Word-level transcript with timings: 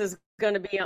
is 0.00 0.18
going 0.40 0.54
to 0.54 0.60
be. 0.60 0.80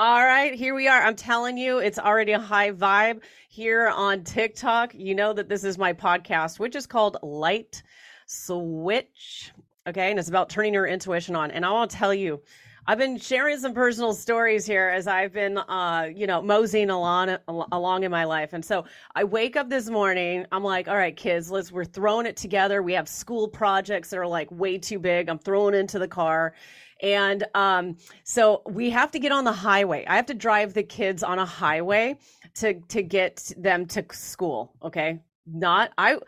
All 0.00 0.24
right, 0.24 0.54
here 0.54 0.74
we 0.76 0.86
are. 0.86 1.02
I'm 1.02 1.16
telling 1.16 1.58
you, 1.58 1.78
it's 1.78 1.98
already 1.98 2.32
a 2.32 2.38
high 2.38 2.70
vibe 2.70 3.22
here 3.48 3.88
on 3.88 4.22
TikTok. 4.22 4.94
You 4.94 5.14
know 5.16 5.32
that 5.32 5.48
this 5.48 5.64
is 5.64 5.76
my 5.76 5.92
podcast, 5.92 6.60
which 6.60 6.76
is 6.76 6.86
called 6.86 7.16
Light 7.22 7.82
Switch. 8.26 9.52
Okay, 9.88 10.10
and 10.10 10.18
it's 10.18 10.28
about 10.28 10.50
turning 10.50 10.72
your 10.72 10.86
intuition 10.86 11.34
on. 11.34 11.50
And 11.50 11.66
I 11.66 11.72
want 11.72 11.90
to 11.90 11.96
tell 11.96 12.14
you, 12.14 12.40
I've 12.86 12.96
been 12.96 13.18
sharing 13.18 13.58
some 13.58 13.74
personal 13.74 14.14
stories 14.14 14.64
here 14.64 14.88
as 14.88 15.06
I've 15.06 15.32
been, 15.32 15.58
uh, 15.58 16.08
you 16.14 16.26
know, 16.26 16.40
moseying 16.40 16.88
along 16.88 17.36
along 17.48 18.04
in 18.04 18.10
my 18.10 18.24
life. 18.24 18.54
And 18.54 18.64
so 18.64 18.86
I 19.14 19.24
wake 19.24 19.56
up 19.56 19.68
this 19.68 19.90
morning. 19.90 20.46
I'm 20.52 20.64
like, 20.64 20.88
all 20.88 20.96
right, 20.96 21.14
kids, 21.14 21.50
let's. 21.50 21.70
We're 21.70 21.84
throwing 21.84 22.24
it 22.24 22.36
together. 22.36 22.82
We 22.82 22.94
have 22.94 23.06
school 23.06 23.46
projects 23.46 24.08
that 24.10 24.18
are 24.18 24.26
like 24.26 24.50
way 24.50 24.78
too 24.78 24.98
big. 24.98 25.28
I'm 25.28 25.38
throwing 25.38 25.74
into 25.74 25.98
the 25.98 26.08
car, 26.08 26.54
and 27.00 27.44
um, 27.54 27.96
so 28.24 28.62
we 28.66 28.90
have 28.90 29.10
to 29.12 29.18
get 29.18 29.32
on 29.32 29.44
the 29.44 29.52
highway. 29.52 30.04
I 30.06 30.16
have 30.16 30.26
to 30.26 30.34
drive 30.34 30.74
the 30.74 30.82
kids 30.82 31.22
on 31.22 31.38
a 31.38 31.46
highway 31.46 32.18
to 32.56 32.74
to 32.88 33.02
get 33.02 33.52
them 33.56 33.86
to 33.86 34.04
school. 34.12 34.74
Okay, 34.82 35.20
not 35.46 35.92
I 35.98 36.18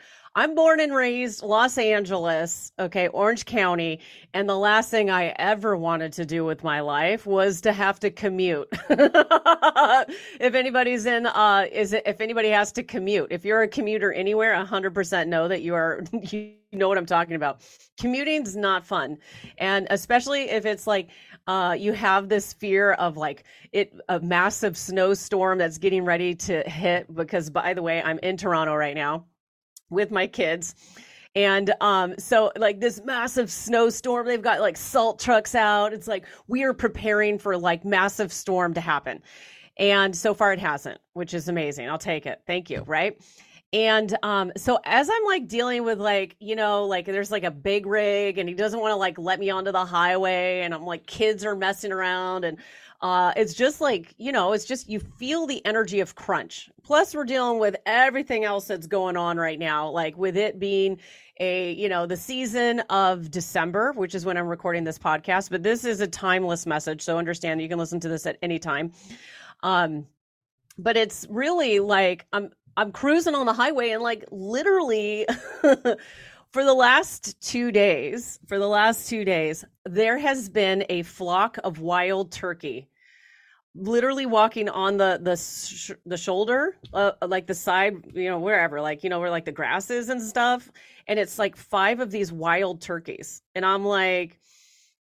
I'm 0.40 0.54
born 0.54 0.80
and 0.80 0.94
raised 0.94 1.42
Los 1.42 1.76
Angeles, 1.76 2.72
okay, 2.78 3.08
Orange 3.08 3.44
County, 3.44 4.00
and 4.32 4.48
the 4.48 4.56
last 4.56 4.90
thing 4.90 5.10
I 5.10 5.34
ever 5.36 5.76
wanted 5.76 6.14
to 6.14 6.24
do 6.24 6.46
with 6.46 6.64
my 6.64 6.80
life 6.80 7.26
was 7.26 7.60
to 7.60 7.74
have 7.74 8.00
to 8.00 8.10
commute. 8.10 8.66
if 8.88 10.54
anybody's 10.54 11.04
in 11.04 11.26
uh 11.26 11.66
is 11.70 11.92
it, 11.92 12.04
if 12.06 12.22
anybody 12.22 12.48
has 12.48 12.72
to 12.72 12.82
commute, 12.82 13.30
if 13.30 13.44
you're 13.44 13.60
a 13.60 13.68
commuter 13.68 14.14
anywhere, 14.14 14.54
100% 14.54 15.26
know 15.28 15.46
that 15.46 15.60
you 15.60 15.74
are 15.74 16.02
you 16.22 16.54
know 16.72 16.88
what 16.88 16.96
I'm 16.96 17.04
talking 17.04 17.34
about. 17.34 17.60
Commuting's 17.98 18.56
not 18.56 18.86
fun. 18.86 19.18
And 19.58 19.88
especially 19.90 20.48
if 20.48 20.64
it's 20.64 20.86
like 20.86 21.10
uh, 21.48 21.76
you 21.78 21.92
have 21.92 22.30
this 22.30 22.54
fear 22.54 22.92
of 22.92 23.18
like 23.18 23.44
it 23.72 23.92
a 24.08 24.18
massive 24.20 24.78
snowstorm 24.78 25.58
that's 25.58 25.76
getting 25.76 26.02
ready 26.02 26.34
to 26.36 26.62
hit 26.62 27.14
because 27.14 27.50
by 27.50 27.74
the 27.74 27.82
way, 27.82 28.00
I'm 28.02 28.18
in 28.20 28.38
Toronto 28.38 28.74
right 28.74 28.94
now 28.94 29.26
with 29.90 30.10
my 30.10 30.26
kids. 30.26 30.74
And 31.36 31.72
um, 31.80 32.14
so, 32.18 32.50
like 32.56 32.80
this 32.80 33.00
massive 33.04 33.52
snowstorm, 33.52 34.26
they've 34.26 34.42
got 34.42 34.60
like 34.60 34.76
salt 34.76 35.20
trucks 35.20 35.54
out. 35.54 35.92
It's 35.92 36.08
like 36.08 36.26
we 36.48 36.64
are 36.64 36.74
preparing 36.74 37.38
for 37.38 37.56
like 37.56 37.84
massive 37.84 38.32
storm 38.32 38.74
to 38.74 38.80
happen. 38.80 39.22
And 39.76 40.14
so 40.16 40.34
far, 40.34 40.52
it 40.52 40.58
hasn't, 40.58 41.00
which 41.12 41.32
is 41.32 41.48
amazing. 41.48 41.88
I'll 41.88 41.98
take 41.98 42.26
it. 42.26 42.42
Thank 42.46 42.68
you. 42.68 42.82
Right. 42.86 43.16
And 43.72 44.16
um, 44.24 44.50
so 44.56 44.80
as 44.84 45.08
I'm 45.08 45.24
like 45.26 45.46
dealing 45.46 45.84
with 45.84 46.00
like, 46.00 46.34
you 46.40 46.56
know, 46.56 46.84
like 46.86 47.06
there's 47.06 47.30
like 47.30 47.44
a 47.44 47.52
big 47.52 47.86
rig 47.86 48.38
and 48.38 48.48
he 48.48 48.54
doesn't 48.54 48.80
want 48.80 48.90
to 48.90 48.96
like 48.96 49.16
let 49.16 49.38
me 49.38 49.48
onto 49.50 49.70
the 49.70 49.84
highway 49.84 50.62
and 50.62 50.74
I'm 50.74 50.84
like 50.84 51.06
kids 51.06 51.44
are 51.44 51.54
messing 51.54 51.92
around 51.92 52.44
and 52.44 52.58
uh, 53.02 53.32
it's 53.34 53.54
just 53.54 53.80
like, 53.80 54.14
you 54.18 54.30
know, 54.30 54.52
it's 54.52 54.66
just 54.66 54.88
you 54.88 55.00
feel 55.00 55.46
the 55.46 55.64
energy 55.64 56.00
of 56.00 56.14
crunch. 56.14 56.68
Plus, 56.82 57.14
we're 57.14 57.24
dealing 57.24 57.58
with 57.58 57.76
everything 57.86 58.44
else 58.44 58.66
that's 58.66 58.86
going 58.86 59.16
on 59.16 59.38
right 59.38 59.58
now, 59.58 59.88
like 59.88 60.18
with 60.18 60.36
it 60.36 60.58
being 60.58 60.98
a, 61.38 61.72
you 61.72 61.88
know, 61.88 62.04
the 62.04 62.16
season 62.16 62.80
of 62.90 63.30
December, 63.30 63.92
which 63.92 64.14
is 64.14 64.26
when 64.26 64.36
I'm 64.36 64.48
recording 64.48 64.84
this 64.84 64.98
podcast. 64.98 65.48
But 65.48 65.62
this 65.62 65.84
is 65.84 66.00
a 66.00 66.06
timeless 66.06 66.66
message. 66.66 67.00
So 67.00 67.16
understand 67.16 67.62
you 67.62 67.68
can 67.68 67.78
listen 67.78 68.00
to 68.00 68.08
this 68.08 68.26
at 68.26 68.36
any 68.42 68.58
time. 68.58 68.92
Um, 69.62 70.06
but 70.76 70.96
it's 70.96 71.26
really 71.30 71.80
like 71.80 72.26
I'm 72.32 72.50
I'm 72.76 72.92
cruising 72.92 73.34
on 73.34 73.46
the 73.46 73.52
highway 73.52 73.90
and 73.90 74.02
like 74.02 74.24
literally 74.30 75.26
for 75.62 76.64
the 76.64 76.74
last 76.74 77.40
two 77.40 77.72
days, 77.72 78.38
for 78.46 78.58
the 78.58 78.68
last 78.68 79.08
two 79.08 79.24
days, 79.24 79.64
there 79.86 80.18
has 80.18 80.50
been 80.50 80.84
a 80.90 81.02
flock 81.02 81.58
of 81.64 81.80
wild 81.80 82.30
turkey 82.30 82.89
literally 83.74 84.26
walking 84.26 84.68
on 84.68 84.96
the 84.96 85.18
the 85.22 85.36
sh- 85.36 85.92
the 86.04 86.16
shoulder 86.16 86.76
uh, 86.92 87.12
like 87.26 87.46
the 87.46 87.54
side 87.54 87.94
you 88.14 88.28
know 88.28 88.38
wherever 88.38 88.80
like 88.80 89.04
you 89.04 89.10
know 89.10 89.20
where 89.20 89.30
like 89.30 89.44
the 89.44 89.52
grass 89.52 89.90
is 89.90 90.08
and 90.08 90.20
stuff. 90.20 90.70
And 91.06 91.18
it's 91.18 91.38
like 91.38 91.56
five 91.56 92.00
of 92.00 92.10
these 92.10 92.32
wild 92.32 92.80
turkeys. 92.80 93.42
And 93.54 93.64
i'm 93.64 93.84
like 93.84 94.40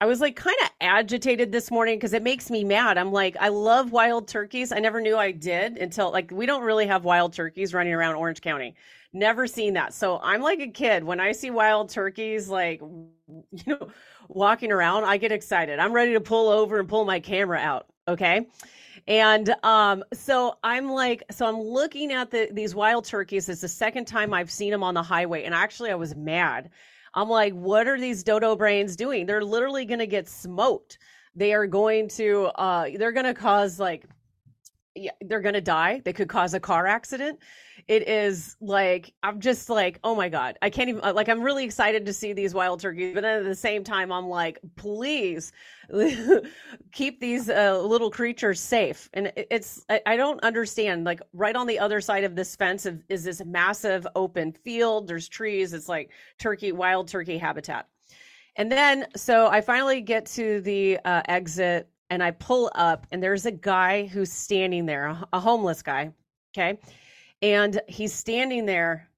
i 0.00 0.06
was 0.06 0.20
like 0.20 0.36
kind 0.36 0.56
of 0.62 0.70
agitated 0.80 1.52
this 1.52 1.70
morning 1.70 1.96
because 1.96 2.12
it 2.12 2.22
makes 2.22 2.50
me 2.50 2.64
mad. 2.64 2.98
I'm 2.98 3.12
like 3.12 3.36
i 3.38 3.48
love 3.48 3.92
wild 3.92 4.26
turkeys. 4.26 4.72
I 4.72 4.80
never 4.80 5.00
knew 5.00 5.16
i 5.16 5.30
did 5.30 5.78
until 5.78 6.10
like 6.10 6.30
we 6.32 6.44
don't 6.44 6.62
really 6.64 6.86
have 6.88 7.04
wild 7.04 7.32
turkeys 7.32 7.72
running 7.72 7.92
around 7.94 8.16
orange 8.16 8.40
county. 8.40 8.74
Never 9.12 9.46
seen 9.46 9.74
that. 9.74 9.94
So 9.94 10.18
i'm 10.24 10.42
like 10.42 10.58
a 10.58 10.68
kid. 10.68 11.04
When 11.04 11.20
i 11.20 11.30
see 11.30 11.50
wild 11.50 11.88
turkeys 11.90 12.48
like 12.48 12.80
you 13.28 13.64
know 13.66 13.88
walking 14.28 14.72
around 14.72 15.04
i 15.04 15.18
get 15.18 15.30
excited. 15.30 15.78
I'm 15.78 15.92
ready 15.92 16.14
to 16.14 16.20
pull 16.20 16.48
over 16.48 16.80
and 16.80 16.88
pull 16.88 17.04
my 17.04 17.20
camera 17.20 17.58
out 17.58 17.86
Okay. 18.08 18.46
And 19.08 19.54
um, 19.62 20.04
so 20.12 20.58
I'm 20.62 20.90
like, 20.90 21.22
so 21.30 21.46
I'm 21.46 21.60
looking 21.60 22.12
at 22.12 22.30
the, 22.30 22.48
these 22.52 22.74
wild 22.74 23.04
turkeys. 23.04 23.48
It's 23.48 23.60
the 23.60 23.68
second 23.68 24.06
time 24.06 24.34
I've 24.34 24.50
seen 24.50 24.70
them 24.70 24.82
on 24.82 24.94
the 24.94 25.02
highway. 25.02 25.44
And 25.44 25.54
actually, 25.54 25.90
I 25.90 25.94
was 25.94 26.16
mad. 26.16 26.70
I'm 27.14 27.28
like, 27.28 27.52
what 27.54 27.86
are 27.86 27.98
these 27.98 28.22
dodo 28.22 28.56
brains 28.56 28.96
doing? 28.96 29.26
They're 29.26 29.44
literally 29.44 29.84
going 29.84 30.00
to 30.00 30.06
get 30.06 30.28
smoked. 30.28 30.98
They 31.34 31.52
are 31.52 31.66
going 31.66 32.08
to, 32.10 32.46
uh, 32.46 32.90
they're 32.96 33.12
going 33.12 33.26
to 33.26 33.34
cause 33.34 33.78
like, 33.78 34.04
yeah, 34.94 35.12
they're 35.20 35.40
going 35.40 35.54
to 35.54 35.60
die. 35.60 36.00
They 36.04 36.12
could 36.12 36.28
cause 36.28 36.54
a 36.54 36.60
car 36.60 36.86
accident 36.86 37.38
it 37.88 38.08
is 38.08 38.56
like 38.60 39.12
i'm 39.22 39.40
just 39.40 39.70
like 39.70 39.98
oh 40.02 40.14
my 40.14 40.28
god. 40.28 40.58
I 40.62 40.70
can't 40.70 40.88
even 40.88 41.02
uh, 41.02 41.12
like 41.12 41.28
i'm 41.28 41.42
really 41.42 41.64
excited 41.64 42.06
to 42.06 42.12
see 42.12 42.32
these 42.32 42.54
wild 42.54 42.80
turkeys 42.80 43.14
but 43.14 43.22
then 43.22 43.38
at 43.38 43.44
the 43.44 43.54
same 43.54 43.84
time 43.84 44.10
i'm 44.12 44.28
like 44.28 44.58
please 44.76 45.52
keep 46.92 47.20
these 47.20 47.48
uh, 47.48 47.80
little 47.80 48.10
creatures 48.10 48.60
safe. 48.60 49.08
And 49.14 49.32
it's 49.36 49.84
I, 49.88 50.00
I, 50.06 50.16
don't 50.16 50.42
understand 50.42 51.04
like 51.04 51.20
right 51.32 51.54
on 51.54 51.66
the 51.66 51.78
other 51.78 52.00
side 52.00 52.24
of 52.24 52.34
this 52.34 52.56
fence 52.56 52.86
is 53.08 53.24
this 53.24 53.44
massive 53.44 54.06
open 54.16 54.52
field. 54.52 55.06
There's 55.06 55.28
trees. 55.28 55.72
It's 55.72 55.88
like 55.88 56.10
turkey 56.38 56.72
wild 56.72 57.08
turkey 57.08 57.38
habitat. 57.38 57.88
And 58.56 58.72
then 58.72 59.06
so 59.14 59.48
i 59.48 59.60
finally 59.60 60.00
get 60.00 60.26
to 60.26 60.60
the 60.62 60.98
uh, 61.04 61.22
exit 61.28 61.88
and 62.10 62.22
i 62.22 62.30
pull 62.30 62.70
up 62.74 63.06
and 63.12 63.22
there's 63.22 63.46
a 63.46 63.50
guy 63.50 64.06
who's 64.06 64.32
standing 64.32 64.86
there 64.86 65.18
a 65.32 65.40
homeless 65.40 65.82
guy 65.82 66.10
okay 66.56 66.78
and 67.42 67.80
he's 67.88 68.12
standing 68.12 68.66
there 68.66 69.08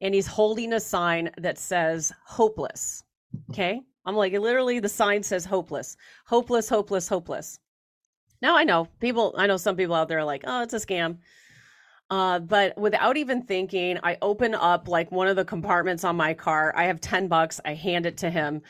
and 0.00 0.14
he's 0.14 0.26
holding 0.26 0.72
a 0.72 0.80
sign 0.80 1.30
that 1.38 1.58
says 1.58 2.12
hopeless. 2.24 3.02
Okay. 3.50 3.80
I'm 4.04 4.16
like, 4.16 4.32
literally, 4.32 4.80
the 4.80 4.88
sign 4.88 5.22
says 5.22 5.44
hopeless, 5.44 5.96
hopeless, 6.24 6.68
hopeless, 6.68 7.08
hopeless. 7.08 7.58
Now 8.40 8.56
I 8.56 8.64
know 8.64 8.86
people, 9.00 9.34
I 9.36 9.46
know 9.46 9.56
some 9.56 9.76
people 9.76 9.94
out 9.94 10.08
there 10.08 10.20
are 10.20 10.24
like, 10.24 10.44
oh, 10.46 10.62
it's 10.62 10.74
a 10.74 10.78
scam. 10.78 11.18
Uh, 12.10 12.38
but 12.38 12.78
without 12.78 13.18
even 13.18 13.42
thinking, 13.42 13.98
I 14.02 14.16
open 14.22 14.54
up 14.54 14.88
like 14.88 15.12
one 15.12 15.28
of 15.28 15.36
the 15.36 15.44
compartments 15.44 16.04
on 16.04 16.16
my 16.16 16.32
car. 16.32 16.72
I 16.74 16.84
have 16.84 17.00
10 17.00 17.28
bucks. 17.28 17.60
I 17.64 17.74
hand 17.74 18.06
it 18.06 18.16
to 18.18 18.30
him 18.30 18.62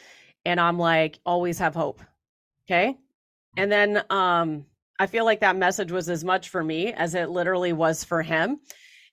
and 0.45 0.59
I'm 0.59 0.79
like, 0.79 1.21
always 1.25 1.59
have 1.59 1.75
hope. 1.75 2.03
Okay. 2.67 2.97
And 3.57 3.71
then, 3.71 4.03
um, 4.11 4.67
I 4.99 5.07
feel 5.07 5.25
like 5.25 5.41
that 5.41 5.57
message 5.57 5.93
was 5.93 6.09
as 6.09 6.25
much 6.25 6.49
for 6.49 6.65
me 6.65 6.93
as 6.93 7.15
it 7.15 7.31
literally 7.31 7.73
was 7.73 8.05
for 8.05 8.23
him. 8.23 8.61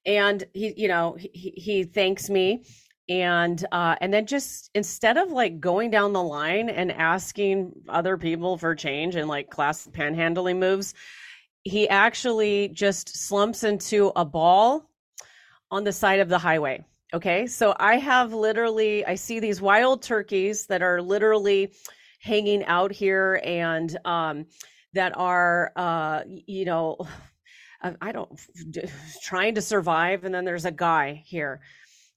And 0.06 0.44
he, 0.54 0.74
you 0.78 0.88
know, 0.88 1.16
he, 1.20 1.54
he 1.56 1.84
thanks 1.84 2.30
me. 2.30 2.64
And 3.08 3.64
uh, 3.72 3.96
and 4.02 4.12
then 4.12 4.26
just 4.26 4.72
instead 4.74 5.18
of 5.18 5.32
like 5.32 5.60
going 5.60 5.92
down 5.92 6.12
the 6.14 6.24
line 6.24 6.70
and 6.70 6.92
asking 6.92 7.72
other 7.88 8.18
people 8.18 8.58
for 8.58 8.74
change 8.74 9.16
and 9.16 9.28
like 9.28 9.52
class 9.52 9.88
panhandling 9.88 10.58
moves, 10.58 10.96
he 11.64 11.88
actually 11.88 12.70
just 12.70 13.16
slumps 13.16 13.64
into 13.64 14.12
a 14.16 14.26
ball 14.26 14.90
on 15.70 15.84
the 15.84 15.92
side 15.92 16.20
of 16.20 16.30
the 16.30 16.38
highway. 16.40 16.84
Okay. 17.14 17.46
So 17.46 17.76
I 17.80 17.98
have 17.98 18.34
literally, 18.34 19.06
I 19.06 19.16
see 19.16 19.40
these 19.40 19.62
wild 19.62 20.02
turkeys 20.02 20.66
that 20.68 20.82
are 20.82 21.02
literally 21.02 21.74
hanging 22.22 22.66
out 22.66 22.92
here 22.92 23.40
and 23.44 23.96
um, 24.06 24.48
that 24.96 25.16
are, 25.16 25.72
uh, 25.76 26.22
you 26.26 26.66
know, 26.66 26.98
I 28.02 28.12
don't 28.12 28.40
trying 29.22 29.56
to 29.56 29.62
survive. 29.62 30.24
And 30.24 30.34
then 30.34 30.46
there's 30.46 30.66
a 30.66 30.72
guy 30.72 31.24
here. 31.26 31.62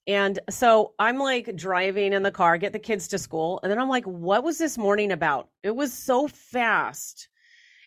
And 0.07 0.39
so 0.49 0.95
I'm 0.99 1.19
like 1.19 1.55
driving 1.55 2.15
in 2.15 2.23
the 2.23 2.31
car, 2.31 2.57
get 2.57 2.73
the 2.73 2.79
kids 2.79 3.09
to 3.09 3.19
school. 3.19 3.61
And 3.63 3.71
then 3.71 3.79
I'm 3.79 3.91
like, 3.91 4.07
what 4.07 4.43
was 4.43 4.57
this 4.57 4.79
morning 4.79 5.13
about? 5.13 5.49
It 5.63 5.77
was 5.77 5.93
so 5.93 6.29
fast. 6.29 7.29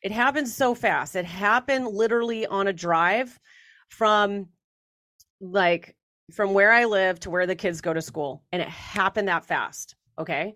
It 0.03 0.11
happened 0.11 0.47
so 0.47 0.75
fast. 0.75 1.15
It 1.15 1.25
happened 1.25 1.87
literally 1.87 2.45
on 2.45 2.67
a 2.67 2.73
drive 2.73 3.39
from 3.89 4.49
like 5.39 5.95
from 6.31 6.53
where 6.53 6.71
I 6.71 6.85
live 6.85 7.19
to 7.21 7.31
where 7.31 7.47
the 7.47 7.55
kids 7.55 7.81
go 7.81 7.93
to 7.93 8.01
school. 8.01 8.43
And 8.51 8.61
it 8.61 8.69
happened 8.69 9.27
that 9.27 9.45
fast. 9.45 9.95
Okay. 10.19 10.53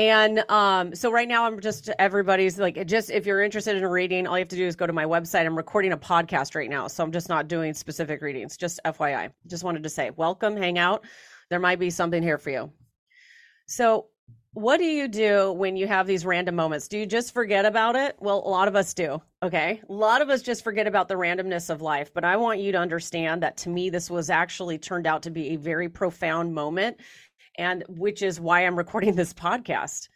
And 0.00 0.50
um, 0.50 0.94
so 0.94 1.12
right 1.12 1.28
now, 1.28 1.44
I'm 1.44 1.60
just 1.60 1.90
everybody's 1.98 2.58
like, 2.58 2.86
just 2.86 3.10
if 3.10 3.26
you're 3.26 3.42
interested 3.42 3.76
in 3.76 3.84
reading, 3.84 4.26
all 4.26 4.38
you 4.38 4.40
have 4.40 4.48
to 4.48 4.56
do 4.56 4.66
is 4.66 4.74
go 4.74 4.86
to 4.86 4.94
my 4.94 5.04
website. 5.04 5.44
I'm 5.44 5.54
recording 5.54 5.92
a 5.92 5.98
podcast 5.98 6.54
right 6.54 6.70
now, 6.70 6.86
so 6.86 7.04
I'm 7.04 7.12
just 7.12 7.28
not 7.28 7.48
doing 7.48 7.74
specific 7.74 8.22
readings. 8.22 8.56
Just 8.56 8.80
FYI, 8.86 9.30
just 9.46 9.62
wanted 9.62 9.82
to 9.82 9.90
say, 9.90 10.08
welcome, 10.16 10.56
hang 10.56 10.78
out. 10.78 11.04
There 11.50 11.60
might 11.60 11.78
be 11.78 11.90
something 11.90 12.22
here 12.22 12.38
for 12.38 12.48
you. 12.48 12.72
So 13.66 14.06
what 14.54 14.78
do 14.78 14.84
you 14.84 15.06
do 15.06 15.52
when 15.52 15.76
you 15.76 15.86
have 15.86 16.06
these 16.06 16.24
random 16.24 16.56
moments? 16.56 16.88
Do 16.88 16.96
you 16.96 17.04
just 17.04 17.34
forget 17.34 17.66
about 17.66 17.94
it? 17.94 18.16
Well, 18.20 18.42
a 18.44 18.48
lot 18.48 18.68
of 18.68 18.76
us 18.76 18.94
do. 18.94 19.20
Okay. 19.42 19.82
A 19.86 19.92
lot 19.92 20.22
of 20.22 20.30
us 20.30 20.40
just 20.40 20.64
forget 20.64 20.86
about 20.86 21.08
the 21.08 21.14
randomness 21.14 21.70
of 21.70 21.82
life. 21.82 22.12
But 22.12 22.24
I 22.24 22.36
want 22.36 22.58
you 22.58 22.72
to 22.72 22.78
understand 22.78 23.42
that 23.42 23.58
to 23.58 23.68
me, 23.68 23.90
this 23.90 24.10
was 24.10 24.30
actually 24.30 24.78
turned 24.78 25.06
out 25.06 25.22
to 25.24 25.30
be 25.30 25.50
a 25.50 25.56
very 25.56 25.88
profound 25.88 26.54
moment, 26.54 26.96
and 27.60 27.84
which 27.88 28.22
is 28.22 28.40
why 28.40 28.66
I'm 28.66 28.76
recording 28.76 29.14
this 29.14 29.34
podcast. 29.34 30.08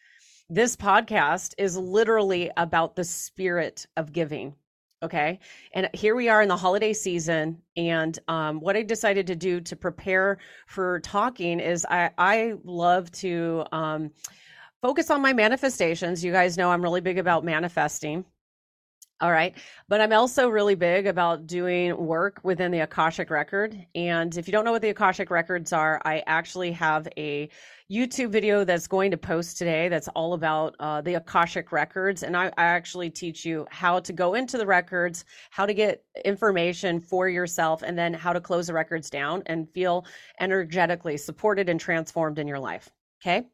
This 0.48 0.74
podcast 0.74 1.54
is 1.58 1.76
literally 1.76 2.50
about 2.56 2.96
the 2.96 3.04
spirit 3.04 3.86
of 3.96 4.12
giving. 4.12 4.54
Okay. 5.02 5.38
And 5.74 5.90
here 5.92 6.14
we 6.14 6.30
are 6.30 6.40
in 6.40 6.48
the 6.48 6.56
holiday 6.56 6.94
season. 6.94 7.60
And 7.76 8.18
um, 8.26 8.60
what 8.60 8.76
I 8.76 8.82
decided 8.82 9.26
to 9.26 9.36
do 9.36 9.60
to 9.60 9.76
prepare 9.76 10.38
for 10.66 11.00
talking 11.00 11.60
is 11.60 11.86
I, 11.90 12.10
I 12.16 12.54
love 12.64 13.12
to 13.12 13.64
um, 13.70 14.10
focus 14.80 15.10
on 15.10 15.20
my 15.20 15.34
manifestations. 15.34 16.24
You 16.24 16.32
guys 16.32 16.56
know 16.56 16.70
I'm 16.70 16.82
really 16.82 17.02
big 17.02 17.18
about 17.18 17.44
manifesting. 17.44 18.24
All 19.24 19.32
right. 19.32 19.56
But 19.88 20.02
I'm 20.02 20.12
also 20.12 20.50
really 20.50 20.74
big 20.74 21.06
about 21.06 21.46
doing 21.46 21.96
work 21.96 22.40
within 22.42 22.70
the 22.70 22.80
Akashic 22.80 23.30
Record. 23.30 23.74
And 23.94 24.36
if 24.36 24.46
you 24.46 24.52
don't 24.52 24.66
know 24.66 24.72
what 24.72 24.82
the 24.82 24.90
Akashic 24.90 25.30
Records 25.30 25.72
are, 25.72 25.98
I 26.04 26.22
actually 26.26 26.72
have 26.72 27.08
a 27.16 27.48
YouTube 27.90 28.28
video 28.28 28.64
that's 28.64 28.86
going 28.86 29.10
to 29.12 29.16
post 29.16 29.56
today 29.56 29.88
that's 29.88 30.08
all 30.08 30.34
about 30.34 30.76
uh, 30.78 31.00
the 31.00 31.14
Akashic 31.14 31.72
Records. 31.72 32.22
And 32.22 32.36
I, 32.36 32.48
I 32.58 32.64
actually 32.64 33.08
teach 33.08 33.46
you 33.46 33.66
how 33.70 33.98
to 34.00 34.12
go 34.12 34.34
into 34.34 34.58
the 34.58 34.66
records, 34.66 35.24
how 35.48 35.64
to 35.64 35.72
get 35.72 36.04
information 36.26 37.00
for 37.00 37.26
yourself, 37.26 37.80
and 37.80 37.96
then 37.96 38.12
how 38.12 38.34
to 38.34 38.42
close 38.42 38.66
the 38.66 38.74
records 38.74 39.08
down 39.08 39.42
and 39.46 39.70
feel 39.70 40.04
energetically 40.38 41.16
supported 41.16 41.70
and 41.70 41.80
transformed 41.80 42.38
in 42.38 42.46
your 42.46 42.60
life. 42.60 42.90
Okay. 43.22 43.46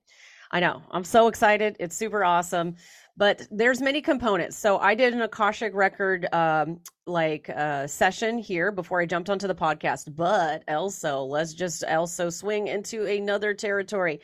I 0.51 0.59
know. 0.59 0.83
I'm 0.91 1.05
so 1.05 1.29
excited. 1.29 1.77
It's 1.79 1.97
super 1.97 2.25
awesome 2.25 2.75
but 3.17 3.47
there's 3.51 3.81
many 3.81 4.01
components 4.01 4.57
so 4.57 4.79
i 4.79 4.95
did 4.95 5.13
an 5.13 5.23
akashic 5.23 5.75
record 5.75 6.27
um, 6.33 6.81
like 7.07 7.49
uh, 7.51 7.87
session 7.87 8.39
here 8.39 8.71
before 8.71 9.01
i 9.01 9.07
jumped 9.07 9.31
onto 9.31 9.47
the 9.47 9.55
podcast 9.55 10.15
but 10.15 10.63
also 10.69 11.23
let's 11.23 11.55
just 11.55 11.85
also 11.85 12.31
swing 12.31 12.69
into 12.69 13.05
another 13.07 13.55
territory 13.55 14.21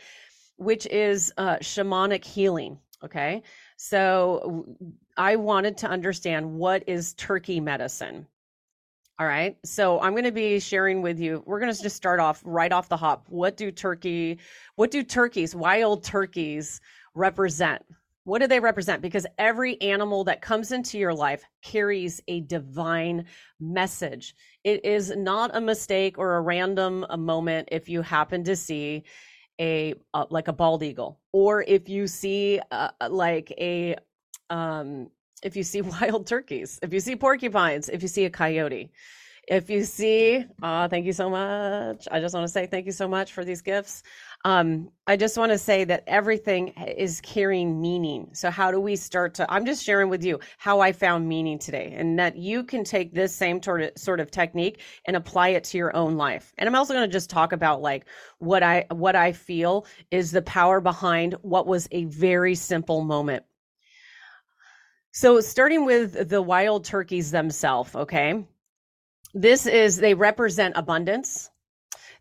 which 0.57 0.87
is 0.87 1.33
uh, 1.37 1.57
shamanic 1.57 2.25
healing 2.25 2.79
okay 3.05 3.43
so 3.77 4.67
i 5.17 5.37
wanted 5.37 5.77
to 5.77 5.89
understand 5.89 6.51
what 6.51 6.83
is 6.87 7.15
turkey 7.15 7.61
medicine 7.61 8.27
all 9.19 9.27
right. 9.27 9.57
So 9.65 9.99
I'm 10.01 10.13
going 10.13 10.25
to 10.25 10.33
be 10.33 10.61
sharing 10.61 11.01
with 11.01 11.19
you. 11.19 11.43
We're 11.47 11.59
going 11.59 11.73
to 11.73 11.83
just 11.83 11.97
start 11.97 12.21
off 12.21 12.43
right 12.45 12.71
off 12.71 12.91
the 12.91 12.99
hop. 12.99 13.25
What 13.29 13.57
do 13.57 13.71
turkey, 13.71 14.39
what 14.75 14.91
do 14.91 15.03
turkeys, 15.03 15.55
wild 15.55 16.05
turkeys 16.05 16.83
represent? 17.15 17.83
What 18.27 18.41
do 18.41 18.49
they 18.49 18.59
represent? 18.59 19.03
Because 19.03 19.25
every 19.39 19.81
animal 19.81 20.25
that 20.25 20.43
comes 20.43 20.73
into 20.73 20.99
your 20.99 21.15
life 21.15 21.45
carries 21.63 22.21
a 22.27 22.41
divine 22.41 23.27
message. 23.61 24.35
It 24.65 24.85
is 24.85 25.15
not 25.17 25.55
a 25.55 25.61
mistake 25.61 26.19
or 26.19 26.35
a 26.35 26.41
random 26.41 27.07
a 27.09 27.17
moment 27.17 27.69
if 27.71 27.89
you 27.89 28.03
happen 28.03 28.43
to 28.43 28.57
see 28.57 29.05
a 29.61 29.95
uh, 30.13 30.27
like 30.29 30.49
a 30.49 30.53
bald 30.53 30.83
eagle 30.83 31.21
or 31.33 31.63
if 31.63 31.89
you 31.89 32.09
see 32.09 32.61
uh, 32.73 32.89
like 33.09 33.53
a 33.53 33.95
um 34.51 35.09
if 35.45 35.57
you 35.57 35.63
see 35.63 35.81
wild 36.01 36.27
turkeys, 36.27 36.81
if 36.83 36.93
you 36.93 36.99
see 36.99 37.15
porcupines, 37.15 37.89
if 37.89 38.03
you 38.03 38.09
see 38.09 38.25
a 38.25 38.31
coyote. 38.31 38.91
If 39.47 39.71
you 39.71 39.85
see, 39.85 40.45
uh, 40.61 40.89
thank 40.89 41.07
you 41.07 41.13
so 41.13 41.31
much. 41.31 42.09
I 42.11 42.19
just 42.19 42.35
want 42.35 42.45
to 42.45 42.53
say 42.53 42.67
thank 42.67 42.87
you 42.87 42.93
so 42.93 43.07
much 43.07 43.33
for 43.33 43.45
these 43.45 43.63
gifts. 43.63 44.03
Um, 44.47 44.93
I 45.09 45.17
just 45.17 45.37
want 45.37 45.51
to 45.51 45.59
say 45.59 45.83
that 45.83 46.05
everything 46.07 46.69
is 46.69 47.21
carrying 47.21 47.81
meaning. 47.81 48.29
So, 48.33 48.49
how 48.49 48.71
do 48.71 48.79
we 48.79 48.95
start 48.95 49.35
to? 49.35 49.53
I'm 49.53 49.67
just 49.67 49.83
sharing 49.83 50.09
with 50.09 50.23
you 50.23 50.39
how 50.57 50.79
I 50.79 50.93
found 50.93 51.29
meaning 51.29 51.59
today, 51.59 51.93
and 51.97 52.17
that 52.21 52.37
you 52.37 52.63
can 52.63 52.85
take 52.85 53.13
this 53.13 53.35
same 53.35 53.61
sort 53.61 54.21
of 54.21 54.31
technique 54.31 54.83
and 55.05 55.17
apply 55.17 55.49
it 55.49 55.65
to 55.65 55.79
your 55.79 55.97
own 55.97 56.17
life. 56.17 56.53
And 56.59 56.69
I'm 56.69 56.77
also 56.77 56.95
going 56.95 57.09
to 57.09 57.13
just 57.13 57.29
talk 57.29 57.51
about 57.51 57.83
like 57.83 58.07
what 58.39 58.63
I 58.63 58.87
what 58.93 59.17
I 59.17 59.33
feel 59.33 59.85
is 60.13 60.31
the 60.31 60.43
power 60.43 60.81
behind 60.81 61.35
what 61.43 61.67
was 61.67 61.89
a 61.91 62.05
very 62.05 62.55
simple 62.55 63.03
moment. 63.03 63.45
So, 65.11 65.41
starting 65.41 65.85
with 65.85 66.29
the 66.29 66.41
wild 66.41 66.85
turkeys 66.85 67.33
themselves, 67.33 67.97
okay? 67.97 68.47
This 69.35 69.67
is 69.67 69.97
they 69.97 70.15
represent 70.15 70.77
abundance 70.77 71.51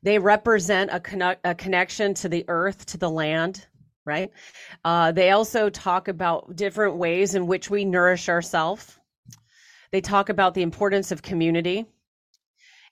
they 0.05 0.19
represent 0.19 0.91
a, 0.91 1.37
a 1.43 1.55
connection 1.55 2.13
to 2.13 2.29
the 2.29 2.45
earth, 2.47 2.85
to 2.85 2.97
the 2.97 3.09
land, 3.09 3.65
right? 4.05 4.29
Uh, 4.83 5.11
they 5.11 5.31
also 5.31 5.67
talk 5.67 6.07
about 6.07 6.55
different 6.55 6.97
ways 6.97 7.33
in 7.33 7.47
which 7.47 7.71
we 7.71 7.83
nourish 7.83 8.29
ourselves. 8.29 8.99
They 9.91 10.01
talk 10.01 10.29
about 10.29 10.53
the 10.53 10.61
importance 10.61 11.11
of 11.11 11.23
community. 11.23 11.87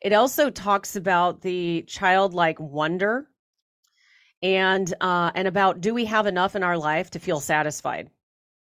It 0.02 0.12
also 0.12 0.50
talks 0.50 0.96
about 0.96 1.42
the 1.42 1.84
childlike 1.84 2.60
wonder 2.60 3.28
and 4.42 4.92
uh, 5.00 5.32
and 5.36 5.48
about 5.48 5.82
do 5.82 5.94
we 5.94 6.06
have 6.06 6.26
enough 6.26 6.56
in 6.56 6.64
our 6.64 6.80
life 6.80 7.12
to 7.12 7.20
feel 7.20 7.40
satisfied? 7.40 8.10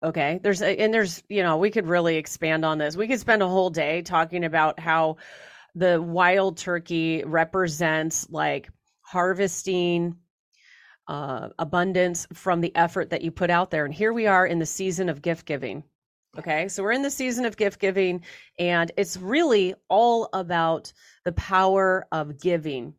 Okay, 0.03 0.39
there's 0.41 0.63
and 0.63 0.91
there's 0.91 1.21
you 1.29 1.43
know 1.43 1.57
we 1.57 1.69
could 1.69 1.85
really 1.85 2.17
expand 2.17 2.65
on 2.65 2.79
this. 2.79 2.97
We 2.97 3.07
could 3.07 3.19
spend 3.19 3.43
a 3.43 3.47
whole 3.47 3.69
day 3.69 4.01
talking 4.01 4.45
about 4.45 4.79
how 4.79 5.17
the 5.75 6.01
wild 6.01 6.57
turkey 6.57 7.23
represents 7.25 8.29
like 8.29 8.69
harvesting 9.01 10.15
uh, 11.07 11.49
abundance 11.59 12.27
from 12.33 12.61
the 12.61 12.75
effort 12.75 13.09
that 13.09 13.21
you 13.21 13.31
put 13.31 13.49
out 13.49 13.71
there. 13.71 13.85
And 13.85 13.93
here 13.93 14.13
we 14.13 14.27
are 14.27 14.45
in 14.45 14.59
the 14.59 14.65
season 14.65 15.09
of 15.09 15.21
gift 15.21 15.45
giving. 15.45 15.83
Okay, 16.37 16.69
so 16.69 16.81
we're 16.81 16.93
in 16.93 17.01
the 17.01 17.09
season 17.09 17.43
of 17.43 17.57
gift 17.57 17.77
giving, 17.77 18.23
and 18.57 18.89
it's 18.95 19.17
really 19.17 19.75
all 19.89 20.29
about 20.31 20.93
the 21.25 21.33
power 21.33 22.07
of 22.13 22.39
giving, 22.39 22.93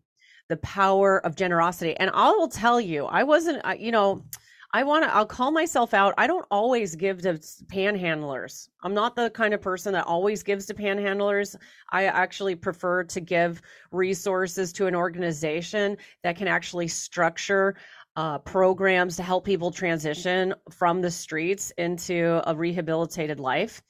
the 0.51 0.59
power 0.59 1.25
of 1.25 1.35
generosity. 1.35 1.97
And 1.97 2.11
I 2.13 2.31
will 2.33 2.49
tell 2.49 2.79
you, 2.79 3.07
I 3.07 3.23
wasn't, 3.23 3.63
you 3.81 3.91
know, 3.91 4.27
I 4.75 4.85
want 4.85 5.05
to, 5.05 5.15
I'll 5.15 5.27
call 5.27 5.51
myself 5.51 5.93
out. 5.93 6.15
I 6.17 6.27
don't 6.27 6.47
always 6.51 6.97
give 6.97 7.21
to 7.23 7.35
panhandlers. 7.67 8.69
I'm 8.83 8.95
not 8.95 9.15
the 9.15 9.29
kind 9.29 9.53
of 9.53 9.61
person 9.61 9.93
that 9.93 10.07
always 10.07 10.43
gives 10.43 10.65
to 10.67 10.75
panhandlers. 10.75 11.57
I 11.91 12.05
actually 12.07 12.55
prefer 12.55 13.05
to 13.05 13.21
give 13.21 13.61
resources 13.91 14.73
to 14.75 14.87
an 14.87 14.95
organization 14.95 15.99
that 16.23 16.37
can 16.37 16.49
actually 16.49 16.89
structure 16.89 17.77
uh, 18.17 18.39
programs 18.39 19.17
to 19.17 19.23
help 19.23 19.45
people 19.45 19.71
transition 19.71 20.55
from 20.71 21.03
the 21.03 21.11
streets 21.11 21.71
into 21.77 22.41
a 22.47 22.55
rehabilitated 22.55 23.41
life. 23.41 23.83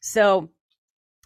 So, 0.00 0.50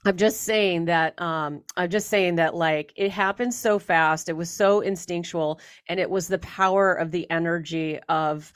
I'm 0.06 0.16
just 0.16 0.42
saying 0.42 0.86
that 0.86 1.20
um, 1.20 1.62
I'm 1.76 1.90
just 1.90 2.08
saying 2.08 2.36
that 2.36 2.54
like 2.54 2.92
it 2.96 3.10
happened 3.10 3.52
so 3.52 3.78
fast. 3.78 4.30
It 4.30 4.32
was 4.32 4.48
so 4.48 4.80
instinctual, 4.80 5.60
and 5.90 6.00
it 6.00 6.08
was 6.08 6.26
the 6.26 6.38
power 6.38 6.94
of 6.94 7.10
the 7.10 7.30
energy 7.30 7.98
of 8.08 8.50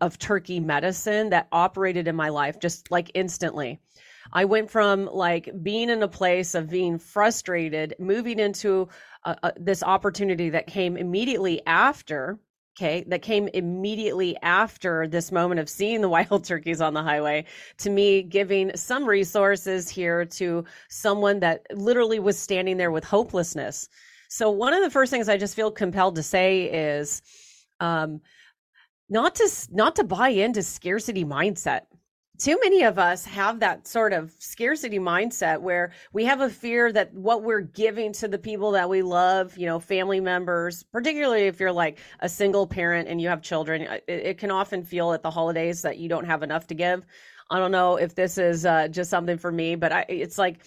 of 0.00 0.18
turkey 0.18 0.60
medicine 0.60 1.30
that 1.30 1.48
operated 1.52 2.08
in 2.08 2.16
my 2.16 2.28
life 2.28 2.58
just 2.60 2.90
like 2.90 3.10
instantly. 3.14 3.80
I 4.32 4.44
went 4.44 4.70
from 4.70 5.06
like 5.06 5.50
being 5.62 5.90
in 5.90 6.02
a 6.02 6.08
place 6.08 6.54
of 6.54 6.70
being 6.70 6.98
frustrated, 6.98 7.94
moving 7.98 8.38
into 8.38 8.88
uh, 9.24 9.34
uh, 9.42 9.52
this 9.56 9.82
opportunity 9.82 10.50
that 10.50 10.66
came 10.66 10.96
immediately 10.96 11.60
after. 11.66 12.38
Okay, 12.78 13.04
that 13.08 13.20
came 13.20 13.48
immediately 13.48 14.34
after 14.40 15.06
this 15.06 15.30
moment 15.30 15.60
of 15.60 15.68
seeing 15.68 16.00
the 16.00 16.08
wild 16.16 16.44
turkeys 16.44 16.80
on 16.80 16.94
the 16.94 17.02
highway 17.02 17.44
to 17.78 17.90
me 17.90 18.22
giving 18.22 18.74
some 18.74 19.04
resources 19.04 19.90
here 19.90 20.24
to 20.24 20.64
someone 20.88 21.40
that 21.40 21.66
literally 21.74 22.18
was 22.18 22.38
standing 22.38 22.78
there 22.78 22.90
with 22.90 23.04
hopelessness. 23.04 23.88
So, 24.28 24.50
one 24.50 24.72
of 24.72 24.82
the 24.82 24.90
first 24.90 25.10
things 25.10 25.28
I 25.28 25.36
just 25.36 25.54
feel 25.54 25.70
compelled 25.70 26.14
to 26.14 26.22
say 26.22 26.62
is, 26.62 27.20
um, 27.80 28.22
not 29.12 29.34
to 29.34 29.48
not 29.70 29.94
to 29.96 30.04
buy 30.04 30.30
into 30.30 30.62
scarcity 30.62 31.24
mindset 31.24 31.82
too 32.38 32.58
many 32.64 32.82
of 32.82 32.98
us 32.98 33.24
have 33.24 33.60
that 33.60 33.86
sort 33.86 34.12
of 34.12 34.34
scarcity 34.38 34.98
mindset 34.98 35.60
where 35.60 35.92
we 36.12 36.24
have 36.24 36.40
a 36.40 36.50
fear 36.50 36.90
that 36.90 37.14
what 37.14 37.44
we're 37.44 37.60
giving 37.60 38.12
to 38.12 38.26
the 38.26 38.38
people 38.38 38.72
that 38.72 38.88
we 38.88 39.00
love, 39.00 39.56
you 39.56 39.64
know, 39.64 39.78
family 39.78 40.18
members, 40.18 40.82
particularly 40.82 41.42
if 41.42 41.60
you're 41.60 41.70
like 41.70 41.98
a 42.18 42.28
single 42.28 42.66
parent 42.66 43.06
and 43.06 43.20
you 43.20 43.28
have 43.28 43.42
children, 43.42 43.82
it, 43.82 44.04
it 44.08 44.38
can 44.38 44.50
often 44.50 44.82
feel 44.82 45.12
at 45.12 45.22
the 45.22 45.30
holidays 45.30 45.82
that 45.82 45.98
you 45.98 46.08
don't 46.08 46.24
have 46.24 46.42
enough 46.42 46.66
to 46.66 46.74
give. 46.74 47.06
I 47.48 47.60
don't 47.60 47.70
know 47.70 47.94
if 47.96 48.16
this 48.16 48.38
is 48.38 48.66
uh, 48.66 48.88
just 48.88 49.08
something 49.08 49.38
for 49.38 49.52
me, 49.52 49.76
but 49.76 49.92
I, 49.92 50.04
it's 50.08 50.38
like, 50.38 50.64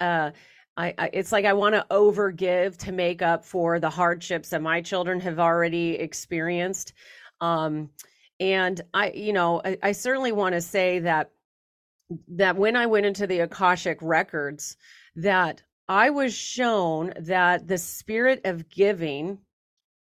uh, 0.00 0.32
I, 0.76 0.92
I, 0.98 1.10
it's 1.12 1.32
like 1.32 1.44
I 1.44 1.52
want 1.52 1.74
to 1.74 1.86
overgive 1.90 2.76
to 2.78 2.92
make 2.92 3.22
up 3.22 3.44
for 3.44 3.78
the 3.78 3.88
hardships 3.88 4.50
that 4.50 4.60
my 4.60 4.82
children 4.82 5.20
have 5.20 5.38
already 5.38 5.94
experienced. 5.94 6.92
Um, 7.44 7.90
and 8.40 8.80
I, 8.94 9.10
you 9.10 9.32
know, 9.32 9.60
I, 9.64 9.76
I 9.82 9.92
certainly 9.92 10.32
want 10.32 10.54
to 10.54 10.60
say 10.60 11.00
that 11.00 11.30
that 12.28 12.56
when 12.56 12.76
I 12.76 12.86
went 12.86 13.06
into 13.06 13.26
the 13.26 13.40
Akashic 13.40 13.98
records, 14.00 14.76
that 15.16 15.62
I 15.88 16.10
was 16.10 16.34
shown 16.34 17.12
that 17.20 17.66
the 17.66 17.78
spirit 17.78 18.40
of 18.44 18.68
giving 18.68 19.38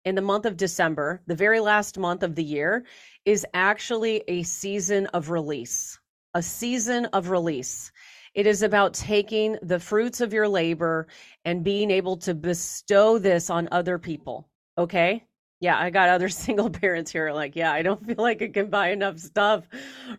in 0.05 0.15
the 0.15 0.21
month 0.21 0.45
of 0.45 0.57
December, 0.57 1.21
the 1.27 1.35
very 1.35 1.59
last 1.59 1.97
month 1.97 2.23
of 2.23 2.35
the 2.35 2.43
year, 2.43 2.85
is 3.25 3.45
actually 3.53 4.23
a 4.27 4.43
season 4.43 5.07
of 5.07 5.29
release. 5.29 5.99
A 6.33 6.41
season 6.41 7.05
of 7.07 7.29
release. 7.29 7.91
It 8.33 8.47
is 8.47 8.63
about 8.63 8.93
taking 8.93 9.57
the 9.61 9.79
fruits 9.79 10.19
of 10.19 10.33
your 10.33 10.47
labor 10.47 11.07
and 11.45 11.63
being 11.63 11.91
able 11.91 12.17
to 12.17 12.33
bestow 12.33 13.17
this 13.17 13.49
on 13.49 13.69
other 13.71 13.97
people. 13.97 14.49
Okay. 14.77 15.23
Yeah, 15.59 15.77
I 15.77 15.89
got 15.89 16.09
other 16.09 16.29
single 16.29 16.69
parents 16.69 17.11
here. 17.11 17.31
Like, 17.31 17.55
yeah, 17.55 17.71
I 17.71 17.81
don't 17.81 18.05
feel 18.05 18.15
like 18.17 18.41
I 18.41 18.47
can 18.49 18.69
buy 18.69 18.91
enough 18.91 19.19
stuff. 19.19 19.67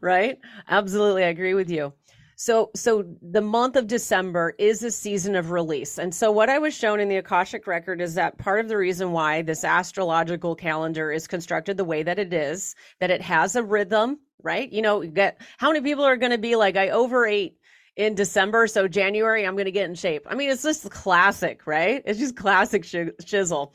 Right. 0.01 0.39
Absolutely. 0.69 1.25
I 1.25 1.29
agree 1.29 1.55
with 1.55 1.71
you. 1.71 1.93
So, 2.37 2.71
so 2.75 3.05
the 3.23 3.41
month 3.41 3.77
of 3.77 3.87
December 3.87 4.55
is 4.59 4.83
a 4.83 4.91
season 4.91 5.37
of 5.37 5.53
release. 5.53 5.99
And 5.99 6.13
so 6.13 6.33
what 6.33 6.51
I 6.51 6.59
was 6.59 6.75
shown 6.75 6.99
in 6.99 7.09
the 7.09 7.17
Akashic 7.17 7.67
record 7.67 8.01
is 8.01 8.15
that 8.15 8.39
part 8.39 8.59
of 8.61 8.69
the 8.69 8.77
reason 8.77 9.13
why 9.13 9.43
this 9.43 9.63
astrological 9.65 10.57
calendar 10.57 11.13
is 11.13 11.29
constructed 11.29 11.77
the 11.77 11.85
way 11.85 12.03
that 12.03 12.19
it 12.19 12.33
is, 12.33 12.75
that 12.99 13.11
it 13.11 13.21
has 13.23 13.55
a 13.55 13.63
rhythm, 13.63 14.19
right? 14.43 14.71
You 14.73 14.83
know, 14.83 15.03
you 15.03 15.11
get 15.13 15.41
how 15.59 15.71
many 15.71 15.81
people 15.81 16.05
are 16.05 16.17
going 16.17 16.33
to 16.33 16.39
be 16.39 16.57
like, 16.57 16.77
I 16.77 16.89
overate 16.91 17.57
in 17.97 18.17
December, 18.17 18.67
so 18.67 18.89
January 18.89 19.47
I'm 19.47 19.55
going 19.55 19.67
to 19.67 19.71
get 19.73 19.89
in 19.89 19.95
shape. 19.95 20.27
I 20.29 20.35
mean, 20.35 20.51
it's 20.51 20.65
just 20.65 20.91
classic, 20.91 21.67
right? 21.67 22.03
It's 22.05 22.19
just 22.19 22.37
classic 22.37 22.85
sh- 22.85 23.15
shizzle. 23.23 23.73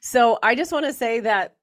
So 0.00 0.38
I 0.42 0.54
just 0.54 0.72
want 0.72 0.86
to 0.86 0.92
say 0.92 1.20
that 1.20 1.56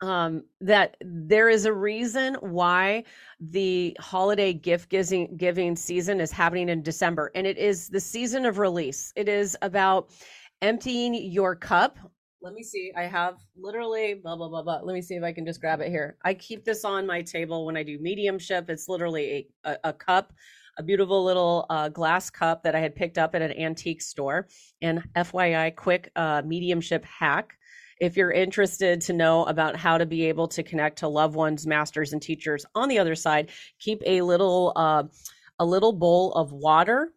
um, 0.00 0.44
that 0.60 0.96
there 1.00 1.48
is 1.48 1.64
a 1.64 1.72
reason 1.72 2.34
why 2.34 3.04
the 3.40 3.96
holiday 3.98 4.52
gift 4.52 4.90
giving, 4.90 5.36
giving 5.36 5.74
season 5.74 6.20
is 6.20 6.30
happening 6.30 6.68
in 6.68 6.82
December, 6.82 7.32
and 7.34 7.46
it 7.46 7.58
is 7.58 7.88
the 7.88 7.98
season 8.00 8.46
of 8.46 8.58
release. 8.58 9.12
It 9.16 9.28
is 9.28 9.56
about 9.60 10.10
emptying 10.62 11.14
your 11.14 11.56
cup. 11.56 11.98
Let 12.40 12.54
me 12.54 12.62
see. 12.62 12.92
I 12.96 13.02
have 13.02 13.38
literally 13.56 14.14
blah 14.14 14.36
blah 14.36 14.48
blah 14.48 14.62
blah. 14.62 14.80
Let 14.84 14.94
me 14.94 15.02
see 15.02 15.16
if 15.16 15.24
I 15.24 15.32
can 15.32 15.44
just 15.44 15.60
grab 15.60 15.80
it 15.80 15.88
here. 15.88 16.16
I 16.24 16.34
keep 16.34 16.64
this 16.64 16.84
on 16.84 17.04
my 17.04 17.20
table 17.22 17.66
when 17.66 17.76
I 17.76 17.82
do 17.82 17.98
mediumship. 18.00 18.70
It's 18.70 18.88
literally 18.88 19.48
a, 19.64 19.70
a, 19.72 19.78
a 19.84 19.92
cup 19.92 20.32
a 20.78 20.82
beautiful 20.82 21.24
little 21.24 21.66
uh, 21.70 21.88
glass 21.88 22.30
cup 22.30 22.62
that 22.62 22.74
I 22.74 22.78
had 22.78 22.94
picked 22.94 23.18
up 23.18 23.34
at 23.34 23.42
an 23.42 23.52
antique 23.58 24.00
store. 24.00 24.46
And 24.80 25.02
FYI, 25.14 25.74
quick 25.74 26.10
uh, 26.16 26.42
mediumship 26.46 27.04
hack. 27.04 27.57
If 28.00 28.16
you're 28.16 28.30
interested 28.30 29.00
to 29.02 29.12
know 29.12 29.44
about 29.44 29.76
how 29.76 29.98
to 29.98 30.06
be 30.06 30.26
able 30.26 30.48
to 30.48 30.62
connect 30.62 30.98
to 30.98 31.08
loved 31.08 31.34
ones, 31.34 31.66
masters, 31.66 32.12
and 32.12 32.22
teachers 32.22 32.64
on 32.74 32.88
the 32.88 32.98
other 32.98 33.14
side, 33.14 33.50
keep 33.78 34.02
a 34.06 34.22
little 34.22 34.72
uh, 34.76 35.04
a 35.58 35.64
little 35.64 35.92
bowl 35.92 36.32
of 36.32 36.52
water 36.52 37.12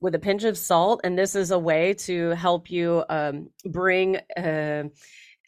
with 0.00 0.14
a 0.14 0.18
pinch 0.18 0.44
of 0.44 0.58
salt, 0.58 1.00
and 1.04 1.18
this 1.18 1.34
is 1.34 1.50
a 1.50 1.58
way 1.58 1.94
to 1.94 2.30
help 2.30 2.70
you 2.70 3.02
um, 3.08 3.48
bring 3.64 4.18
uh, 4.36 4.84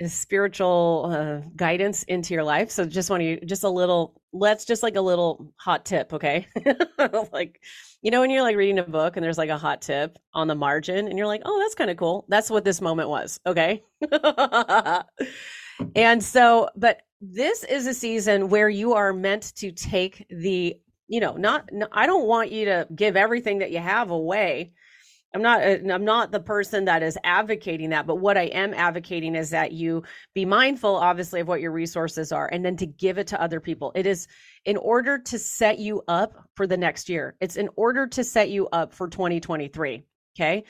spiritual 0.06 1.10
uh, 1.12 1.48
guidance 1.56 2.04
into 2.04 2.34
your 2.34 2.44
life. 2.44 2.70
So 2.70 2.84
just 2.84 3.10
want 3.10 3.22
to 3.22 3.44
just 3.44 3.64
a 3.64 3.68
little 3.68 4.20
let's 4.32 4.64
just 4.64 4.82
like 4.82 4.96
a 4.96 5.00
little 5.00 5.52
hot 5.56 5.84
tip, 5.84 6.12
okay? 6.12 6.46
like 7.32 7.60
you 8.02 8.10
know 8.10 8.20
when 8.20 8.30
you're 8.30 8.42
like 8.42 8.56
reading 8.56 8.78
a 8.78 8.84
book 8.84 9.16
and 9.16 9.24
there's 9.24 9.38
like 9.38 9.50
a 9.50 9.58
hot 9.58 9.82
tip 9.82 10.18
on 10.34 10.46
the 10.46 10.54
margin 10.54 11.08
and 11.08 11.18
you're 11.18 11.26
like, 11.26 11.42
"Oh, 11.44 11.58
that's 11.60 11.74
kind 11.74 11.90
of 11.90 11.96
cool." 11.96 12.24
That's 12.28 12.50
what 12.50 12.64
this 12.64 12.80
moment 12.80 13.08
was, 13.08 13.40
okay? 13.46 13.82
and 15.96 16.22
so 16.22 16.68
but 16.76 17.02
this 17.20 17.64
is 17.64 17.86
a 17.86 17.94
season 17.94 18.48
where 18.48 18.68
you 18.68 18.94
are 18.94 19.12
meant 19.12 19.54
to 19.56 19.72
take 19.72 20.24
the, 20.30 20.76
you 21.08 21.20
know, 21.20 21.32
not 21.34 21.68
no, 21.72 21.88
I 21.90 22.06
don't 22.06 22.26
want 22.26 22.52
you 22.52 22.66
to 22.66 22.86
give 22.94 23.16
everything 23.16 23.58
that 23.58 23.72
you 23.72 23.78
have 23.78 24.10
away 24.10 24.72
I'm 25.34 25.42
not 25.42 25.62
uh, 25.62 25.92
I'm 25.92 26.04
not 26.04 26.32
the 26.32 26.40
person 26.40 26.86
that 26.86 27.02
is 27.02 27.18
advocating 27.22 27.90
that, 27.90 28.06
but 28.06 28.16
what 28.16 28.38
I 28.38 28.44
am 28.44 28.72
advocating 28.72 29.34
is 29.34 29.50
that 29.50 29.72
you 29.72 30.02
be 30.34 30.46
mindful 30.46 30.96
obviously 30.96 31.40
of 31.40 31.48
what 31.48 31.60
your 31.60 31.72
resources 31.72 32.32
are 32.32 32.48
and 32.50 32.64
then 32.64 32.76
to 32.78 32.86
give 32.86 33.18
it 33.18 33.26
to 33.28 33.40
other 33.40 33.60
people. 33.60 33.92
It 33.94 34.06
is 34.06 34.26
in 34.64 34.78
order 34.78 35.18
to 35.18 35.38
set 35.38 35.78
you 35.78 36.02
up 36.08 36.48
for 36.54 36.66
the 36.66 36.78
next 36.78 37.08
year. 37.10 37.36
It's 37.40 37.56
in 37.56 37.68
order 37.76 38.06
to 38.06 38.24
set 38.24 38.48
you 38.48 38.68
up 38.68 38.94
for 38.94 39.08
2023, 39.08 40.02
okay? 40.34 40.64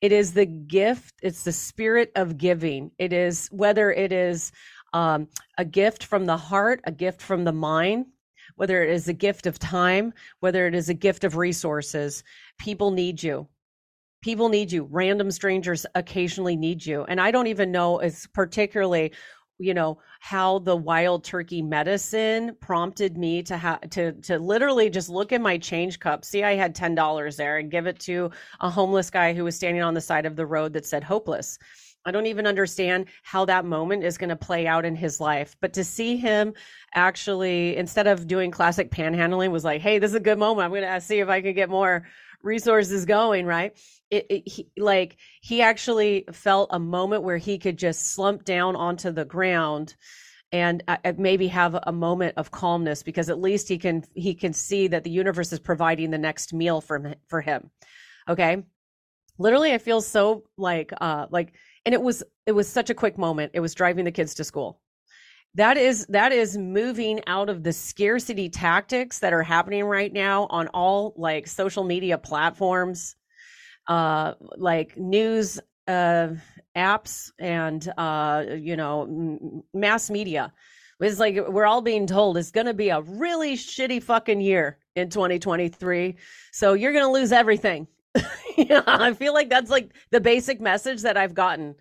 It 0.00 0.12
is 0.12 0.32
the 0.32 0.46
gift, 0.46 1.14
it's 1.22 1.42
the 1.42 1.52
spirit 1.52 2.12
of 2.14 2.38
giving. 2.38 2.92
It 2.98 3.12
is 3.12 3.48
whether 3.50 3.90
it 3.90 4.12
is 4.12 4.52
um, 4.92 5.28
a 5.58 5.64
gift 5.64 6.04
from 6.04 6.26
the 6.26 6.36
heart, 6.36 6.80
a 6.84 6.92
gift 6.92 7.20
from 7.20 7.42
the 7.42 7.52
mind, 7.52 8.06
whether 8.54 8.84
it 8.84 8.90
is 8.90 9.08
a 9.08 9.12
gift 9.12 9.46
of 9.46 9.58
time, 9.58 10.12
whether 10.38 10.68
it 10.68 10.74
is 10.74 10.88
a 10.88 10.94
gift 10.94 11.24
of 11.24 11.36
resources, 11.36 12.22
people 12.58 12.92
need 12.92 13.20
you 13.20 13.48
people 14.24 14.48
need 14.48 14.72
you 14.72 14.88
random 14.90 15.30
strangers 15.30 15.84
occasionally 15.94 16.56
need 16.56 16.84
you 16.84 17.04
and 17.04 17.20
i 17.20 17.30
don't 17.30 17.46
even 17.46 17.70
know 17.70 17.98
it's 17.98 18.26
particularly 18.28 19.12
you 19.58 19.74
know 19.74 19.98
how 20.18 20.58
the 20.60 20.74
wild 20.74 21.22
turkey 21.22 21.60
medicine 21.60 22.56
prompted 22.58 23.18
me 23.18 23.42
to 23.42 23.54
have 23.58 23.78
to 23.90 24.12
to 24.12 24.38
literally 24.38 24.88
just 24.88 25.10
look 25.10 25.30
in 25.30 25.42
my 25.42 25.58
change 25.58 26.00
cup 26.00 26.24
see 26.24 26.42
i 26.42 26.54
had 26.54 26.74
$10 26.74 27.36
there 27.36 27.58
and 27.58 27.70
give 27.70 27.86
it 27.86 28.00
to 28.00 28.30
a 28.60 28.70
homeless 28.70 29.10
guy 29.10 29.34
who 29.34 29.44
was 29.44 29.56
standing 29.56 29.82
on 29.82 29.92
the 29.92 30.00
side 30.00 30.24
of 30.24 30.36
the 30.36 30.46
road 30.46 30.72
that 30.72 30.86
said 30.86 31.04
hopeless 31.04 31.58
I 32.06 32.10
don't 32.10 32.26
even 32.26 32.46
understand 32.46 33.06
how 33.22 33.46
that 33.46 33.64
moment 33.64 34.04
is 34.04 34.18
going 34.18 34.28
to 34.28 34.36
play 34.36 34.66
out 34.66 34.84
in 34.84 34.94
his 34.94 35.20
life. 35.20 35.56
But 35.62 35.72
to 35.72 35.82
see 35.82 36.18
him 36.18 36.52
actually, 36.94 37.78
instead 37.78 38.06
of 38.06 38.26
doing 38.26 38.50
classic 38.50 38.90
panhandling, 38.90 39.50
was 39.50 39.64
like, 39.64 39.80
hey, 39.80 39.98
this 39.98 40.10
is 40.10 40.14
a 40.14 40.20
good 40.20 40.38
moment. 40.38 40.66
I'm 40.66 40.70
going 40.70 40.82
to 40.82 40.88
uh, 40.88 41.00
see 41.00 41.20
if 41.20 41.30
I 41.30 41.40
can 41.40 41.54
get 41.54 41.70
more 41.70 42.04
resources 42.44 43.04
going, 43.04 43.46
right? 43.46 43.76
It, 44.10 44.26
it 44.30 44.48
he, 44.48 44.68
like 44.76 45.16
he 45.40 45.62
actually 45.62 46.26
felt 46.32 46.68
a 46.72 46.78
moment 46.78 47.22
where 47.22 47.38
he 47.38 47.58
could 47.58 47.78
just 47.78 48.12
slump 48.12 48.44
down 48.44 48.76
onto 48.76 49.10
the 49.10 49.24
ground 49.24 49.96
and 50.52 50.84
uh, 50.86 50.98
uh, 51.04 51.12
maybe 51.18 51.48
have 51.48 51.76
a 51.82 51.92
moment 51.92 52.34
of 52.36 52.50
calmness 52.50 53.02
because 53.02 53.28
at 53.28 53.40
least 53.40 53.68
he 53.68 53.78
can 53.78 54.04
he 54.14 54.34
can 54.34 54.52
see 54.52 54.86
that 54.88 55.02
the 55.02 55.10
universe 55.10 55.52
is 55.52 55.58
providing 55.58 56.10
the 56.10 56.18
next 56.18 56.52
meal 56.52 56.80
for 56.80 57.14
for 57.28 57.40
him. 57.40 57.70
Okay? 58.28 58.62
Literally 59.38 59.72
I 59.72 59.78
feel 59.78 60.00
so 60.00 60.44
like 60.56 60.92
uh 61.00 61.26
like 61.30 61.54
and 61.84 61.94
it 61.94 62.00
was 62.00 62.22
it 62.46 62.52
was 62.52 62.68
such 62.68 62.90
a 62.90 62.94
quick 62.94 63.18
moment. 63.18 63.52
It 63.54 63.60
was 63.60 63.74
driving 63.74 64.04
the 64.04 64.12
kids 64.12 64.34
to 64.34 64.44
school 64.44 64.80
that 65.54 65.76
is 65.76 66.06
that 66.08 66.32
is 66.32 66.56
moving 66.56 67.20
out 67.26 67.48
of 67.48 67.62
the 67.62 67.72
scarcity 67.72 68.48
tactics 68.48 69.20
that 69.20 69.32
are 69.32 69.42
happening 69.42 69.84
right 69.84 70.12
now 70.12 70.46
on 70.50 70.68
all 70.68 71.14
like 71.16 71.46
social 71.46 71.84
media 71.84 72.18
platforms 72.18 73.16
uh 73.88 74.34
like 74.56 74.96
news 74.96 75.60
uh 75.86 76.28
apps 76.76 77.30
and 77.38 77.92
uh 77.98 78.44
you 78.56 78.76
know 78.76 79.62
mass 79.72 80.10
media. 80.10 80.52
It's 81.00 81.18
like 81.20 81.36
we're 81.48 81.66
all 81.66 81.82
being 81.82 82.06
told 82.06 82.38
it's 82.38 82.50
going 82.50 82.66
to 82.66 82.72
be 82.72 82.88
a 82.88 83.02
really 83.02 83.56
shitty 83.56 84.02
fucking 84.02 84.40
year 84.40 84.78
in 84.96 85.10
2023 85.10 86.16
so 86.52 86.72
you're 86.72 86.92
going 86.92 87.04
to 87.04 87.10
lose 87.10 87.32
everything. 87.32 87.86
Yeah 88.56 88.82
i 88.86 89.12
feel 89.12 89.34
like 89.34 89.50
that's 89.50 89.68
like 89.70 89.90
the 90.12 90.20
basic 90.20 90.60
message 90.60 91.02
that 91.02 91.16
i've 91.16 91.34
gotten 91.34 91.74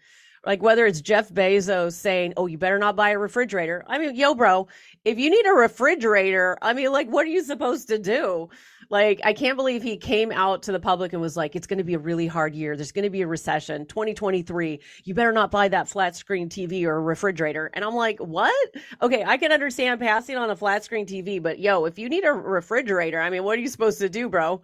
like 0.46 0.62
whether 0.62 0.86
it's 0.86 1.02
Jeff 1.02 1.30
Bezos 1.30 1.94
saying, 1.94 2.34
"Oh, 2.38 2.48
you 2.48 2.58
better 2.58 2.80
not 2.80 2.96
buy 2.96 3.12
a 3.12 3.18
refrigerator." 3.18 3.84
I 3.88 3.98
mean, 3.98 4.16
yo, 4.16 4.36
bro, 4.36 4.68
if 5.06 5.18
you 5.18 5.30
need 5.30 5.46
a 5.46 5.54
refrigerator, 5.54 6.58
I 6.62 6.74
mean, 6.74 6.92
like, 6.92 7.08
what 7.10 7.26
are 7.26 7.30
you 7.30 7.44
supposed 7.44 7.88
to 7.90 8.00
do? 8.00 8.50
Like, 8.90 9.22
I 9.24 9.34
can't 9.34 9.56
believe 9.56 9.82
he 9.82 9.98
came 9.98 10.32
out 10.32 10.64
to 10.64 10.72
the 10.72 10.80
public 10.80 11.14
and 11.14 11.22
was 11.22 11.38
like, 11.38 11.56
"It's 11.56 11.68
going 11.68 11.78
to 11.78 11.84
be 11.84 11.94
a 11.94 12.00
really 12.00 12.28
hard 12.28 12.54
year. 12.54 12.76
There's 12.76 12.92
going 12.92 13.04
to 13.04 13.10
be 13.10 13.22
a 13.22 13.28
recession, 13.28 13.86
2023. 13.86 14.80
You 15.06 15.14
better 15.14 15.32
not 15.32 15.50
buy 15.52 15.68
that 15.70 15.88
flat 15.88 16.16
screen 16.16 16.50
TV 16.50 16.86
or 16.86 16.96
a 16.98 17.02
refrigerator." 17.02 17.72
And 17.74 17.86
I'm 17.86 17.96
like, 17.96 18.20
"What? 18.20 18.54
Okay, 19.02 19.24
I 19.26 19.38
can 19.38 19.52
understand 19.52 20.00
passing 20.00 20.36
on 20.36 20.50
a 20.50 20.56
flat 20.56 20.84
screen 20.84 21.06
TV, 21.06 21.42
but 21.42 21.60
yo, 21.60 21.86
if 21.86 21.98
you 21.98 22.10
need 22.10 22.26
a 22.26 22.34
refrigerator, 22.34 23.20
I 23.20 23.30
mean, 23.30 23.44
what 23.44 23.58
are 23.58 23.62
you 23.62 23.70
supposed 23.70 24.00
to 24.00 24.10
do, 24.10 24.30
bro?" 24.30 24.62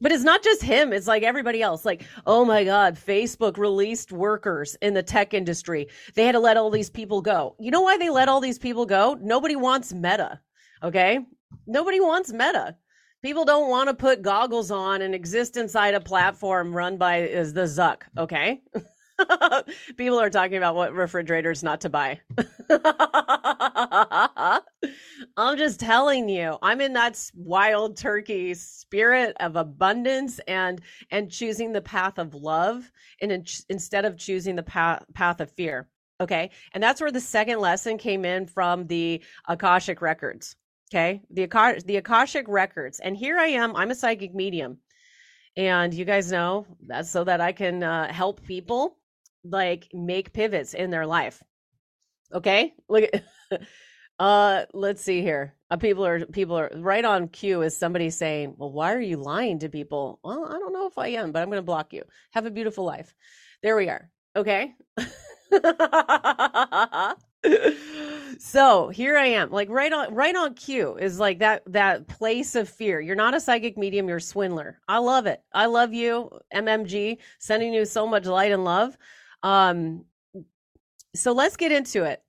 But 0.00 0.12
it's 0.12 0.24
not 0.24 0.42
just 0.42 0.62
him, 0.62 0.92
it's 0.92 1.06
like 1.06 1.22
everybody 1.22 1.62
else. 1.62 1.84
Like, 1.84 2.04
oh 2.26 2.44
my 2.44 2.64
God, 2.64 2.96
Facebook 2.96 3.56
released 3.56 4.12
workers 4.12 4.76
in 4.82 4.94
the 4.94 5.02
tech 5.02 5.34
industry. 5.34 5.88
They 6.14 6.24
had 6.24 6.32
to 6.32 6.40
let 6.40 6.56
all 6.56 6.70
these 6.70 6.90
people 6.90 7.22
go. 7.22 7.56
You 7.58 7.70
know 7.70 7.82
why 7.82 7.96
they 7.96 8.10
let 8.10 8.28
all 8.28 8.40
these 8.40 8.58
people 8.58 8.86
go? 8.86 9.16
Nobody 9.20 9.56
wants 9.56 9.92
meta. 9.92 10.40
Okay. 10.82 11.20
Nobody 11.66 12.00
wants 12.00 12.32
meta. 12.32 12.76
People 13.22 13.44
don't 13.44 13.70
want 13.70 13.88
to 13.88 13.94
put 13.94 14.22
goggles 14.22 14.70
on 14.70 15.02
and 15.02 15.14
exist 15.14 15.56
inside 15.56 15.94
a 15.94 16.00
platform 16.00 16.76
run 16.76 16.96
by 16.96 17.22
is 17.22 17.52
the 17.52 17.62
Zuck. 17.62 18.02
Okay. 18.16 18.62
People 19.96 20.18
are 20.20 20.30
talking 20.30 20.56
about 20.56 20.74
what 20.74 20.92
refrigerators 20.92 21.62
not 21.62 21.80
to 21.82 21.88
buy. 21.88 22.20
I'm 25.36 25.56
just 25.56 25.80
telling 25.80 26.28
you, 26.28 26.58
I'm 26.62 26.80
in 26.80 26.92
that 26.94 27.30
wild 27.34 27.96
turkey 27.96 28.54
spirit 28.54 29.36
of 29.40 29.56
abundance 29.56 30.40
and 30.46 30.80
and 31.10 31.30
choosing 31.30 31.72
the 31.72 31.82
path 31.82 32.18
of 32.18 32.34
love 32.34 32.90
and 33.20 33.32
in, 33.32 33.44
instead 33.68 34.04
of 34.04 34.18
choosing 34.18 34.56
the 34.56 34.62
path 34.62 35.04
path 35.14 35.40
of 35.40 35.50
fear. 35.52 35.88
Okay? 36.20 36.50
And 36.72 36.82
that's 36.82 37.00
where 37.00 37.12
the 37.12 37.20
second 37.20 37.60
lesson 37.60 37.98
came 37.98 38.24
in 38.24 38.46
from 38.46 38.86
the 38.86 39.22
Akashic 39.48 40.00
records. 40.00 40.56
Okay? 40.90 41.22
The 41.30 41.46
Akash 41.46 41.84
the 41.84 41.96
Akashic 41.96 42.46
records. 42.48 43.00
And 43.00 43.16
here 43.16 43.38
I 43.38 43.48
am, 43.48 43.76
I'm 43.76 43.90
a 43.90 43.94
psychic 43.94 44.34
medium. 44.34 44.78
And 45.56 45.94
you 45.94 46.04
guys 46.04 46.30
know 46.30 46.66
that's 46.86 47.10
so 47.10 47.24
that 47.24 47.40
I 47.40 47.52
can 47.52 47.82
uh, 47.82 48.12
help 48.12 48.42
people 48.42 48.98
like 49.50 49.88
make 49.92 50.32
pivots 50.32 50.74
in 50.74 50.90
their 50.90 51.06
life. 51.06 51.42
Okay? 52.32 52.74
Look 52.88 53.04
at 53.12 53.24
uh 54.18 54.64
let's 54.72 55.02
see 55.02 55.22
here. 55.22 55.54
Uh, 55.70 55.76
people 55.76 56.06
are 56.06 56.24
people 56.26 56.56
are 56.56 56.70
right 56.76 57.04
on 57.04 57.28
cue 57.28 57.62
is 57.62 57.76
somebody 57.76 58.10
saying, 58.10 58.54
"Well, 58.56 58.72
why 58.72 58.94
are 58.94 59.00
you 59.00 59.16
lying 59.16 59.58
to 59.60 59.68
people?" 59.68 60.20
Well, 60.22 60.46
I 60.46 60.58
don't 60.58 60.72
know 60.72 60.86
if 60.86 60.98
I 60.98 61.08
am, 61.08 61.32
but 61.32 61.42
I'm 61.42 61.48
going 61.48 61.58
to 61.58 61.62
block 61.62 61.92
you. 61.92 62.04
Have 62.32 62.46
a 62.46 62.50
beautiful 62.50 62.84
life. 62.84 63.14
There 63.62 63.76
we 63.76 63.88
are. 63.88 64.08
Okay? 64.36 64.74
so 68.38 68.88
here 68.88 69.16
I 69.16 69.26
am, 69.26 69.50
like 69.50 69.68
right 69.68 69.92
on 69.92 70.14
right 70.14 70.36
on 70.36 70.54
cue 70.54 70.96
is 70.96 71.18
like 71.18 71.38
that 71.40 71.62
that 71.66 72.06
place 72.08 72.54
of 72.54 72.68
fear. 72.68 73.00
You're 73.00 73.16
not 73.16 73.34
a 73.34 73.40
psychic 73.40 73.76
medium, 73.76 74.08
you're 74.08 74.18
a 74.18 74.20
swindler. 74.20 74.80
I 74.88 74.98
love 74.98 75.26
it. 75.26 75.42
I 75.52 75.66
love 75.66 75.92
you, 75.92 76.30
MMG, 76.54 77.18
sending 77.38 77.72
you 77.72 77.84
so 77.84 78.06
much 78.06 78.26
light 78.26 78.52
and 78.52 78.64
love. 78.64 78.96
Um 79.42 80.04
so 81.14 81.32
let's 81.32 81.56
get 81.56 81.72
into 81.72 82.04
it. 82.04 82.22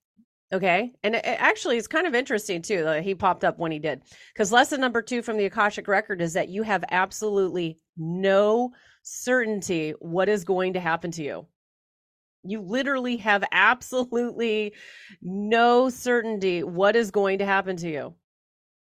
Okay. 0.54 0.94
And 1.04 1.16
it, 1.16 1.22
actually, 1.26 1.78
it's 1.78 1.88
kind 1.88 2.08
of 2.08 2.16
interesting 2.16 2.62
too 2.62 2.84
that 2.84 3.04
he 3.04 3.14
popped 3.14 3.44
up 3.44 3.60
when 3.60 3.72
he 3.72 3.80
did. 3.80 4.02
Because 4.34 4.52
lesson 4.52 4.80
number 4.80 5.02
two 5.02 5.22
from 5.22 5.38
the 5.38 5.46
Akashic 5.46 5.88
record 5.88 6.22
is 6.22 6.34
that 6.34 6.50
you 6.50 6.64
have 6.64 6.86
absolutely 6.90 7.78
no 7.98 8.72
certainty 9.04 9.94
what 10.00 10.30
is 10.30 10.44
going 10.44 10.74
to 10.74 10.80
happen 10.80 11.12
to 11.12 11.24
you. 11.24 11.46
You 12.44 12.62
literally 12.62 13.18
have 13.18 13.44
absolutely 13.52 14.74
no 15.22 15.90
certainty 15.90 16.64
what 16.64 16.96
is 16.96 17.12
going 17.12 17.40
to 17.40 17.46
happen 17.46 17.76
to 17.78 17.90
you. 17.90 18.14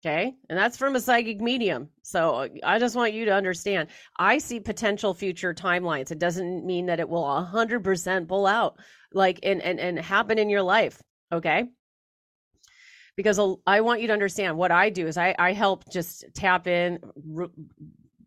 Okay. 0.04 0.36
And 0.50 0.58
that's 0.58 0.78
from 0.78 0.96
a 0.96 1.00
psychic 1.00 1.42
medium. 1.42 1.90
So 2.02 2.34
uh, 2.34 2.48
I 2.64 2.80
just 2.80 2.96
want 2.96 3.14
you 3.14 3.26
to 3.26 3.34
understand 3.34 3.90
I 4.18 4.40
see 4.40 4.60
potential 4.60 5.14
future 5.14 5.54
timelines. 5.54 6.12
It 6.12 6.18
doesn't 6.18 6.66
mean 6.66 6.88
that 6.88 7.00
it 7.00 7.08
will 7.08 7.24
100% 7.24 8.28
pull 8.28 8.48
out 8.48 8.80
like 9.14 9.40
and, 9.44 9.62
and, 9.62 9.80
and 9.80 10.00
happen 10.00 10.40
in 10.40 10.50
your 10.50 10.64
life. 10.64 11.02
Okay. 11.32 11.66
Because 13.16 13.40
I 13.68 13.82
want 13.82 14.02
you 14.02 14.08
to 14.08 14.14
understand 14.14 14.58
what 14.58 14.72
I 14.72 14.90
do 14.90 15.06
is 15.06 15.18
I, 15.18 15.36
I 15.38 15.54
help 15.54 15.84
just 15.92 16.26
tap 16.34 16.66
in, 16.66 17.00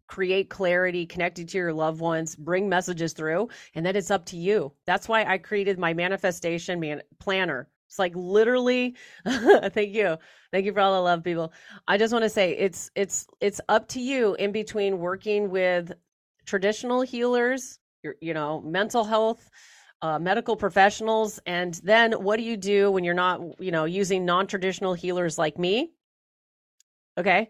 create 0.06 0.50
clarity, 0.50 1.06
connected 1.06 1.48
to 1.48 1.58
your 1.58 1.72
loved 1.72 2.00
ones, 2.00 2.36
bring 2.36 2.68
messages 2.68 3.14
through, 3.14 3.48
and 3.74 3.84
then 3.84 3.96
it's 3.96 4.10
up 4.10 4.26
to 4.26 4.36
you. 4.36 4.72
That's 4.86 5.08
why 5.08 5.24
I 5.24 5.38
created 5.38 5.78
my 5.78 5.94
manifestation 5.94 6.78
man- 6.78 7.02
planner. 7.18 7.68
It's 7.94 7.98
like 8.00 8.16
literally 8.16 8.96
thank 9.28 9.94
you. 9.94 10.16
Thank 10.50 10.66
you 10.66 10.72
for 10.72 10.80
all 10.80 10.94
the 10.94 11.00
love 11.00 11.22
people. 11.22 11.52
I 11.86 11.96
just 11.96 12.12
want 12.12 12.24
to 12.24 12.28
say 12.28 12.50
it's 12.50 12.90
it's 12.96 13.28
it's 13.40 13.60
up 13.68 13.86
to 13.90 14.00
you 14.00 14.34
in 14.34 14.50
between 14.50 14.98
working 14.98 15.48
with 15.48 15.92
traditional 16.44 17.02
healers, 17.02 17.78
your 18.02 18.16
you 18.20 18.34
know, 18.34 18.60
mental 18.62 19.04
health 19.04 19.48
uh, 20.02 20.18
medical 20.18 20.56
professionals 20.56 21.38
and 21.46 21.74
then 21.84 22.12
what 22.14 22.36
do 22.36 22.42
you 22.42 22.56
do 22.56 22.90
when 22.90 23.04
you're 23.04 23.14
not 23.14 23.40
you 23.60 23.70
know 23.70 23.84
using 23.84 24.24
non-traditional 24.24 24.92
healers 24.92 25.38
like 25.38 25.56
me 25.56 25.92
okay 27.16 27.48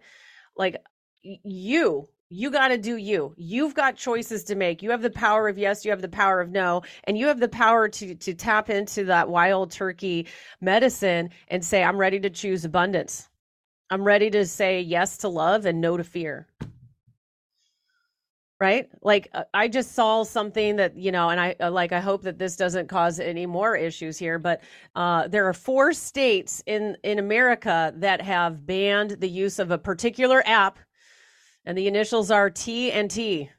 like 0.57 0.77
you 1.23 2.07
you 2.35 2.51
got 2.51 2.69
to 2.69 2.79
do 2.79 2.97
you. 2.97 3.33
You've 3.37 3.75
got 3.75 3.97
choices 3.97 4.43
to 4.45 4.57
make. 4.57 4.83
You 4.83 4.91
have 4.91 5.03
the 5.03 5.11
power 5.11 5.49
of 5.49 5.57
yes 5.57 5.85
you 5.85 5.93
have 5.93 6.03
the 6.03 6.09
power 6.09 6.41
of 6.41 6.51
no 6.51 6.83
and 7.05 7.17
you 7.17 7.29
have 7.29 7.39
the 7.39 7.49
power 7.49 7.89
to 7.89 8.15
to 8.17 8.35
tap 8.35 8.71
into 8.71 9.05
that 9.05 9.29
wild 9.29 9.71
turkey 9.71 10.27
medicine 10.61 11.31
and 11.49 11.65
say 11.65 11.85
i'm 11.85 11.97
ready 11.97 12.19
to 12.21 12.31
choose 12.31 12.65
abundance. 12.65 13.29
I'm 13.91 14.03
ready 14.03 14.31
to 14.31 14.47
say 14.47 14.81
yes 14.81 15.17
to 15.19 15.29
love 15.29 15.65
and 15.65 15.81
no 15.81 15.97
to 15.97 16.03
fear. 16.03 16.49
Right? 18.59 18.89
Like 19.03 19.29
uh, 19.33 19.45
i 19.53 19.69
just 19.69 19.93
saw 19.93 20.25
something 20.25 20.77
that 20.77 20.97
you 20.97 21.13
know 21.13 21.29
and 21.29 21.39
i 21.39 21.55
uh, 21.61 21.71
like 21.71 21.93
i 21.93 22.01
hope 22.01 22.23
that 22.23 22.39
this 22.39 22.57
doesn't 22.57 22.89
cause 22.89 23.21
any 23.21 23.47
more 23.47 23.77
issues 23.77 24.19
here 24.19 24.39
but 24.39 24.63
uh, 24.97 25.29
there 25.29 25.47
are 25.47 25.53
four 25.53 25.93
states 25.93 26.63
in 26.67 26.97
in 27.05 27.19
america 27.19 27.93
that 27.97 28.23
have 28.23 28.65
banned 28.65 29.11
the 29.21 29.29
use 29.29 29.59
of 29.59 29.71
a 29.71 29.79
particular 29.79 30.43
app 30.47 30.79
and 31.67 31.77
the 31.77 31.87
initials 31.87 32.31
are 32.31 32.51
t 32.51 32.91
and 32.93 33.11
t 33.11 33.51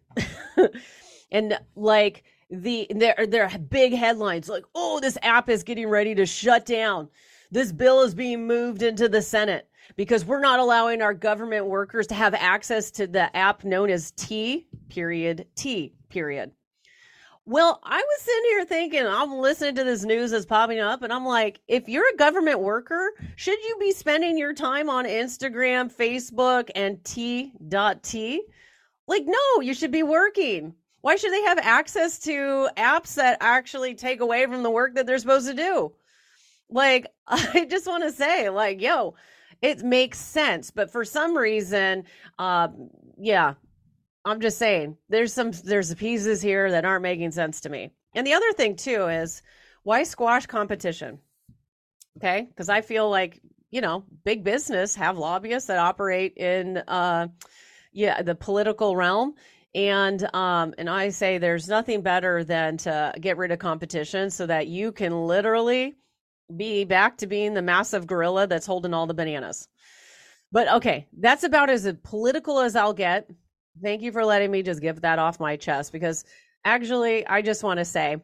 and 1.32 1.60
like 1.75 2.23
the 2.49 2.88
there 2.91 3.25
there 3.27 3.43
are 3.43 3.58
big 3.58 3.93
headlines 3.93 4.47
like 4.49 4.65
oh 4.75 4.99
this 4.99 5.17
app 5.21 5.49
is 5.49 5.63
getting 5.63 5.88
ready 5.88 6.13
to 6.15 6.25
shut 6.25 6.65
down 6.65 7.10
this 7.51 7.71
bill 7.71 8.01
is 8.01 8.13
being 8.15 8.45
moved 8.45 8.82
into 8.82 9.10
the 9.10 9.21
senate 9.21 9.69
because 9.95 10.25
we're 10.25 10.39
not 10.39 10.60
allowing 10.60 11.01
our 11.01 11.13
government 11.13 11.65
workers 11.65 12.08
to 12.08 12.15
have 12.15 12.34
access 12.34 12.91
to 12.91 13.08
the 13.08 13.36
app 13.36 13.63
known 13.63 13.89
as 13.89 14.12
T 14.12 14.67
period 14.89 15.45
T 15.56 15.93
period. 16.10 16.51
Well, 17.47 17.79
I 17.84 17.97
was 17.97 18.21
sitting 18.21 18.43
here 18.45 18.65
thinking, 18.65 19.05
I'm 19.05 19.38
listening 19.38 19.75
to 19.75 19.84
this 19.84 20.03
news 20.03 20.31
that's 20.31 20.47
popping 20.47 20.79
up, 20.79 21.03
and 21.03 21.13
I'm 21.13 21.25
like, 21.25 21.62
if 21.67 21.88
you're 21.88 22.10
a 22.12 22.17
government 22.17 22.60
worker, 22.60 23.12
should 23.36 23.60
you 23.60 23.77
be 23.79 23.91
spending 23.91 24.36
your 24.36 24.55
time 24.55 24.89
on 24.89 25.05
Instagram, 25.05 25.93
Facebook, 25.93 26.71
and 26.73 27.03
T.T? 27.03 28.43
Like, 29.08 29.23
no, 29.27 29.62
you 29.62 29.75
should 29.75 29.91
be 29.91 30.01
working. 30.01 30.73
Why 31.01 31.17
should 31.17 31.31
they 31.31 31.43
have 31.43 31.60
access 31.60 32.17
to 32.21 32.67
apps 32.77 33.13
that 33.13 33.38
actually 33.41 33.93
take 33.93 34.21
away 34.21 34.47
from 34.47 34.63
the 34.63 34.71
work 34.71 34.95
that 34.95 35.05
they're 35.05 35.19
supposed 35.19 35.47
to 35.47 35.53
do? 35.53 35.93
Like, 36.71 37.05
I 37.27 37.67
just 37.69 37.86
want 37.86 38.05
to 38.05 38.12
say, 38.12 38.49
like, 38.49 38.81
yo, 38.81 39.13
it 39.62 39.84
makes 39.84 40.17
sense. 40.17 40.71
But 40.71 40.91
for 40.91 41.05
some 41.05 41.38
reason, 41.38 42.05
uh, 42.39 42.69
yeah, 43.19 43.53
I'm 44.25 44.41
just 44.41 44.57
saying 44.57 44.97
there's 45.07 45.31
some 45.31 45.51
there's 45.63 45.93
pieces 45.93 46.41
here 46.41 46.71
that 46.71 46.83
aren't 46.83 47.03
making 47.03 47.31
sense 47.31 47.61
to 47.61 47.69
me. 47.69 47.91
And 48.15 48.25
the 48.25 48.33
other 48.33 48.51
thing 48.53 48.75
too 48.75 49.05
is 49.07 49.41
why 49.83 50.03
squash 50.03 50.47
competition? 50.47 51.19
Okay, 52.17 52.47
because 52.49 52.69
I 52.69 52.81
feel 52.81 53.09
like 53.09 53.39
you 53.69 53.81
know 53.81 54.03
big 54.23 54.43
business 54.43 54.95
have 54.95 55.17
lobbyists 55.17 55.67
that 55.67 55.77
operate 55.77 56.33
in 56.38 56.77
uh, 56.77 57.27
yeah 57.91 58.21
the 58.21 58.35
political 58.35 58.95
realm. 58.95 59.35
And 59.75 60.23
um, 60.33 60.73
and 60.77 60.89
I 60.89 61.09
say 61.09 61.38
there's 61.38 61.67
nothing 61.67 62.01
better 62.01 62.43
than 62.43 62.77
to 62.77 63.13
get 63.19 63.38
rid 63.38 63.51
of 63.51 63.59
competition 63.59 64.31
so 64.31 64.45
that 64.47 64.67
you 64.67 64.91
can 64.91 65.27
literally 65.27 65.95
be 66.55 66.85
back 66.85 67.17
to 67.17 67.27
being 67.27 67.53
the 67.53 67.61
massive 67.61 68.07
gorilla 68.07 68.47
that's 68.47 68.65
holding 68.65 68.93
all 68.93 69.05
the 69.05 69.13
bananas. 69.13 69.67
But 70.51 70.71
okay, 70.75 71.07
that's 71.19 71.43
about 71.43 71.69
as 71.69 71.91
political 72.03 72.59
as 72.59 72.75
I'll 72.75 72.93
get. 72.93 73.29
Thank 73.81 74.01
you 74.01 74.11
for 74.11 74.25
letting 74.25 74.51
me 74.51 74.63
just 74.63 74.81
give 74.81 75.01
that 75.01 75.19
off 75.19 75.39
my 75.39 75.55
chest 75.55 75.91
because 75.91 76.25
actually 76.63 77.25
I 77.27 77.41
just 77.41 77.63
want 77.63 77.79
to 77.79 77.85
say 77.85 78.17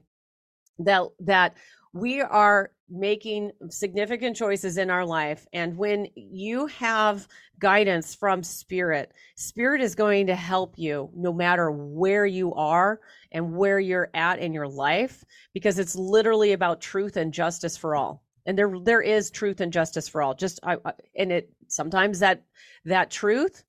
that 0.79 1.03
that 1.19 1.57
we 1.93 2.21
are 2.21 2.71
making 2.89 3.51
significant 3.69 4.35
choices 4.35 4.77
in 4.77 4.89
our 4.89 5.05
life 5.05 5.45
and 5.53 5.77
when 5.77 6.07
you 6.15 6.67
have 6.67 7.27
guidance 7.59 8.15
from 8.15 8.43
spirit 8.43 9.13
spirit 9.35 9.81
is 9.81 9.95
going 9.95 10.27
to 10.27 10.35
help 10.35 10.73
you 10.77 11.09
no 11.15 11.31
matter 11.31 11.71
where 11.71 12.25
you 12.25 12.53
are 12.53 12.99
and 13.31 13.55
where 13.55 13.79
you're 13.79 14.09
at 14.13 14.39
in 14.39 14.53
your 14.53 14.67
life 14.67 15.23
because 15.53 15.79
it's 15.79 15.95
literally 15.95 16.53
about 16.53 16.81
truth 16.81 17.17
and 17.17 17.33
justice 17.33 17.77
for 17.77 17.95
all. 17.95 18.23
And 18.45 18.57
there 18.57 18.73
there 18.83 19.01
is 19.01 19.29
truth 19.29 19.61
and 19.61 19.71
justice 19.71 20.07
for 20.07 20.21
all. 20.21 20.33
Just 20.33 20.59
I, 20.63 20.77
I, 20.83 20.93
and 21.15 21.31
it 21.31 21.51
sometimes 21.67 22.19
that 22.19 22.43
that 22.85 23.11
truth 23.11 23.63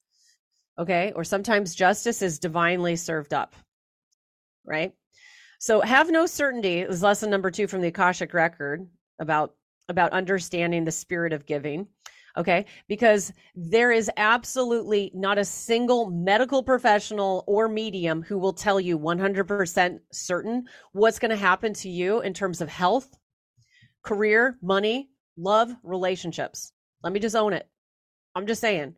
okay? 0.78 1.12
Or 1.14 1.24
sometimes 1.24 1.74
justice 1.74 2.22
is 2.22 2.38
divinely 2.38 2.96
served 2.96 3.35
up 3.35 3.54
right? 4.64 4.92
So 5.58 5.80
have 5.80 6.11
no 6.11 6.26
certainty 6.26 6.80
is 6.80 7.02
lesson 7.02 7.30
number 7.30 7.50
two 7.50 7.66
from 7.66 7.80
the 7.80 7.88
akashic 7.88 8.35
record 8.35 8.87
about 9.20 9.54
about 9.88 10.12
understanding 10.12 10.85
the 10.85 10.92
spirit 10.92 11.32
of 11.32 11.46
giving 11.46 11.87
okay? 12.38 12.64
Because 12.88 13.30
there 13.54 13.92
is 13.92 14.11
absolutely 14.16 15.11
not 15.14 15.37
a 15.37 15.44
single 15.44 16.11
medical 16.11 16.62
professional 16.62 17.44
or 17.46 17.68
medium 17.68 18.22
who 18.22 18.38
will 18.38 18.54
tell 18.54 18.80
you 18.80 18.98
100% 18.98 19.98
certain 20.12 20.64
what's 20.92 21.18
going 21.18 21.30
to 21.30 21.37
happen 21.37 21.74
to 21.74 21.90
you 21.90 22.22
in 22.22 22.32
terms 22.32 22.62
of 22.62 22.70
health 22.70 23.18
career 24.02 24.56
money 24.62 25.11
love 25.37 25.74
relationships. 25.82 26.72
Let 27.02 27.12
me 27.12 27.20
just 27.20 27.37
own 27.37 27.52
it. 27.52 27.68
I'm 28.35 28.46
just 28.46 28.62
saying 28.62 28.94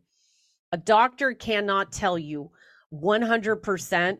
a 0.75 0.77
doctor 0.77 1.33
cannot 1.33 1.89
tell 1.89 2.19
you 2.19 2.51
100% 2.93 4.17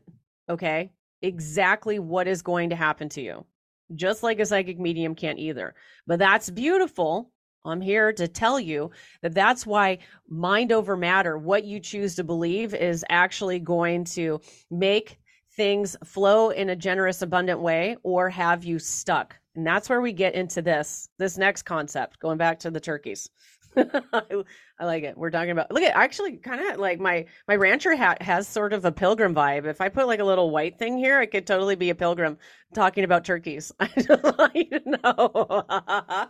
okay 0.50 0.89
exactly 1.22 2.00
what 2.00 2.30
is 2.30 2.41
going 2.41 2.70
to 2.70 2.78
happen 2.78 3.10
to 3.10 3.22
you 3.22 3.46
just 3.94 4.24
like 4.24 4.39
a 4.39 4.46
psychic 4.46 4.80
medium 4.80 5.13
can't 5.13 5.38
either 5.38 5.76
but 6.08 6.18
that's 6.18 6.50
beautiful 6.50 7.30
I'm 7.65 7.82
here 7.82 8.13
to 8.13 8.28
tell 8.28 8.58
you 8.58 8.91
that 9.22 9.34
that's 9.34 9.65
why 9.65 9.98
mind 10.30 10.72
over 10.72 10.96
matter, 10.96 11.38
what 11.38 11.65
you 11.65 11.80
choose 11.80 12.15
to 12.15 12.24
believe, 12.24 12.76
is 12.76 13.04
actually 13.10 13.60
going 13.60 14.06
to 14.06 14.39
make 14.70 15.18
things 15.56 15.98
flow 16.06 16.50
in 16.52 16.70
a 16.70 16.76
generous, 16.76 17.22
abundant 17.24 17.60
way 17.60 17.98
or 18.04 18.30
have 18.30 18.63
you 18.63 18.78
stuck. 18.78 19.36
And 19.56 19.65
that's 19.65 19.89
where 19.89 20.02
we 20.02 20.13
get 20.13 20.36
into 20.36 20.62
this, 20.62 21.10
this 21.18 21.38
next 21.38 21.63
concept, 21.63 22.20
going 22.20 22.38
back 22.38 22.60
to 22.60 22.72
the 22.72 22.80
turkeys. 22.80 23.30
I, 23.78 24.44
I 24.80 24.86
like 24.86 25.04
it. 25.04 25.18
We're 25.18 25.30
talking 25.30 25.52
about 25.52 25.72
look 25.72 25.84
at 25.84 25.96
actually 25.96 26.38
kind 26.38 26.62
of 26.62 26.80
like 26.80 27.00
my 27.00 27.26
my 27.48 27.56
rancher 27.56 27.96
hat 27.96 28.22
has 28.22 28.48
sort 28.48 28.74
of 28.74 28.86
a 28.86 28.92
pilgrim 28.92 29.34
vibe. 29.34 29.66
If 29.66 29.82
I 29.82 29.90
put 29.90 30.08
like 30.08 30.20
a 30.20 30.24
little 30.24 30.52
white 30.52 30.78
thing 30.80 30.98
here, 30.98 31.20
I 31.20 31.26
could 31.26 31.48
totally 31.48 31.76
be 31.76 31.90
a 31.90 31.96
pilgrim 31.96 32.38
talking 32.74 33.04
about 33.04 33.26
turkeys. 33.26 33.72
I 33.80 33.88
just 33.88 34.24
want 34.24 34.56
you 34.56 34.80
to 34.80 34.90
know. 35.04 35.66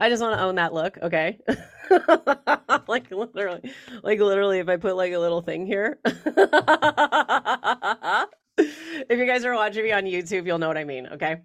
I 0.00 0.08
just 0.08 0.22
want 0.22 0.36
to 0.38 0.40
own 0.40 0.56
that 0.56 0.72
look, 0.72 0.98
okay? 1.02 1.38
like 2.88 3.10
literally, 3.10 3.72
like 4.02 4.20
literally, 4.20 4.58
if 4.58 4.68
I 4.68 4.76
put 4.76 4.96
like 4.96 5.12
a 5.12 5.18
little 5.18 5.42
thing 5.42 5.66
here. 5.66 5.98
if 8.58 9.18
you 9.18 9.26
guys 9.26 9.44
are 9.44 9.54
watching 9.54 9.84
me 9.84 9.92
on 9.92 10.04
YouTube, 10.04 10.46
you'll 10.46 10.58
know 10.58 10.68
what 10.68 10.78
I 10.78 10.84
mean, 10.84 11.08
okay? 11.08 11.42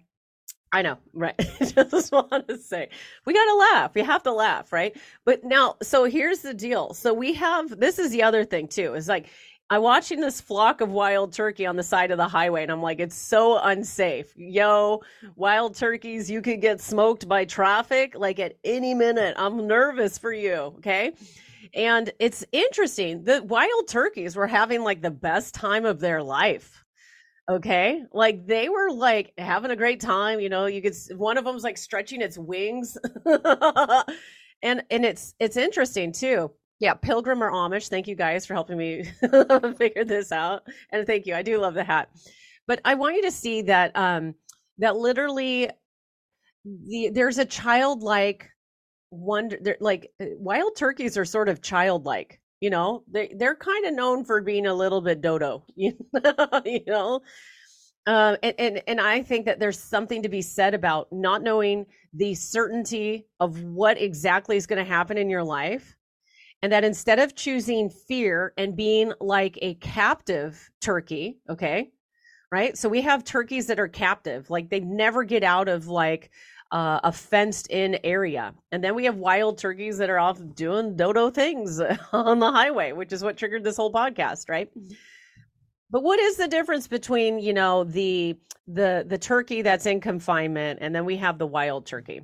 I 0.72 0.80
know, 0.82 0.96
right? 1.12 1.34
just 1.60 2.12
want 2.12 2.48
to 2.48 2.56
say 2.58 2.88
we 3.26 3.34
got 3.34 3.44
to 3.44 3.54
laugh. 3.54 3.94
We 3.94 4.02
have 4.02 4.22
to 4.22 4.32
laugh, 4.32 4.72
right? 4.72 4.96
But 5.24 5.44
now, 5.44 5.76
so 5.82 6.04
here's 6.04 6.40
the 6.40 6.54
deal. 6.54 6.94
So 6.94 7.12
we 7.12 7.34
have 7.34 7.78
this 7.78 7.98
is 7.98 8.10
the 8.10 8.22
other 8.22 8.44
thing 8.44 8.68
too. 8.68 8.94
Is 8.94 9.08
like 9.08 9.28
I'm 9.68 9.82
watching 9.82 10.20
this 10.20 10.40
flock 10.40 10.80
of 10.80 10.90
wild 10.90 11.32
turkey 11.32 11.66
on 11.66 11.76
the 11.76 11.82
side 11.82 12.10
of 12.10 12.18
the 12.18 12.28
highway, 12.28 12.62
and 12.62 12.72
I'm 12.72 12.82
like, 12.82 13.00
it's 13.00 13.16
so 13.16 13.58
unsafe. 13.58 14.32
Yo, 14.36 15.02
wild 15.36 15.74
turkeys, 15.74 16.30
you 16.30 16.42
could 16.42 16.60
get 16.60 16.80
smoked 16.80 17.28
by 17.28 17.44
traffic 17.44 18.14
like 18.16 18.38
at 18.38 18.56
any 18.64 18.94
minute. 18.94 19.34
I'm 19.38 19.66
nervous 19.66 20.18
for 20.18 20.32
you. 20.32 20.74
Okay. 20.78 21.12
And 21.74 22.12
it's 22.18 22.44
interesting. 22.52 23.24
The 23.24 23.42
wild 23.42 23.88
turkeys 23.88 24.36
were 24.36 24.46
having 24.46 24.82
like 24.82 25.00
the 25.00 25.10
best 25.10 25.54
time 25.54 25.84
of 25.84 26.00
their 26.00 26.22
life 26.22 26.81
Okay. 27.52 28.02
Like 28.12 28.46
they 28.46 28.70
were 28.70 28.90
like 28.90 29.34
having 29.36 29.70
a 29.70 29.76
great 29.76 30.00
time, 30.00 30.40
you 30.40 30.48
know, 30.48 30.66
you 30.66 30.80
could 30.80 30.94
one 31.16 31.36
of 31.36 31.44
them's 31.44 31.64
like 31.64 31.76
stretching 31.76 32.22
its 32.22 32.38
wings. 32.38 32.96
and 34.62 34.82
and 34.90 35.04
it's 35.04 35.34
it's 35.38 35.56
interesting 35.58 36.12
too. 36.12 36.50
Yeah, 36.78 36.94
Pilgrim 36.94 37.42
or 37.42 37.52
Amish. 37.52 37.88
Thank 37.88 38.08
you 38.08 38.16
guys 38.16 38.46
for 38.46 38.54
helping 38.54 38.78
me 38.78 39.04
figure 39.78 40.04
this 40.04 40.32
out. 40.32 40.62
And 40.90 41.06
thank 41.06 41.26
you. 41.26 41.34
I 41.34 41.42
do 41.42 41.58
love 41.58 41.74
the 41.74 41.84
hat. 41.84 42.08
But 42.66 42.80
I 42.86 42.94
want 42.94 43.16
you 43.16 43.22
to 43.22 43.30
see 43.30 43.62
that 43.62 43.94
um 43.96 44.34
that 44.78 44.96
literally 44.96 45.68
the 46.64 47.10
there's 47.10 47.38
a 47.38 47.44
childlike 47.44 48.48
wonder 49.10 49.76
like 49.80 50.10
wild 50.20 50.76
turkeys 50.76 51.18
are 51.18 51.24
sort 51.26 51.50
of 51.50 51.60
childlike 51.60 52.40
you 52.62 52.70
know 52.70 53.02
they 53.10 53.34
they're 53.36 53.56
kind 53.56 53.84
of 53.84 53.92
known 53.92 54.24
for 54.24 54.40
being 54.40 54.66
a 54.66 54.72
little 54.72 55.02
bit 55.02 55.20
dodo 55.20 55.64
you 55.76 55.92
know 56.86 57.20
um, 58.06 58.36
and, 58.42 58.54
and 58.58 58.82
and 58.88 59.00
I 59.00 59.22
think 59.22 59.46
that 59.46 59.60
there's 59.60 59.78
something 59.78 60.22
to 60.22 60.28
be 60.28 60.42
said 60.42 60.74
about 60.74 61.12
not 61.12 61.42
knowing 61.42 61.86
the 62.12 62.34
certainty 62.34 63.26
of 63.38 63.62
what 63.62 64.00
exactly 64.00 64.56
is 64.56 64.66
going 64.66 64.84
to 64.84 64.90
happen 64.90 65.16
in 65.16 65.30
your 65.30 65.44
life, 65.44 65.96
and 66.62 66.72
that 66.72 66.82
instead 66.82 67.20
of 67.20 67.36
choosing 67.36 67.88
fear 67.90 68.54
and 68.56 68.76
being 68.76 69.12
like 69.20 69.56
a 69.62 69.74
captive 69.74 70.68
turkey, 70.80 71.38
okay, 71.48 71.92
right? 72.50 72.76
So 72.76 72.88
we 72.88 73.02
have 73.02 73.22
turkeys 73.22 73.68
that 73.68 73.78
are 73.78 73.88
captive, 73.88 74.50
like 74.50 74.68
they 74.68 74.80
never 74.80 75.22
get 75.22 75.44
out 75.44 75.68
of 75.68 75.86
like 75.86 76.32
uh, 76.72 77.00
a 77.04 77.12
fenced 77.12 77.70
in 77.70 77.98
area. 78.02 78.54
And 78.72 78.82
then 78.82 78.94
we 78.94 79.04
have 79.04 79.16
wild 79.16 79.58
turkeys 79.58 79.98
that 79.98 80.08
are 80.08 80.18
off 80.18 80.40
doing 80.54 80.96
dodo 80.96 81.30
things 81.30 81.80
on 82.12 82.38
the 82.38 82.50
highway, 82.50 82.92
which 82.92 83.12
is 83.12 83.22
what 83.22 83.36
triggered 83.36 83.62
this 83.62 83.76
whole 83.76 83.92
podcast, 83.92 84.48
right? 84.48 84.70
But 85.90 86.02
what 86.02 86.18
is 86.18 86.36
the 86.36 86.48
difference 86.48 86.88
between, 86.88 87.38
you 87.38 87.52
know, 87.52 87.84
the 87.84 88.36
the 88.66 89.04
the 89.06 89.18
turkey 89.18 89.60
that's 89.60 89.86
in 89.86 90.00
confinement 90.00 90.78
and 90.80 90.94
then 90.94 91.04
we 91.04 91.18
have 91.18 91.38
the 91.38 91.46
wild 91.46 91.84
turkey? 91.84 92.22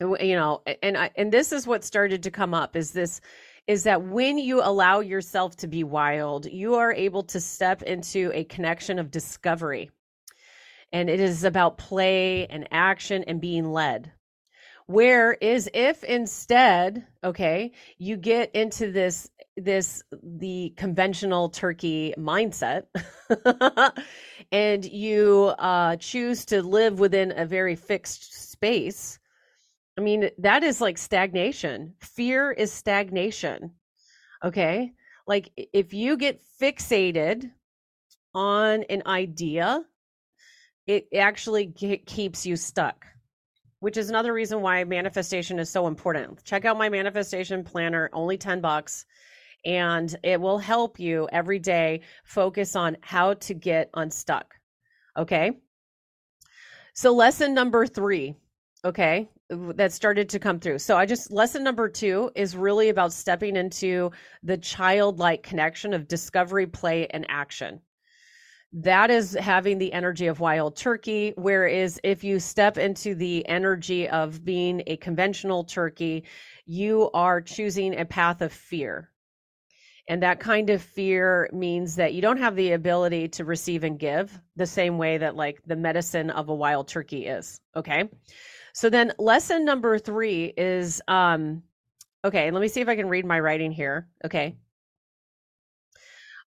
You 0.00 0.36
know, 0.36 0.62
and 0.82 0.96
I, 0.96 1.10
and 1.16 1.32
this 1.32 1.52
is 1.52 1.66
what 1.66 1.84
started 1.84 2.22
to 2.24 2.30
come 2.30 2.54
up 2.54 2.76
is 2.76 2.92
this 2.92 3.20
is 3.66 3.84
that 3.84 4.02
when 4.02 4.38
you 4.38 4.62
allow 4.62 5.00
yourself 5.00 5.56
to 5.56 5.66
be 5.66 5.82
wild, 5.82 6.46
you 6.46 6.74
are 6.74 6.92
able 6.92 7.22
to 7.22 7.40
step 7.40 7.82
into 7.82 8.30
a 8.34 8.44
connection 8.44 8.98
of 8.98 9.10
discovery 9.10 9.90
and 10.94 11.10
it 11.10 11.18
is 11.18 11.42
about 11.42 11.76
play 11.76 12.46
and 12.46 12.68
action 12.70 13.24
and 13.26 13.40
being 13.40 13.72
led. 13.72 14.12
Where 14.86 15.32
is 15.32 15.68
if 15.74 16.04
instead, 16.04 17.04
okay, 17.24 17.72
you 17.98 18.16
get 18.16 18.54
into 18.54 18.92
this 18.92 19.28
this 19.56 20.02
the 20.22 20.72
conventional 20.76 21.48
turkey 21.48 22.14
mindset 22.16 22.84
and 24.52 24.84
you 24.84 25.54
uh 25.58 25.94
choose 25.96 26.44
to 26.46 26.60
live 26.62 26.98
within 26.98 27.32
a 27.36 27.46
very 27.46 27.76
fixed 27.76 28.50
space 28.50 29.20
i 29.96 30.00
mean 30.00 30.28
that 30.38 30.64
is 30.64 30.80
like 30.80 30.98
stagnation 30.98 31.94
fear 32.00 32.50
is 32.50 32.72
stagnation 32.72 33.70
okay 34.44 34.92
like 35.28 35.52
if 35.72 35.94
you 35.94 36.16
get 36.16 36.42
fixated 36.60 37.48
on 38.34 38.82
an 38.90 39.04
idea 39.06 39.84
it 40.86 41.06
actually 41.14 41.68
keeps 42.06 42.44
you 42.46 42.56
stuck 42.56 43.06
which 43.84 43.98
is 43.98 44.08
another 44.08 44.32
reason 44.32 44.62
why 44.62 44.82
manifestation 44.82 45.58
is 45.58 45.68
so 45.68 45.86
important. 45.86 46.42
Check 46.42 46.64
out 46.64 46.78
my 46.78 46.88
manifestation 46.88 47.62
planner 47.62 48.08
only 48.14 48.38
10 48.38 48.62
bucks 48.62 49.04
and 49.66 50.16
it 50.22 50.40
will 50.40 50.56
help 50.56 50.98
you 50.98 51.28
every 51.32 51.58
day 51.58 52.00
focus 52.24 52.76
on 52.76 52.96
how 53.02 53.34
to 53.34 53.52
get 53.52 53.90
unstuck 53.92 54.54
okay? 55.18 55.52
So 56.94 57.12
lesson 57.12 57.52
number 57.52 57.86
3 57.86 58.34
okay 58.86 59.28
that 59.50 59.92
started 59.92 60.30
to 60.30 60.38
come 60.38 60.58
through. 60.58 60.78
So 60.78 60.96
I 60.96 61.04
just 61.04 61.30
lesson 61.30 61.62
number 61.62 61.86
2 61.86 62.30
is 62.34 62.56
really 62.56 62.88
about 62.88 63.12
stepping 63.12 63.56
into 63.56 64.10
the 64.42 64.56
childlike 64.56 65.42
connection 65.42 65.92
of 65.92 66.08
discovery, 66.08 66.66
play 66.66 67.06
and 67.08 67.26
action 67.28 67.80
that 68.74 69.10
is 69.10 69.32
having 69.34 69.78
the 69.78 69.92
energy 69.92 70.26
of 70.26 70.40
wild 70.40 70.76
turkey. 70.76 71.32
Whereas 71.36 72.00
if 72.02 72.24
you 72.24 72.40
step 72.40 72.76
into 72.76 73.14
the 73.14 73.46
energy 73.48 74.08
of 74.08 74.44
being 74.44 74.82
a 74.86 74.96
conventional 74.96 75.64
turkey, 75.64 76.24
you 76.66 77.10
are 77.14 77.40
choosing 77.40 77.98
a 77.98 78.04
path 78.04 78.42
of 78.42 78.52
fear. 78.52 79.10
And 80.08 80.22
that 80.22 80.40
kind 80.40 80.68
of 80.68 80.82
fear 80.82 81.48
means 81.52 81.96
that 81.96 82.12
you 82.12 82.20
don't 82.20 82.36
have 82.36 82.56
the 82.56 82.72
ability 82.72 83.28
to 83.28 83.44
receive 83.44 83.84
and 83.84 83.98
give 83.98 84.38
the 84.56 84.66
same 84.66 84.98
way 84.98 85.16
that, 85.18 85.34
like, 85.34 85.62
the 85.64 85.76
medicine 85.76 86.28
of 86.28 86.50
a 86.50 86.54
wild 86.54 86.88
turkey 86.88 87.26
is. 87.26 87.58
Okay. 87.74 88.10
So 88.74 88.90
then, 88.90 89.12
lesson 89.18 89.64
number 89.64 89.98
three 89.98 90.52
is 90.56 91.00
um, 91.08 91.62
okay, 92.24 92.50
let 92.50 92.60
me 92.60 92.68
see 92.68 92.80
if 92.80 92.88
I 92.88 92.96
can 92.96 93.08
read 93.08 93.24
my 93.24 93.38
writing 93.38 93.70
here. 93.70 94.08
Okay. 94.24 94.56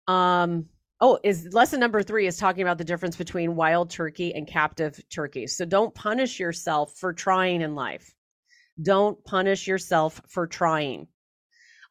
Um, 0.07 0.65
Oh, 0.99 1.19
is 1.23 1.49
lesson 1.53 1.79
number 1.79 2.01
three 2.01 2.25
is 2.25 2.37
talking 2.37 2.63
about 2.63 2.79
the 2.79 2.83
difference 2.83 3.15
between 3.15 3.55
wild 3.55 3.91
turkey 3.91 4.33
and 4.33 4.47
captive 4.47 4.99
turkey. 5.09 5.45
So 5.45 5.63
don't 5.63 5.93
punish 5.93 6.39
yourself 6.39 6.95
for 6.97 7.13
trying 7.13 7.61
in 7.61 7.75
life. 7.75 8.13
Don't 8.81 9.23
punish 9.23 9.67
yourself 9.67 10.21
for 10.27 10.47
trying. 10.47 11.07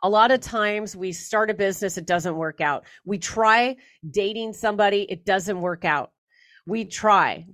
A 0.03 0.09
lot 0.09 0.31
of 0.33 0.41
times 0.41 0.97
we 0.97 1.13
start 1.13 1.51
a 1.51 1.55
business, 1.55 1.97
it 1.97 2.07
doesn't 2.07 2.37
work 2.37 2.61
out. 2.61 2.85
We 3.05 3.19
try 3.19 3.77
dating 4.11 4.53
somebody, 4.53 5.03
it 5.03 5.25
doesn't 5.25 5.61
work 5.61 5.85
out. 5.85 6.11
We 6.67 6.85
try, 6.85 7.47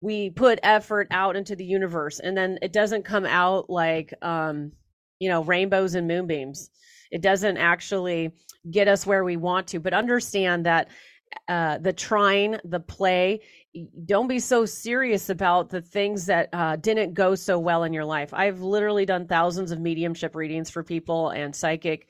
we 0.00 0.30
put 0.30 0.60
effort 0.62 1.08
out 1.10 1.36
into 1.36 1.56
the 1.56 1.64
universe, 1.64 2.20
and 2.20 2.36
then 2.36 2.58
it 2.62 2.72
doesn't 2.72 3.04
come 3.04 3.26
out 3.26 3.68
like, 3.68 4.14
um, 4.22 4.72
you 5.18 5.28
know, 5.28 5.42
rainbows 5.44 5.94
and 5.94 6.08
moonbeams. 6.08 6.70
It 7.10 7.22
doesn't 7.22 7.56
actually 7.56 8.32
get 8.70 8.88
us 8.88 9.06
where 9.06 9.24
we 9.24 9.36
want 9.36 9.66
to. 9.68 9.80
But 9.80 9.94
understand 9.94 10.66
that 10.66 10.88
uh, 11.48 11.78
the 11.78 11.92
trying, 11.92 12.56
the 12.64 12.80
play, 12.80 13.40
don't 14.04 14.26
be 14.26 14.40
so 14.40 14.66
serious 14.66 15.30
about 15.30 15.70
the 15.70 15.80
things 15.80 16.26
that 16.26 16.48
uh, 16.52 16.76
didn't 16.76 17.14
go 17.14 17.34
so 17.34 17.58
well 17.58 17.84
in 17.84 17.92
your 17.92 18.04
life. 18.04 18.34
I've 18.34 18.60
literally 18.60 19.06
done 19.06 19.26
thousands 19.26 19.70
of 19.70 19.80
mediumship 19.80 20.34
readings 20.34 20.70
for 20.70 20.82
people 20.82 21.30
and 21.30 21.54
psychic. 21.54 22.08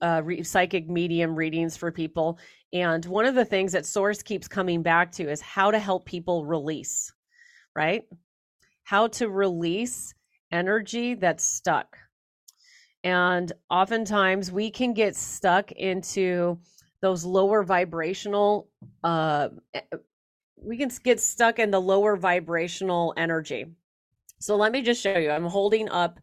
Uh, 0.00 0.22
re- 0.24 0.44
psychic 0.44 0.88
medium 0.88 1.34
readings 1.34 1.76
for 1.76 1.90
people. 1.90 2.38
And 2.72 3.04
one 3.06 3.24
of 3.26 3.34
the 3.34 3.44
things 3.44 3.72
that 3.72 3.84
Source 3.84 4.22
keeps 4.22 4.46
coming 4.46 4.80
back 4.80 5.10
to 5.12 5.28
is 5.28 5.40
how 5.40 5.72
to 5.72 5.78
help 5.80 6.04
people 6.04 6.46
release, 6.46 7.12
right? 7.74 8.04
How 8.84 9.08
to 9.08 9.28
release 9.28 10.14
energy 10.52 11.14
that's 11.14 11.44
stuck. 11.44 11.98
And 13.04 13.52
oftentimes 13.70 14.50
we 14.50 14.70
can 14.70 14.92
get 14.92 15.16
stuck 15.16 15.72
into 15.72 16.58
those 17.00 17.24
lower 17.24 17.62
vibrational, 17.62 18.68
uh, 19.04 19.48
we 20.56 20.76
can 20.76 20.90
get 21.04 21.20
stuck 21.20 21.58
in 21.58 21.70
the 21.70 21.80
lower 21.80 22.16
vibrational 22.16 23.14
energy. 23.16 23.66
So 24.40 24.56
let 24.56 24.72
me 24.72 24.82
just 24.82 25.00
show 25.00 25.16
you. 25.16 25.30
I'm 25.30 25.44
holding 25.44 25.88
up 25.88 26.20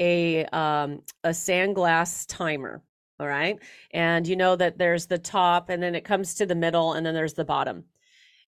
a 0.00 0.44
um, 0.46 1.02
a 1.24 1.30
sandglass 1.30 2.26
timer. 2.28 2.82
All 3.20 3.26
right. 3.26 3.58
And 3.92 4.26
you 4.26 4.36
know 4.36 4.54
that 4.56 4.78
there's 4.78 5.06
the 5.06 5.18
top 5.18 5.70
and 5.70 5.82
then 5.82 5.94
it 5.94 6.04
comes 6.04 6.34
to 6.34 6.46
the 6.46 6.54
middle 6.54 6.92
and 6.92 7.04
then 7.04 7.14
there's 7.14 7.34
the 7.34 7.44
bottom. 7.44 7.84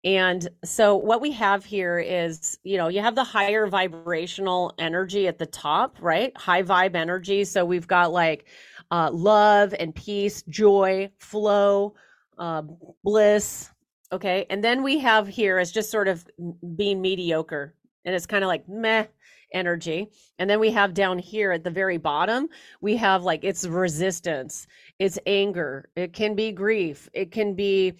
And 0.03 0.47
so 0.63 0.95
what 0.95 1.21
we 1.21 1.31
have 1.31 1.65
here 1.65 1.99
is, 1.99 2.57
you 2.63 2.77
know, 2.77 2.87
you 2.87 3.01
have 3.01 3.15
the 3.15 3.23
higher 3.23 3.67
vibrational 3.67 4.73
energy 4.77 5.27
at 5.27 5.39
the 5.39 5.45
top, 5.45 5.97
right? 5.99 6.35
High 6.37 6.63
vibe 6.63 6.95
energy. 6.95 7.43
So 7.43 7.65
we've 7.65 7.87
got 7.87 8.11
like 8.11 8.45
uh, 8.91 9.09
love 9.11 9.73
and 9.79 9.93
peace, 9.93 10.43
joy, 10.43 11.09
flow, 11.19 11.95
uh, 12.37 12.63
bliss. 13.03 13.71
Okay. 14.11 14.45
And 14.49 14.63
then 14.63 14.83
we 14.83 14.99
have 14.99 15.27
here 15.27 15.59
is 15.59 15.71
just 15.71 15.91
sort 15.91 16.07
of 16.07 16.25
being 16.75 17.01
mediocre. 17.01 17.73
And 18.05 18.15
it's 18.15 18.27
kind 18.27 18.43
of 18.43 18.47
like 18.47 18.69
meh 18.69 19.07
energy. 19.53 20.09
And 20.39 20.49
then 20.49 20.59
we 20.59 20.71
have 20.71 20.93
down 20.93 21.19
here 21.19 21.51
at 21.51 21.63
the 21.63 21.71
very 21.71 21.97
bottom, 21.97 22.47
we 22.81 22.95
have 22.97 23.23
like 23.23 23.43
it's 23.43 23.65
resistance, 23.65 24.67
it's 24.99 25.17
anger, 25.25 25.89
it 25.95 26.13
can 26.13 26.35
be 26.35 26.51
grief, 26.51 27.09
it 27.13 27.31
can 27.31 27.55
be 27.55 27.93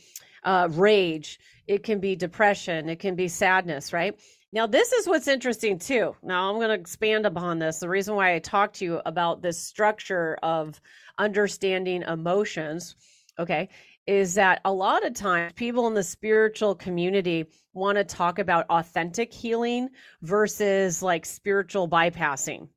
uh, 0.47 0.69
rage, 0.71 1.39
it 1.67 1.83
can 1.83 1.99
be 1.99 2.15
depression, 2.15 2.87
it 2.87 2.99
can 2.99 3.15
be 3.15 3.27
sadness, 3.27 3.91
right? 3.91 4.17
Now, 4.53 4.65
this 4.65 4.93
is 4.93 5.05
what's 5.05 5.27
interesting 5.27 5.77
too. 5.77 6.15
Now, 6.23 6.49
I'm 6.49 6.55
going 6.55 6.69
to 6.69 6.73
expand 6.73 7.25
upon 7.25 7.59
this. 7.59 7.79
The 7.79 7.89
reason 7.89 8.15
why 8.15 8.33
I 8.33 8.39
talked 8.39 8.77
to 8.77 8.85
you 8.85 9.01
about 9.05 9.41
this 9.41 9.61
structure 9.61 10.37
of 10.41 10.79
understanding 11.17 12.01
emotions, 12.03 12.95
okay, 13.37 13.67
is 14.07 14.35
that 14.35 14.61
a 14.63 14.71
lot 14.71 15.05
of 15.05 15.13
times 15.13 15.51
people 15.53 15.85
in 15.87 15.93
the 15.93 16.01
spiritual 16.01 16.75
community 16.75 17.45
want 17.73 17.97
to 17.97 18.05
talk 18.05 18.39
about 18.39 18.65
authentic 18.69 19.33
healing 19.33 19.89
versus 20.21 21.03
like 21.03 21.25
spiritual 21.25 21.89
bypassing. 21.89 22.69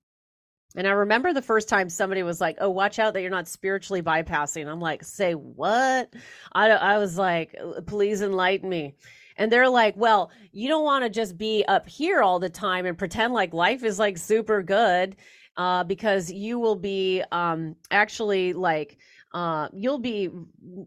And 0.76 0.86
I 0.86 0.92
remember 0.92 1.32
the 1.32 1.42
first 1.42 1.68
time 1.68 1.88
somebody 1.88 2.22
was 2.22 2.40
like, 2.40 2.56
"Oh, 2.60 2.70
watch 2.70 2.98
out 2.98 3.14
that 3.14 3.22
you're 3.22 3.30
not 3.30 3.48
spiritually 3.48 4.02
bypassing." 4.02 4.66
I'm 4.68 4.80
like, 4.80 5.02
"Say 5.04 5.34
what?" 5.34 6.14
I 6.52 6.70
I 6.70 6.98
was 6.98 7.18
like, 7.18 7.54
"Please 7.86 8.22
enlighten 8.22 8.68
me." 8.68 8.94
And 9.36 9.50
they're 9.50 9.68
like, 9.68 9.96
"Well, 9.96 10.30
you 10.52 10.68
don't 10.68 10.84
want 10.84 11.04
to 11.04 11.10
just 11.10 11.36
be 11.36 11.64
up 11.66 11.88
here 11.88 12.22
all 12.22 12.38
the 12.38 12.50
time 12.50 12.86
and 12.86 12.96
pretend 12.96 13.32
like 13.32 13.52
life 13.52 13.82
is 13.84 13.98
like 13.98 14.16
super 14.18 14.62
good, 14.62 15.16
uh, 15.56 15.84
because 15.84 16.30
you 16.30 16.58
will 16.58 16.76
be 16.76 17.22
um, 17.32 17.76
actually 17.90 18.52
like." 18.52 18.98
Uh, 19.32 19.68
you'll 19.72 20.00
be 20.00 20.28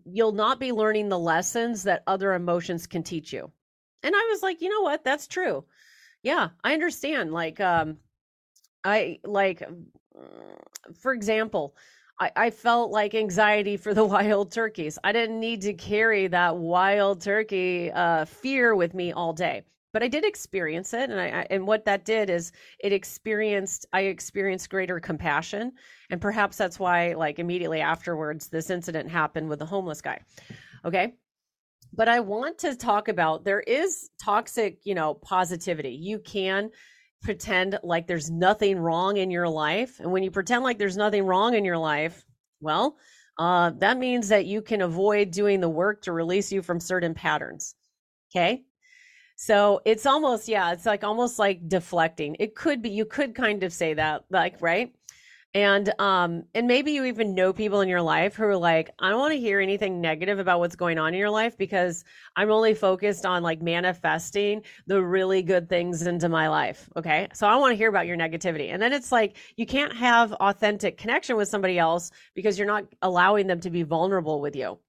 you'll 0.05 0.33
not 0.33 0.59
be 0.59 0.73
learning 0.73 1.07
the 1.07 1.17
lessons 1.17 1.83
that 1.83 2.03
other 2.07 2.33
emotions 2.33 2.85
can 2.85 3.01
teach 3.01 3.31
you 3.31 3.49
and 4.03 4.13
i 4.13 4.27
was 4.29 4.43
like 4.43 4.61
you 4.61 4.67
know 4.67 4.81
what 4.81 5.01
that's 5.05 5.27
true 5.27 5.63
yeah 6.23 6.49
i 6.61 6.73
understand 6.73 7.31
like 7.31 7.61
um 7.61 7.97
I 8.83 9.19
like, 9.23 9.63
for 10.99 11.13
example, 11.13 11.75
I, 12.19 12.31
I 12.35 12.49
felt 12.49 12.91
like 12.91 13.15
anxiety 13.15 13.77
for 13.77 13.93
the 13.93 14.05
wild 14.15 14.51
turkeys. 14.51 14.99
I 15.03 15.11
didn't 15.11 15.39
need 15.39 15.61
to 15.61 15.73
carry 15.73 16.27
that 16.27 16.55
wild 16.55 17.21
turkey 17.21 17.91
uh, 17.91 18.25
fear 18.25 18.75
with 18.75 18.93
me 18.93 19.11
all 19.11 19.33
day, 19.33 19.63
but 19.91 20.03
I 20.03 20.07
did 20.07 20.25
experience 20.25 20.93
it, 20.93 21.09
and 21.09 21.19
I, 21.19 21.27
I 21.27 21.47
and 21.49 21.65
what 21.65 21.85
that 21.85 22.05
did 22.05 22.29
is 22.29 22.51
it 22.79 22.93
experienced 22.93 23.85
I 23.93 24.01
experienced 24.01 24.69
greater 24.69 24.99
compassion, 24.99 25.73
and 26.09 26.21
perhaps 26.21 26.57
that's 26.57 26.79
why 26.79 27.13
like 27.13 27.39
immediately 27.39 27.81
afterwards 27.81 28.47
this 28.47 28.69
incident 28.69 29.09
happened 29.09 29.49
with 29.49 29.59
the 29.59 29.65
homeless 29.65 30.01
guy. 30.01 30.21
Okay, 30.85 31.13
but 31.93 32.07
I 32.07 32.19
want 32.19 32.57
to 32.59 32.75
talk 32.75 33.07
about 33.07 33.43
there 33.43 33.61
is 33.61 34.09
toxic, 34.21 34.79
you 34.83 34.95
know, 34.95 35.13
positivity. 35.13 35.91
You 35.91 36.19
can 36.19 36.69
pretend 37.23 37.79
like 37.83 38.05
there's 38.05 38.29
nothing 38.29 38.77
wrong 38.77 39.17
in 39.17 39.31
your 39.31 39.47
life. 39.49 39.99
And 39.99 40.11
when 40.11 40.23
you 40.23 40.31
pretend 40.31 40.63
like 40.63 40.77
there's 40.77 40.97
nothing 40.97 41.25
wrong 41.25 41.55
in 41.55 41.65
your 41.65 41.77
life, 41.77 42.23
well, 42.61 42.97
uh, 43.39 43.71
that 43.79 43.97
means 43.97 44.27
that 44.29 44.45
you 44.45 44.61
can 44.61 44.81
avoid 44.81 45.31
doing 45.31 45.59
the 45.59 45.69
work 45.69 46.03
to 46.03 46.11
release 46.11 46.51
you 46.51 46.61
from 46.61 46.79
certain 46.79 47.13
patterns. 47.13 47.75
Okay. 48.31 48.63
So 49.35 49.81
it's 49.85 50.05
almost, 50.05 50.47
yeah, 50.47 50.71
it's 50.73 50.85
like 50.85 51.03
almost 51.03 51.39
like 51.39 51.67
deflecting. 51.67 52.35
It 52.39 52.55
could 52.55 52.81
be, 52.81 52.89
you 52.89 53.05
could 53.05 53.33
kind 53.33 53.63
of 53.63 53.73
say 53.73 53.95
that, 53.95 54.25
like, 54.29 54.61
right? 54.61 54.93
And 55.53 55.93
um 55.99 56.43
and 56.55 56.67
maybe 56.67 56.91
you 56.91 57.05
even 57.05 57.35
know 57.35 57.53
people 57.53 57.81
in 57.81 57.87
your 57.87 58.01
life 58.01 58.35
who 58.35 58.43
are 58.43 58.57
like 58.57 58.89
i 58.99 59.09
don't 59.09 59.19
want 59.19 59.33
to 59.33 59.39
hear 59.39 59.59
anything 59.59 60.01
negative 60.01 60.39
about 60.39 60.59
what's 60.59 60.75
going 60.75 60.97
on 60.97 61.13
in 61.13 61.19
your 61.19 61.29
life 61.29 61.57
because 61.57 62.03
i'm 62.35 62.49
only 62.49 62.73
focused 62.73 63.25
on 63.25 63.43
like 63.43 63.61
manifesting 63.61 64.61
the 64.87 65.01
really 65.01 65.41
good 65.43 65.69
things 65.69 66.07
into 66.07 66.27
my 66.27 66.47
life 66.47 66.89
okay? 66.95 67.27
So 67.33 67.47
i 67.47 67.55
want 67.55 67.71
to 67.71 67.75
hear 67.75 67.89
about 67.89 68.07
your 68.07 68.17
negativity. 68.17 68.73
And 68.73 68.81
then 68.81 68.93
it's 68.93 69.11
like 69.11 69.37
you 69.55 69.65
can't 69.65 69.95
have 69.95 70.33
authentic 70.33 70.97
connection 70.97 71.35
with 71.35 71.47
somebody 71.47 71.77
else 71.77 72.11
because 72.33 72.57
you're 72.57 72.67
not 72.67 72.85
allowing 73.01 73.47
them 73.47 73.59
to 73.61 73.69
be 73.69 73.83
vulnerable 73.83 74.41
with 74.41 74.55
you. 74.55 74.79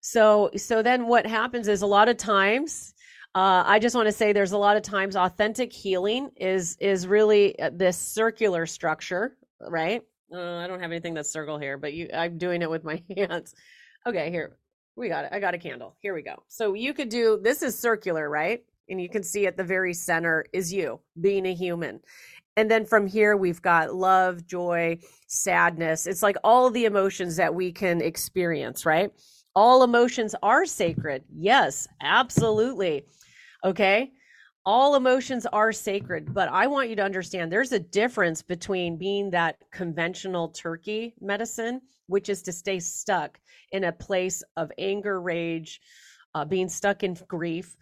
So 0.00 0.50
so 0.56 0.82
then 0.82 1.06
what 1.06 1.26
happens 1.26 1.68
is 1.68 1.82
a 1.82 1.86
lot 1.86 2.08
of 2.08 2.16
times 2.16 2.94
uh, 3.34 3.62
I 3.64 3.78
just 3.78 3.94
want 3.94 4.06
to 4.06 4.12
say 4.12 4.32
there's 4.32 4.52
a 4.52 4.58
lot 4.58 4.76
of 4.76 4.82
times 4.82 5.14
authentic 5.14 5.72
healing 5.72 6.30
is 6.36 6.76
is 6.80 7.06
really 7.06 7.58
uh, 7.60 7.70
this 7.72 7.96
circular 7.96 8.66
structure 8.66 9.36
right? 9.68 10.02
Uh, 10.32 10.56
I 10.56 10.66
don't 10.66 10.80
have 10.80 10.92
anything 10.92 11.14
that's 11.14 11.30
circle 11.30 11.58
here, 11.58 11.76
but 11.76 11.92
you, 11.92 12.08
I'm 12.14 12.38
doing 12.38 12.62
it 12.62 12.70
with 12.70 12.84
my 12.84 13.02
hands. 13.16 13.54
Okay, 14.06 14.30
here 14.30 14.56
we 14.96 15.08
got 15.08 15.24
it. 15.24 15.30
I 15.32 15.40
got 15.40 15.54
a 15.54 15.58
candle. 15.58 15.96
Here 16.00 16.14
we 16.14 16.22
go. 16.22 16.42
So 16.48 16.74
you 16.74 16.94
could 16.94 17.08
do 17.08 17.40
this 17.42 17.62
is 17.62 17.78
circular, 17.78 18.28
right? 18.28 18.62
And 18.88 19.00
you 19.00 19.08
can 19.08 19.22
see 19.22 19.46
at 19.46 19.56
the 19.56 19.64
very 19.64 19.94
center 19.94 20.44
is 20.52 20.72
you 20.72 21.00
being 21.20 21.46
a 21.46 21.54
human. 21.54 22.00
And 22.56 22.70
then 22.70 22.84
from 22.84 23.06
here, 23.06 23.36
we've 23.36 23.62
got 23.62 23.94
love, 23.94 24.46
joy, 24.46 24.98
sadness. 25.28 26.06
It's 26.06 26.22
like 26.22 26.36
all 26.42 26.70
the 26.70 26.84
emotions 26.84 27.36
that 27.36 27.54
we 27.54 27.72
can 27.72 28.00
experience, 28.02 28.84
right? 28.84 29.12
All 29.54 29.82
emotions 29.82 30.34
are 30.42 30.66
sacred. 30.66 31.24
Yes, 31.32 31.86
absolutely. 32.00 33.04
Okay 33.64 34.12
all 34.66 34.94
emotions 34.94 35.46
are 35.46 35.72
sacred, 35.72 36.34
but 36.34 36.48
I 36.50 36.66
want 36.66 36.90
you 36.90 36.96
to 36.96 37.04
understand 37.04 37.50
there's 37.50 37.72
a 37.72 37.78
difference 37.78 38.42
between 38.42 38.98
being 38.98 39.30
that 39.30 39.56
conventional 39.72 40.48
turkey 40.48 41.14
medicine, 41.20 41.80
which 42.08 42.28
is 42.28 42.42
to 42.42 42.52
stay 42.52 42.78
stuck 42.78 43.38
in 43.72 43.84
a 43.84 43.92
place 43.92 44.42
of 44.56 44.70
anger, 44.76 45.20
rage, 45.20 45.80
uh, 46.34 46.44
being 46.44 46.68
stuck 46.68 47.02
in 47.02 47.16
grief. 47.26 47.76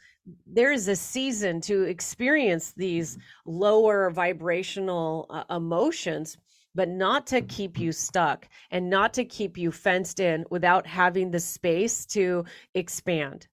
There 0.47 0.73
is 0.73 0.87
a 0.89 0.95
season 0.95 1.61
to 1.63 1.83
experience 1.83 2.73
these 2.77 3.19
lower 3.45 4.11
vibrational 4.11 5.27
uh, 5.31 5.45
emotions, 5.55 6.37
but 6.75 6.89
not 6.89 7.27
to 7.29 7.41
keep 7.41 7.79
you 7.79 7.91
stuck 7.91 8.49
and 8.71 8.89
not 8.89 9.15
to 9.15 9.25
keep 9.25 9.59
you 9.59 9.73
fenced 9.73 10.21
in 10.21 10.45
without 10.51 10.87
having 10.87 11.31
the 11.31 11.41
space 11.41 12.07
to 12.07 12.45
expand. 12.75 13.49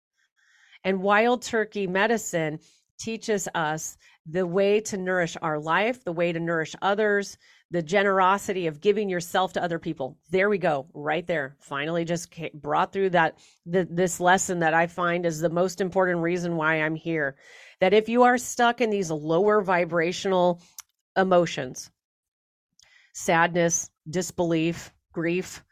And 0.83 1.03
wild 1.03 1.43
turkey 1.43 1.87
medicine 1.87 2.59
teaches 3.03 3.49
us 3.55 3.97
the 4.27 4.47
way 4.47 4.81
to 4.81 4.97
nourish 4.97 5.37
our 5.43 5.59
life, 5.59 6.05
the 6.05 6.13
way 6.13 6.33
to 6.33 6.39
nourish 6.39 6.75
others, 6.81 7.37
the 7.73 7.83
generosity 7.83 8.67
of 8.67 8.81
giving 8.81 9.09
yourself 9.09 9.53
to 9.55 9.63
other 9.63 9.79
people. 9.79 10.19
There 10.31 10.49
we 10.49 10.59
go, 10.59 10.87
right 10.95 11.27
there. 11.27 11.57
Finally, 11.59 12.05
just 12.05 12.33
brought 12.55 12.93
through 12.93 13.11
that 13.11 13.39
the, 13.67 13.89
this 13.91 14.21
lesson 14.21 14.61
that 14.61 14.75
I 14.75 14.87
find 14.87 15.27
is 15.27 15.41
the 15.41 15.51
most 15.51 15.81
important 15.81 16.21
reason 16.21 16.57
why 16.57 16.77
I'm 16.77 16.95
here. 16.95 17.37
That 17.81 17.95
if 17.95 18.09
you 18.09 18.23
are 18.23 18.39
stuck 18.39 18.81
in 18.81 18.91
these 18.91 19.11
lower 19.11 19.63
vibrational 19.63 20.63
emotions, 21.17 21.91
sadness, 23.15 23.91
disbelief, 24.09 24.93
grief, 25.13 25.65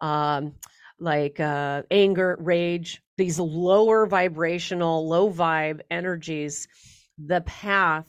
um, 0.00 0.54
like 0.98 1.38
uh, 1.40 1.82
anger, 1.90 2.36
rage, 2.40 3.02
these 3.18 3.38
lower 3.38 4.06
vibrational, 4.06 5.06
low 5.06 5.30
vibe 5.30 5.80
energies, 5.90 6.66
the 7.18 7.42
path 7.42 8.06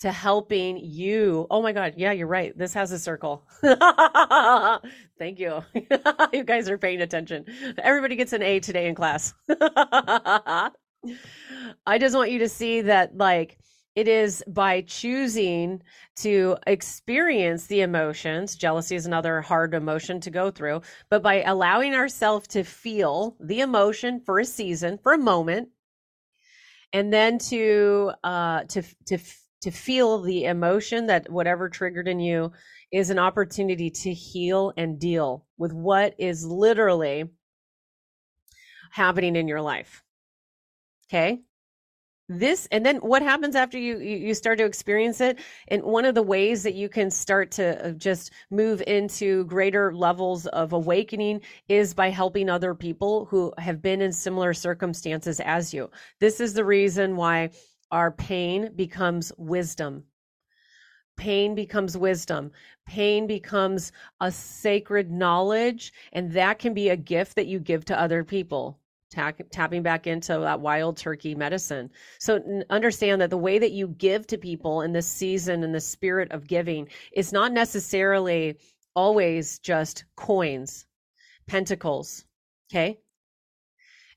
to 0.00 0.12
helping 0.12 0.78
you. 0.78 1.46
Oh 1.50 1.62
my 1.62 1.72
God. 1.72 1.94
Yeah, 1.96 2.12
you're 2.12 2.26
right. 2.26 2.56
This 2.56 2.74
has 2.74 2.92
a 2.92 2.98
circle. 2.98 3.42
Thank 5.18 5.38
you. 5.38 5.64
you 6.32 6.44
guys 6.44 6.68
are 6.68 6.78
paying 6.78 7.00
attention. 7.00 7.44
Everybody 7.78 8.16
gets 8.16 8.32
an 8.32 8.42
A 8.42 8.60
today 8.60 8.86
in 8.86 8.94
class. 8.94 9.34
I 9.48 10.70
just 11.98 12.14
want 12.14 12.30
you 12.30 12.40
to 12.40 12.48
see 12.48 12.82
that, 12.82 13.16
like, 13.16 13.58
it 13.96 14.06
is 14.06 14.42
by 14.46 14.82
choosing 14.82 15.82
to 16.16 16.56
experience 16.66 17.66
the 17.66 17.80
emotions. 17.80 18.54
Jealousy 18.56 18.94
is 18.94 19.06
another 19.06 19.40
hard 19.40 19.74
emotion 19.74 20.20
to 20.20 20.30
go 20.30 20.50
through, 20.50 20.82
but 21.08 21.22
by 21.22 21.42
allowing 21.42 21.94
ourselves 21.94 22.46
to 22.48 22.62
feel 22.62 23.36
the 23.40 23.60
emotion 23.60 24.20
for 24.20 24.38
a 24.38 24.44
season, 24.44 24.98
for 25.02 25.12
a 25.12 25.18
moment, 25.18 25.70
and 26.92 27.12
then 27.12 27.38
to 27.38 28.12
uh, 28.22 28.64
to 28.64 28.82
to 29.06 29.18
to 29.62 29.70
feel 29.70 30.20
the 30.22 30.44
emotion 30.44 31.06
that 31.06 31.30
whatever 31.30 31.68
triggered 31.68 32.08
in 32.08 32.20
you 32.20 32.52
is 32.92 33.10
an 33.10 33.18
opportunity 33.18 33.90
to 33.90 34.12
heal 34.12 34.72
and 34.76 34.98
deal 34.98 35.46
with 35.58 35.72
what 35.72 36.14
is 36.18 36.44
literally 36.44 37.24
happening 38.90 39.36
in 39.36 39.48
your 39.48 39.60
life. 39.60 40.02
Okay? 41.08 41.40
This 42.30 42.68
and 42.70 42.86
then 42.86 42.96
what 42.98 43.22
happens 43.22 43.56
after 43.56 43.76
you 43.76 43.98
you 43.98 44.34
start 44.34 44.58
to 44.58 44.64
experience 44.64 45.20
it? 45.20 45.40
And 45.68 45.82
one 45.82 46.04
of 46.04 46.14
the 46.14 46.22
ways 46.22 46.62
that 46.62 46.74
you 46.74 46.88
can 46.88 47.10
start 47.10 47.50
to 47.52 47.88
uh, 47.88 47.90
just 47.90 48.30
move 48.50 48.82
into 48.86 49.44
greater 49.46 49.92
levels 49.92 50.46
of 50.46 50.72
awakening 50.72 51.40
is 51.68 51.92
by 51.92 52.10
helping 52.10 52.48
other 52.48 52.72
people 52.72 53.24
who 53.24 53.52
have 53.58 53.82
been 53.82 54.00
in 54.00 54.12
similar 54.12 54.54
circumstances 54.54 55.40
as 55.40 55.74
you. 55.74 55.90
This 56.20 56.40
is 56.40 56.54
the 56.54 56.64
reason 56.64 57.16
why 57.16 57.50
our 57.90 58.12
pain 58.12 58.70
becomes 58.76 59.32
wisdom. 59.36 60.04
Pain 61.16 61.56
becomes 61.56 61.98
wisdom. 61.98 62.52
Pain 62.86 63.26
becomes 63.26 63.90
a 64.20 64.30
sacred 64.30 65.10
knowledge 65.10 65.92
and 66.12 66.30
that 66.32 66.60
can 66.60 66.74
be 66.74 66.90
a 66.90 66.96
gift 66.96 67.34
that 67.34 67.48
you 67.48 67.58
give 67.58 67.84
to 67.86 68.00
other 68.00 68.22
people 68.22 68.78
tapping 69.10 69.82
back 69.82 70.06
into 70.06 70.38
that 70.38 70.60
wild 70.60 70.96
turkey 70.96 71.34
medicine. 71.34 71.90
So 72.18 72.62
understand 72.70 73.20
that 73.20 73.30
the 73.30 73.36
way 73.36 73.58
that 73.58 73.72
you 73.72 73.88
give 73.88 74.26
to 74.28 74.38
people 74.38 74.82
in 74.82 74.92
this 74.92 75.06
season 75.06 75.64
and 75.64 75.74
the 75.74 75.80
spirit 75.80 76.30
of 76.32 76.46
giving 76.46 76.88
is 77.12 77.32
not 77.32 77.52
necessarily 77.52 78.56
always 78.94 79.58
just 79.58 80.04
coins, 80.16 80.86
pentacles. 81.46 82.24
Okay. 82.70 83.00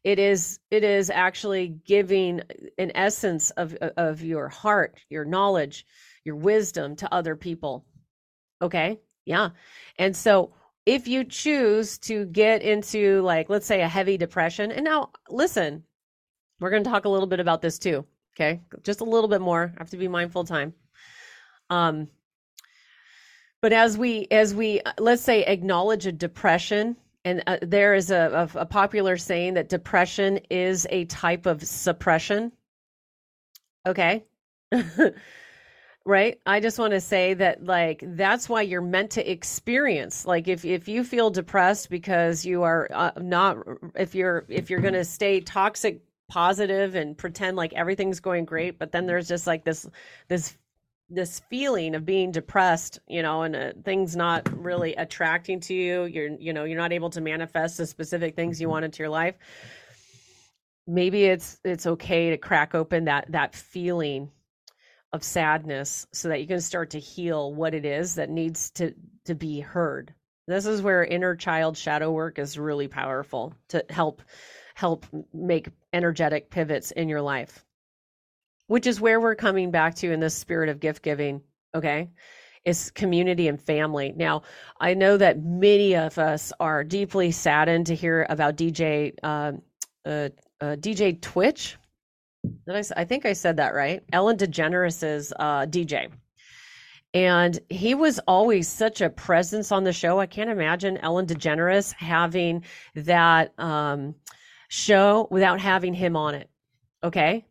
It 0.03 0.19
is 0.19 0.59
it 0.69 0.83
is 0.83 1.09
actually 1.09 1.79
giving 1.85 2.41
uh, 2.41 2.43
an 2.77 2.91
essence 2.93 3.51
of 3.51 3.75
uh, 3.81 3.91
of 3.97 4.21
your 4.21 4.49
heart, 4.49 4.99
your 5.09 5.25
knowledge, 5.25 5.85
your 6.25 6.35
wisdom 6.35 6.95
to 6.97 7.13
other 7.13 7.35
people. 7.35 7.85
Okay? 8.61 8.99
Yeah. 9.25 9.49
And 9.97 10.15
so 10.15 10.53
if 10.85 11.07
you 11.07 11.23
choose 11.23 11.97
to 11.97 12.25
get 12.25 12.61
into 12.61 13.21
like 13.21 13.49
let's 13.49 13.65
say 13.65 13.81
a 13.81 13.87
heavy 13.87 14.17
depression 14.17 14.71
and 14.71 14.83
now 14.83 15.09
listen 15.29 15.83
we're 16.59 16.69
going 16.69 16.83
to 16.83 16.89
talk 16.89 17.05
a 17.05 17.09
little 17.09 17.27
bit 17.27 17.39
about 17.39 17.61
this 17.61 17.79
too 17.79 18.05
okay? 18.35 18.61
Just 18.83 19.01
a 19.01 19.05
little 19.05 19.27
bit 19.29 19.41
more 19.41 19.73
I 19.75 19.81
have 19.81 19.89
to 19.91 19.97
be 19.97 20.07
mindful 20.07 20.43
time. 20.43 20.73
Um 21.69 22.07
but 23.61 23.73
as 23.73 23.97
we 23.97 24.27
as 24.31 24.53
we 24.53 24.81
let's 24.99 25.21
say 25.21 25.43
acknowledge 25.45 26.05
a 26.05 26.11
depression 26.11 26.97
and 27.25 27.41
uh, 27.47 27.57
there 27.61 27.93
is 27.93 28.11
a, 28.11 28.49
a, 28.53 28.59
a 28.59 28.65
popular 28.65 29.15
saying 29.15 29.53
that 29.53 29.69
depression 29.69 30.39
is 30.49 30.85
a 30.89 31.05
type 31.05 31.45
of 31.45 31.63
suppression 31.63 32.51
okay 33.87 34.25
right? 36.05 36.39
I 36.45 36.59
just 36.59 36.79
want 36.79 36.91
to 36.91 37.01
say 37.01 37.33
that 37.35 37.63
like 37.65 38.03
that's 38.05 38.49
why 38.49 38.61
you're 38.61 38.81
meant 38.81 39.11
to 39.11 39.31
experience. 39.31 40.25
Like 40.25 40.47
if 40.47 40.65
if 40.65 40.87
you 40.87 41.03
feel 41.03 41.29
depressed 41.29 41.89
because 41.89 42.45
you 42.45 42.63
are 42.63 42.87
uh, 42.91 43.11
not 43.17 43.57
if 43.95 44.13
you're 44.15 44.45
if 44.49 44.69
you're 44.69 44.81
going 44.81 44.93
to 44.93 45.05
stay 45.05 45.39
toxic 45.39 46.01
positive 46.29 46.95
and 46.95 47.17
pretend 47.17 47.57
like 47.57 47.73
everything's 47.73 48.19
going 48.19 48.45
great 48.45 48.79
but 48.79 48.91
then 48.91 49.05
there's 49.05 49.27
just 49.27 49.45
like 49.45 49.63
this 49.63 49.87
this 50.29 50.57
this 51.09 51.41
feeling 51.49 51.93
of 51.95 52.05
being 52.05 52.31
depressed 52.31 52.97
you 53.07 53.21
know 53.21 53.43
and 53.43 53.55
uh, 53.55 53.71
things 53.83 54.15
not 54.15 54.47
really 54.57 54.95
attracting 54.95 55.59
to 55.59 55.73
you 55.73 56.05
you're 56.05 56.29
you 56.39 56.53
know 56.53 56.63
you're 56.63 56.77
not 56.77 56.93
able 56.93 57.09
to 57.09 57.21
manifest 57.21 57.77
the 57.77 57.85
specific 57.85 58.35
things 58.35 58.59
you 58.59 58.69
want 58.69 58.85
into 58.85 59.03
your 59.03 59.09
life 59.09 59.35
maybe 60.87 61.25
it's 61.25 61.59
it's 61.63 61.85
okay 61.85 62.29
to 62.29 62.37
crack 62.37 62.73
open 62.73 63.05
that 63.05 63.25
that 63.29 63.53
feeling 63.53 64.31
of 65.13 65.23
sadness 65.23 66.07
so 66.11 66.29
that 66.29 66.41
you 66.41 66.47
can 66.47 66.61
start 66.61 66.89
to 66.91 66.99
heal 66.99 67.53
what 67.53 67.73
it 67.73 67.85
is 67.85 68.15
that 68.15 68.29
needs 68.29 68.71
to 68.71 68.93
to 69.25 69.35
be 69.35 69.61
heard. 69.61 70.13
This 70.47 70.65
is 70.65 70.81
where 70.81 71.05
inner 71.05 71.35
child 71.35 71.77
shadow 71.77 72.11
work 72.11 72.39
is 72.39 72.59
really 72.59 72.87
powerful 72.87 73.53
to 73.69 73.85
help 73.89 74.21
help 74.75 75.05
make 75.33 75.69
energetic 75.93 76.49
pivots 76.49 76.91
in 76.91 77.07
your 77.07 77.21
life 77.21 77.63
which 78.67 78.87
is 78.87 78.99
where 79.01 79.19
we're 79.19 79.35
coming 79.35 79.71
back 79.71 79.95
to 79.95 80.11
in 80.11 80.19
this 80.19 80.35
spirit 80.35 80.69
of 80.69 80.79
gift 80.79 81.03
giving 81.03 81.41
okay? 81.75 82.09
Is 82.65 82.91
community 82.91 83.47
and 83.49 83.61
family. 83.61 84.13
Now 84.15 84.43
i 84.79 84.93
know 84.93 85.17
that 85.17 85.43
many 85.43 85.95
of 85.95 86.17
us 86.17 86.53
are 86.59 86.83
deeply 86.83 87.31
saddened 87.31 87.87
to 87.87 87.95
hear 87.95 88.25
about 88.29 88.55
dj 88.55 89.13
uh, 89.21 89.51
uh, 90.05 90.29
uh, 90.61 90.75
dj 90.77 91.21
twitch 91.21 91.77
did 92.43 92.75
I, 92.75 93.01
I 93.01 93.05
think 93.05 93.25
I 93.25 93.33
said 93.33 93.57
that 93.57 93.73
right. 93.73 94.03
Ellen 94.11 94.37
DeGeneres's 94.37 95.33
uh, 95.39 95.65
DJ. 95.65 96.09
And 97.13 97.59
he 97.69 97.93
was 97.93 98.19
always 98.27 98.67
such 98.67 99.01
a 99.01 99.09
presence 99.09 99.71
on 99.71 99.83
the 99.83 99.93
show. 99.93 100.19
I 100.19 100.25
can't 100.25 100.49
imagine 100.49 100.97
Ellen 100.97 101.27
DeGeneres 101.27 101.93
having 101.93 102.63
that 102.95 103.53
um, 103.59 104.15
show 104.69 105.27
without 105.29 105.59
having 105.59 105.93
him 105.93 106.15
on 106.15 106.33
it. 106.33 106.49
Okay. 107.03 107.45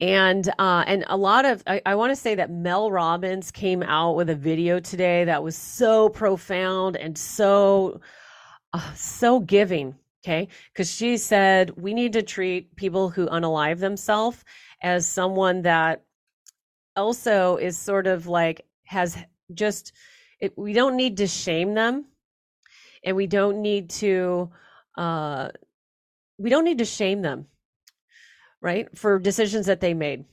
And 0.00 0.48
uh, 0.58 0.84
and 0.86 1.04
a 1.08 1.16
lot 1.16 1.44
of 1.44 1.62
I, 1.66 1.80
I 1.84 1.94
want 1.96 2.12
to 2.12 2.16
say 2.16 2.36
that 2.36 2.52
Mel 2.52 2.90
Robbins 2.90 3.50
came 3.50 3.82
out 3.82 4.14
with 4.14 4.30
a 4.30 4.34
video 4.34 4.78
today 4.78 5.24
that 5.24 5.42
was 5.42 5.56
so 5.56 6.08
profound 6.08 6.96
and 6.96 7.18
so 7.18 8.00
uh, 8.74 8.94
so 8.94 9.40
giving 9.40 9.96
Okay. 10.24 10.48
Because 10.72 10.90
she 10.90 11.16
said 11.16 11.70
we 11.76 11.94
need 11.94 12.12
to 12.14 12.22
treat 12.22 12.74
people 12.76 13.08
who 13.08 13.26
unalive 13.28 13.78
themselves 13.78 14.44
as 14.82 15.06
someone 15.06 15.62
that 15.62 16.04
also 16.96 17.56
is 17.56 17.78
sort 17.78 18.06
of 18.06 18.26
like 18.26 18.64
has 18.84 19.16
just, 19.54 19.92
it, 20.40 20.56
we 20.56 20.72
don't 20.72 20.96
need 20.96 21.18
to 21.18 21.26
shame 21.26 21.74
them 21.74 22.06
and 23.04 23.16
we 23.16 23.26
don't 23.26 23.62
need 23.62 23.90
to, 23.90 24.50
uh, 24.96 25.50
we 26.38 26.50
don't 26.50 26.64
need 26.64 26.78
to 26.78 26.84
shame 26.84 27.22
them, 27.22 27.46
right? 28.60 28.88
For 28.96 29.18
decisions 29.18 29.66
that 29.66 29.80
they 29.80 29.94
made. 29.94 30.24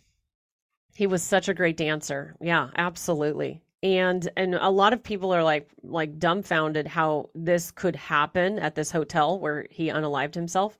He 0.95 1.07
was 1.07 1.21
such 1.21 1.49
a 1.49 1.53
great 1.53 1.77
dancer. 1.77 2.35
Yeah, 2.41 2.69
absolutely 2.75 3.64
and 3.83 4.29
and 4.37 4.55
a 4.55 4.69
lot 4.69 4.93
of 4.93 5.03
people 5.03 5.33
are 5.33 5.43
like 5.43 5.69
like 5.83 6.17
dumbfounded 6.19 6.87
how 6.87 7.29
this 7.35 7.71
could 7.71 7.95
happen 7.95 8.59
at 8.59 8.75
this 8.75 8.91
hotel 8.91 9.39
where 9.39 9.67
he 9.69 9.89
unalived 9.89 10.33
himself. 10.33 10.77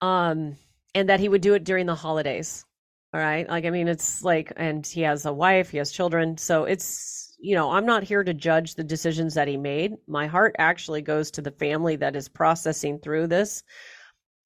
Um 0.00 0.56
and 0.94 1.08
that 1.08 1.20
he 1.20 1.28
would 1.28 1.40
do 1.40 1.54
it 1.54 1.64
during 1.64 1.86
the 1.86 1.94
holidays. 1.94 2.64
All 3.12 3.20
right? 3.20 3.48
Like 3.48 3.64
i 3.64 3.70
mean 3.70 3.88
it's 3.88 4.22
like 4.22 4.52
and 4.56 4.86
he 4.86 5.00
has 5.02 5.26
a 5.26 5.32
wife 5.32 5.70
he 5.70 5.78
has 5.78 5.90
children. 5.92 6.36
So 6.38 6.64
it's 6.64 7.36
you 7.40 7.54
know 7.54 7.70
i'm 7.72 7.86
not 7.86 8.02
here 8.04 8.24
to 8.24 8.32
judge 8.32 8.74
the 8.74 8.84
decisions 8.84 9.34
that 9.34 9.48
he 9.48 9.56
made. 9.56 9.94
My 10.06 10.26
heart 10.26 10.54
actually 10.58 11.02
goes 11.02 11.30
to 11.32 11.42
the 11.42 11.50
family 11.50 11.96
that 11.96 12.16
is 12.16 12.28
processing 12.28 12.98
through 12.98 13.28
this. 13.28 13.62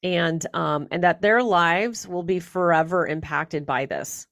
And 0.02 0.46
um 0.54 0.88
and 0.92 1.02
that 1.04 1.20
their 1.20 1.42
lives 1.42 2.06
will 2.08 2.22
be 2.22 2.40
forever 2.40 3.06
impacted 3.06 3.66
by 3.66 3.86
this 3.86 4.26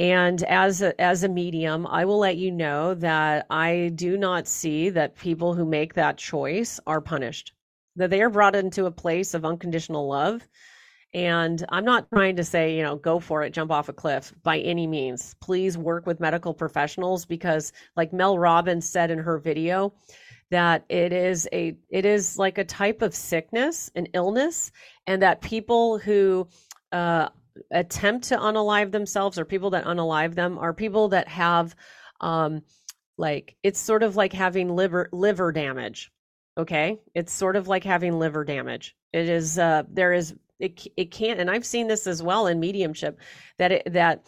and 0.00 0.42
as 0.44 0.80
a, 0.80 0.98
as 0.98 1.24
a 1.24 1.28
medium, 1.28 1.86
I 1.86 2.06
will 2.06 2.16
let 2.16 2.38
you 2.38 2.50
know 2.50 2.94
that 2.94 3.44
I 3.50 3.92
do 3.96 4.16
not 4.16 4.48
see 4.48 4.88
that 4.88 5.14
people 5.14 5.52
who 5.52 5.66
make 5.66 5.92
that 5.92 6.16
choice 6.16 6.80
are 6.86 7.02
punished, 7.02 7.52
that 7.96 8.08
they 8.08 8.22
are 8.22 8.30
brought 8.30 8.56
into 8.56 8.86
a 8.86 8.90
place 8.90 9.34
of 9.34 9.44
unconditional 9.44 10.08
love. 10.08 10.48
And 11.12 11.62
I'm 11.68 11.84
not 11.84 12.08
trying 12.08 12.36
to 12.36 12.44
say, 12.44 12.78
you 12.78 12.82
know, 12.82 12.96
go 12.96 13.20
for 13.20 13.42
it, 13.42 13.52
jump 13.52 13.70
off 13.70 13.90
a 13.90 13.92
cliff 13.92 14.32
by 14.42 14.60
any 14.60 14.86
means. 14.86 15.34
Please 15.42 15.76
work 15.76 16.06
with 16.06 16.18
medical 16.18 16.54
professionals 16.54 17.26
because, 17.26 17.74
like 17.94 18.10
Mel 18.10 18.38
Robbins 18.38 18.88
said 18.88 19.10
in 19.10 19.18
her 19.18 19.36
video, 19.36 19.92
that 20.50 20.82
it 20.88 21.12
is 21.12 21.46
a 21.52 21.76
it 21.90 22.06
is 22.06 22.38
like 22.38 22.56
a 22.56 22.64
type 22.64 23.02
of 23.02 23.14
sickness, 23.14 23.90
an 23.94 24.06
illness, 24.14 24.72
and 25.06 25.20
that 25.20 25.42
people 25.42 25.98
who 25.98 26.48
uh, 26.90 27.28
attempt 27.70 28.28
to 28.28 28.36
unalive 28.36 28.92
themselves 28.92 29.38
or 29.38 29.44
people 29.44 29.70
that 29.70 29.84
unalive 29.84 30.34
them 30.34 30.58
are 30.58 30.72
people 30.72 31.08
that 31.08 31.28
have 31.28 31.74
um 32.20 32.62
like 33.18 33.56
it's 33.62 33.80
sort 33.80 34.02
of 34.02 34.16
like 34.16 34.32
having 34.32 34.74
liver 34.74 35.08
liver 35.12 35.52
damage 35.52 36.10
okay? 36.58 36.98
It's 37.14 37.32
sort 37.32 37.56
of 37.56 37.68
like 37.68 37.84
having 37.84 38.18
liver 38.18 38.44
damage. 38.44 38.94
It 39.12 39.28
is 39.28 39.58
uh 39.58 39.84
there 39.88 40.12
is 40.12 40.34
it, 40.60 40.86
it 40.96 41.10
can't 41.10 41.40
and 41.40 41.50
i've 41.50 41.64
seen 41.64 41.88
this 41.88 42.06
as 42.06 42.22
well 42.22 42.46
in 42.46 42.60
mediumship 42.60 43.18
that 43.58 43.72
it 43.72 43.92
that 43.94 44.26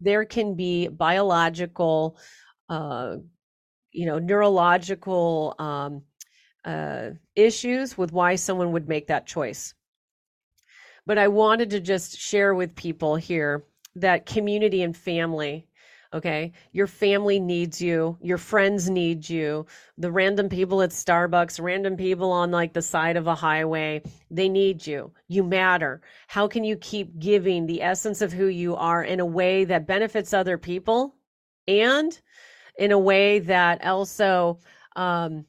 there 0.00 0.24
can 0.24 0.54
be 0.54 0.88
biological 0.88 2.18
uh 2.68 3.16
you 3.92 4.04
know 4.04 4.18
neurological 4.18 5.54
um 5.58 6.02
uh 6.64 7.10
issues 7.36 7.96
with 7.96 8.12
why 8.12 8.34
someone 8.34 8.72
would 8.72 8.88
make 8.88 9.06
that 9.06 9.26
choice 9.26 9.74
but 11.10 11.18
I 11.18 11.26
wanted 11.26 11.70
to 11.70 11.80
just 11.80 12.16
share 12.16 12.54
with 12.54 12.76
people 12.76 13.16
here 13.16 13.64
that 13.96 14.26
community 14.26 14.80
and 14.80 14.96
family 14.96 15.66
okay? 16.12 16.52
Your 16.70 16.86
family 16.86 17.40
needs 17.40 17.80
you. 17.80 18.16
Your 18.20 18.38
friends 18.38 18.88
need 18.88 19.28
you. 19.28 19.66
The 19.98 20.12
random 20.12 20.48
people 20.48 20.82
at 20.82 20.90
starbucks 20.90 21.60
random 21.60 21.96
people 21.96 22.30
on 22.30 22.52
like 22.52 22.74
the 22.74 22.82
side 22.82 23.16
of 23.16 23.26
a 23.26 23.34
highway 23.34 24.02
they 24.30 24.48
need 24.48 24.86
you. 24.86 25.10
You 25.26 25.42
matter. 25.42 26.00
How 26.28 26.46
can 26.46 26.62
you 26.62 26.76
keep 26.76 27.18
giving 27.18 27.66
the 27.66 27.82
essence 27.82 28.22
of 28.22 28.32
who 28.32 28.46
you 28.46 28.76
are 28.76 29.02
in 29.02 29.18
a 29.18 29.26
way 29.26 29.64
that 29.64 29.88
benefits 29.88 30.32
other 30.32 30.58
people 30.58 31.16
and 31.66 32.20
in 32.78 32.92
a 32.92 32.98
way 33.00 33.40
that 33.40 33.84
also 33.84 34.60
um, 34.94 35.44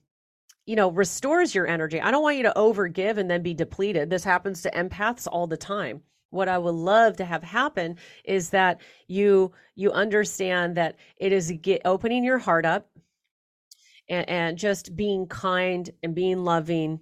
you 0.65 0.75
know, 0.75 0.89
restores 0.91 1.55
your 1.55 1.67
energy. 1.67 1.99
I 1.99 2.11
don't 2.11 2.23
want 2.23 2.37
you 2.37 2.43
to 2.43 2.53
overgive 2.55 3.17
and 3.17 3.29
then 3.29 3.41
be 3.41 3.53
depleted. 3.53 4.09
This 4.09 4.23
happens 4.23 4.61
to 4.61 4.71
empaths 4.71 5.27
all 5.31 5.47
the 5.47 5.57
time. 5.57 6.01
what 6.31 6.47
I 6.47 6.57
would 6.57 6.75
love 6.75 7.17
to 7.17 7.25
have 7.25 7.43
happen 7.43 7.97
is 8.23 8.49
that 8.51 8.81
you 9.07 9.51
you 9.75 9.91
understand 9.91 10.77
that 10.77 10.95
it 11.17 11.31
is 11.31 11.51
get 11.61 11.81
opening 11.85 12.23
your 12.23 12.39
heart 12.39 12.65
up 12.65 12.89
and, 14.09 14.29
and 14.29 14.57
just 14.57 14.95
being 14.95 15.27
kind 15.27 15.89
and 16.01 16.15
being 16.15 16.43
loving 16.43 17.01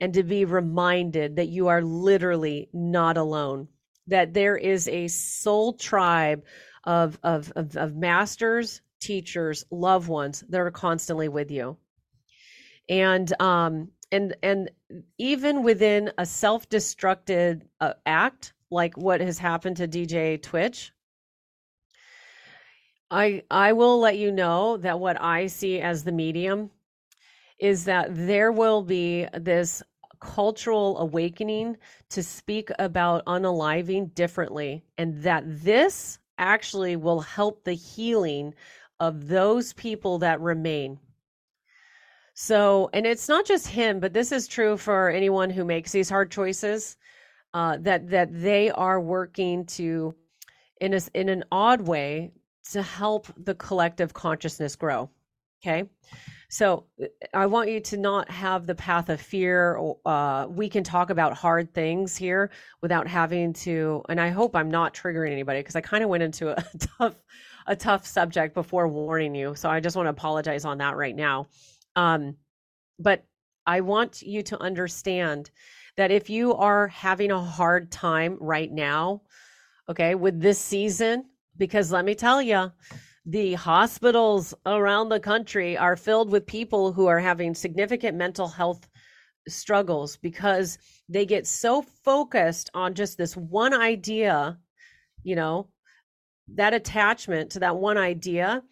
and 0.00 0.14
to 0.14 0.22
be 0.22 0.44
reminded 0.44 1.36
that 1.36 1.48
you 1.48 1.68
are 1.68 1.82
literally 1.82 2.68
not 2.72 3.16
alone 3.16 3.68
that 4.08 4.34
there 4.34 4.56
is 4.56 4.88
a 4.88 5.08
soul 5.08 5.74
tribe 5.74 6.44
of 6.84 7.18
of 7.22 7.52
of, 7.56 7.76
of 7.76 7.94
masters 7.94 8.80
teachers 9.00 9.64
loved 9.70 10.08
ones 10.08 10.44
that 10.48 10.60
are 10.60 10.70
constantly 10.70 11.28
with 11.28 11.50
you 11.50 11.76
and 12.88 13.32
um 13.40 13.88
and 14.10 14.36
and 14.42 14.70
even 15.18 15.62
within 15.62 16.12
a 16.18 16.26
self-destructed 16.26 17.62
uh, 17.80 17.94
act 18.06 18.52
like 18.70 18.96
what 18.96 19.20
has 19.20 19.38
happened 19.38 19.76
to 19.76 19.88
DJ 19.88 20.40
Twitch 20.42 20.92
I 23.10 23.42
I 23.50 23.72
will 23.74 24.00
let 24.00 24.16
you 24.16 24.32
know 24.32 24.78
that 24.78 24.98
what 24.98 25.20
I 25.20 25.46
see 25.46 25.80
as 25.80 26.02
the 26.02 26.12
medium 26.12 26.70
is 27.58 27.84
that 27.84 28.08
there 28.10 28.50
will 28.50 28.82
be 28.82 29.26
this 29.34 29.82
cultural 30.18 30.98
awakening 30.98 31.76
to 32.10 32.22
speak 32.22 32.70
about 32.78 33.24
unaliving 33.26 34.14
differently 34.14 34.84
and 34.96 35.22
that 35.22 35.44
this 35.46 36.18
actually 36.38 36.96
will 36.96 37.20
help 37.20 37.64
the 37.64 37.74
healing 37.74 38.54
of 38.98 39.28
those 39.28 39.72
people 39.74 40.18
that 40.18 40.40
remain. 40.40 40.98
So, 42.34 42.88
and 42.92 43.06
it's 43.06 43.28
not 43.28 43.44
just 43.44 43.66
him, 43.68 44.00
but 44.00 44.12
this 44.12 44.32
is 44.32 44.48
true 44.48 44.76
for 44.76 45.10
anyone 45.10 45.50
who 45.50 45.64
makes 45.64 45.92
these 45.92 46.08
hard 46.08 46.30
choices. 46.30 46.96
Uh, 47.54 47.76
that 47.80 48.08
that 48.08 48.30
they 48.32 48.70
are 48.70 48.98
working 48.98 49.66
to, 49.66 50.14
in 50.80 50.94
a, 50.94 51.00
in 51.12 51.28
an 51.28 51.44
odd 51.52 51.82
way, 51.82 52.32
to 52.70 52.82
help 52.82 53.26
the 53.36 53.54
collective 53.54 54.14
consciousness 54.14 54.74
grow. 54.74 55.10
Okay. 55.62 55.88
So 56.48 56.84
uh, 57.02 57.06
I 57.34 57.46
want 57.46 57.70
you 57.70 57.80
to 57.80 57.96
not 57.96 58.30
have 58.30 58.66
the 58.66 58.74
path 58.74 59.08
of 59.08 59.20
fear. 59.20 59.78
Uh, 60.04 60.46
we 60.48 60.68
can 60.68 60.84
talk 60.84 61.10
about 61.10 61.34
hard 61.34 61.72
things 61.72 62.16
here 62.16 62.50
without 62.80 63.06
having 63.06 63.52
to, 63.54 64.02
and 64.08 64.20
I 64.20 64.28
hope 64.28 64.56
I'm 64.56 64.70
not 64.70 64.94
triggering 64.94 65.32
anybody 65.32 65.60
because 65.60 65.76
I 65.76 65.80
kind 65.80 66.02
of 66.02 66.10
went 66.10 66.22
into 66.22 66.50
a 66.50 66.64
tough, 66.98 67.14
a 67.66 67.76
tough 67.76 68.06
subject 68.06 68.54
before 68.54 68.88
warning 68.88 69.34
you. 69.34 69.54
So 69.54 69.70
I 69.70 69.80
just 69.80 69.96
want 69.96 70.06
to 70.06 70.10
apologize 70.10 70.64
on 70.64 70.78
that 70.78 70.96
right 70.96 71.14
now. 71.16 71.46
Um, 71.96 72.36
but 72.98 73.24
I 73.66 73.80
want 73.80 74.22
you 74.22 74.42
to 74.44 74.60
understand 74.60 75.50
that 75.96 76.10
if 76.10 76.30
you 76.30 76.54
are 76.54 76.88
having 76.88 77.30
a 77.30 77.42
hard 77.42 77.90
time 77.90 78.38
right 78.40 78.70
now, 78.70 79.22
okay, 79.88 80.14
with 80.14 80.40
this 80.40 80.58
season, 80.58 81.24
because 81.56 81.92
let 81.92 82.04
me 82.04 82.14
tell 82.14 82.40
you, 82.40 82.72
the 83.26 83.54
hospitals 83.54 84.52
around 84.66 85.08
the 85.08 85.20
country 85.20 85.76
are 85.76 85.96
filled 85.96 86.30
with 86.30 86.46
people 86.46 86.92
who 86.92 87.06
are 87.06 87.20
having 87.20 87.54
significant 87.54 88.16
mental 88.16 88.48
health 88.48 88.88
struggles 89.48 90.16
because 90.16 90.78
they 91.08 91.26
get 91.26 91.46
so 91.46 91.82
focused 91.82 92.70
on 92.74 92.94
just 92.94 93.18
this 93.18 93.36
one 93.36 93.74
idea, 93.74 94.58
you 95.22 95.36
know, 95.36 95.68
that 96.54 96.74
attachment 96.74 97.50
to 97.50 97.60
that 97.60 97.76
one 97.76 97.98
idea 97.98 98.62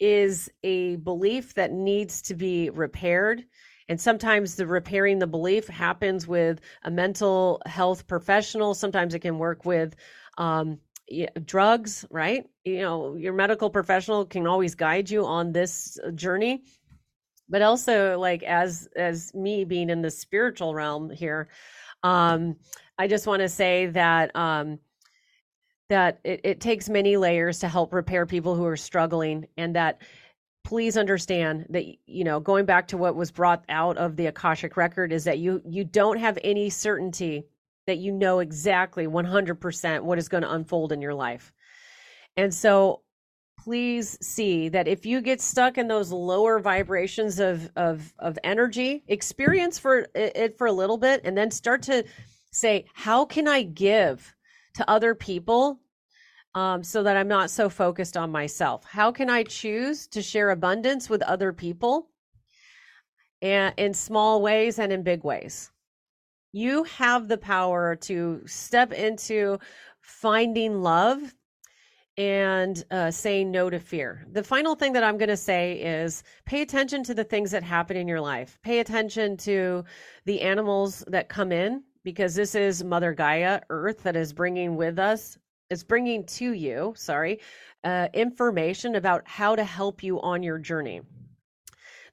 is 0.00 0.50
a 0.62 0.96
belief 0.96 1.54
that 1.54 1.72
needs 1.72 2.22
to 2.22 2.34
be 2.34 2.70
repaired. 2.70 3.44
And 3.88 4.00
sometimes 4.00 4.54
the 4.54 4.66
repairing 4.66 5.18
the 5.18 5.26
belief 5.26 5.66
happens 5.68 6.26
with 6.26 6.60
a 6.84 6.90
mental 6.90 7.60
health 7.66 8.06
professional. 8.06 8.74
Sometimes 8.74 9.14
it 9.14 9.18
can 9.20 9.38
work 9.38 9.64
with 9.64 9.96
um, 10.38 10.78
drugs, 11.44 12.04
right? 12.10 12.44
You 12.64 12.80
know, 12.80 13.14
your 13.16 13.32
medical 13.32 13.68
professional 13.68 14.24
can 14.24 14.46
always 14.46 14.74
guide 14.74 15.10
you 15.10 15.24
on 15.26 15.52
this 15.52 15.98
uh, 16.06 16.12
journey. 16.12 16.62
But 17.48 17.62
also 17.62 18.16
like 18.18 18.44
as 18.44 18.88
as 18.94 19.34
me 19.34 19.64
being 19.64 19.90
in 19.90 20.02
the 20.02 20.10
spiritual 20.10 20.72
realm 20.72 21.10
here, 21.10 21.48
um 22.04 22.56
I 22.96 23.08
just 23.08 23.26
want 23.26 23.40
to 23.40 23.48
say 23.48 23.86
that 23.86 24.34
um 24.36 24.78
that 25.90 26.20
it, 26.24 26.40
it 26.42 26.60
takes 26.60 26.88
many 26.88 27.16
layers 27.16 27.58
to 27.58 27.68
help 27.68 27.92
repair 27.92 28.24
people 28.24 28.54
who 28.54 28.64
are 28.64 28.76
struggling 28.76 29.46
and 29.56 29.76
that 29.76 30.00
please 30.64 30.96
understand 30.96 31.66
that 31.70 31.84
you 32.06 32.24
know 32.24 32.40
going 32.40 32.64
back 32.64 32.88
to 32.88 32.96
what 32.96 33.16
was 33.16 33.30
brought 33.30 33.64
out 33.68 33.98
of 33.98 34.16
the 34.16 34.26
akashic 34.26 34.76
record 34.76 35.12
is 35.12 35.24
that 35.24 35.38
you 35.38 35.60
you 35.66 35.84
don't 35.84 36.18
have 36.18 36.38
any 36.42 36.70
certainty 36.70 37.44
that 37.86 37.98
you 37.98 38.12
know 38.12 38.38
exactly 38.38 39.06
100% 39.06 40.02
what 40.02 40.18
is 40.18 40.28
going 40.28 40.42
to 40.42 40.52
unfold 40.52 40.92
in 40.92 41.02
your 41.02 41.14
life. 41.14 41.52
And 42.36 42.54
so 42.54 43.02
please 43.58 44.16
see 44.20 44.68
that 44.68 44.86
if 44.86 45.04
you 45.04 45.20
get 45.20 45.40
stuck 45.40 45.76
in 45.76 45.88
those 45.88 46.12
lower 46.12 46.60
vibrations 46.60 47.40
of 47.40 47.70
of 47.76 48.14
of 48.18 48.38
energy, 48.44 49.02
experience 49.08 49.78
for 49.78 50.06
it 50.14 50.56
for 50.56 50.66
a 50.66 50.72
little 50.72 50.98
bit 50.98 51.20
and 51.24 51.36
then 51.36 51.50
start 51.50 51.82
to 51.82 52.04
say, 52.52 52.84
how 52.94 53.24
can 53.24 53.48
I 53.48 53.62
give 53.62 54.34
to 54.80 54.90
other 54.90 55.14
people 55.14 55.80
um, 56.54 56.82
so 56.82 57.02
that 57.02 57.16
I'm 57.16 57.28
not 57.28 57.50
so 57.50 57.68
focused 57.68 58.16
on 58.16 58.30
myself? 58.30 58.84
How 58.84 59.12
can 59.12 59.30
I 59.30 59.44
choose 59.44 60.06
to 60.08 60.22
share 60.22 60.50
abundance 60.50 61.08
with 61.08 61.22
other 61.22 61.52
people 61.52 62.10
and 63.40 63.74
in 63.76 63.94
small 63.94 64.42
ways 64.42 64.78
and 64.78 64.92
in 64.92 65.02
big 65.02 65.24
ways? 65.24 65.70
you 66.52 66.84
have 66.84 67.28
the 67.28 67.38
power 67.38 67.96
to 67.96 68.42
step 68.46 68.92
into 68.92 69.58
finding 70.00 70.82
love 70.82 71.34
and 72.16 72.84
uh, 72.90 73.10
saying 73.10 73.50
no 73.50 73.70
to 73.70 73.78
fear. 73.78 74.26
The 74.32 74.42
final 74.42 74.74
thing 74.74 74.92
that 74.92 75.04
I'm 75.04 75.16
going 75.16 75.28
to 75.28 75.36
say 75.36 75.80
is 75.80 76.22
pay 76.44 76.60
attention 76.60 77.02
to 77.04 77.14
the 77.14 77.24
things 77.24 77.50
that 77.52 77.62
happen 77.62 77.96
in 77.96 78.08
your 78.08 78.20
life. 78.20 78.58
Pay 78.62 78.80
attention 78.80 79.36
to 79.38 79.84
the 80.26 80.40
animals 80.42 81.04
that 81.06 81.28
come 81.28 81.52
in 81.52 81.82
because 82.04 82.34
this 82.34 82.54
is 82.54 82.82
Mother 82.82 83.12
Gaia, 83.12 83.60
Earth, 83.70 84.02
that 84.02 84.16
is 84.16 84.32
bringing 84.32 84.76
with 84.76 84.98
us, 84.98 85.38
is 85.68 85.84
bringing 85.84 86.24
to 86.24 86.52
you, 86.52 86.94
sorry, 86.96 87.40
uh, 87.84 88.08
information 88.14 88.96
about 88.96 89.26
how 89.26 89.54
to 89.54 89.64
help 89.64 90.02
you 90.02 90.20
on 90.20 90.42
your 90.42 90.58
journey. 90.58 91.02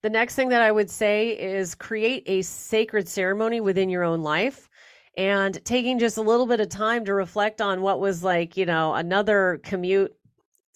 The 0.04 0.10
next 0.10 0.36
thing 0.36 0.50
that 0.50 0.62
I 0.62 0.72
would 0.72 0.90
say 0.90 1.30
is 1.30 1.74
create 1.74 2.24
a 2.28 2.42
sacred 2.44 3.08
ceremony 3.08 3.62
within 3.62 3.90
your 3.90 4.04
own 4.04 4.22
life 4.22 4.70
and 5.18 5.64
taking 5.66 5.98
just 5.98 6.18
a 6.18 6.22
little 6.22 6.46
bit 6.46 6.60
of 6.60 6.70
time 6.70 7.04
to 7.06 7.14
reflect 7.14 7.62
on 7.62 7.82
what 7.82 8.00
was 8.00 8.24
like, 8.24 8.56
you 8.56 8.66
know, 8.66 8.94
another 8.94 9.60
commute 9.64 10.16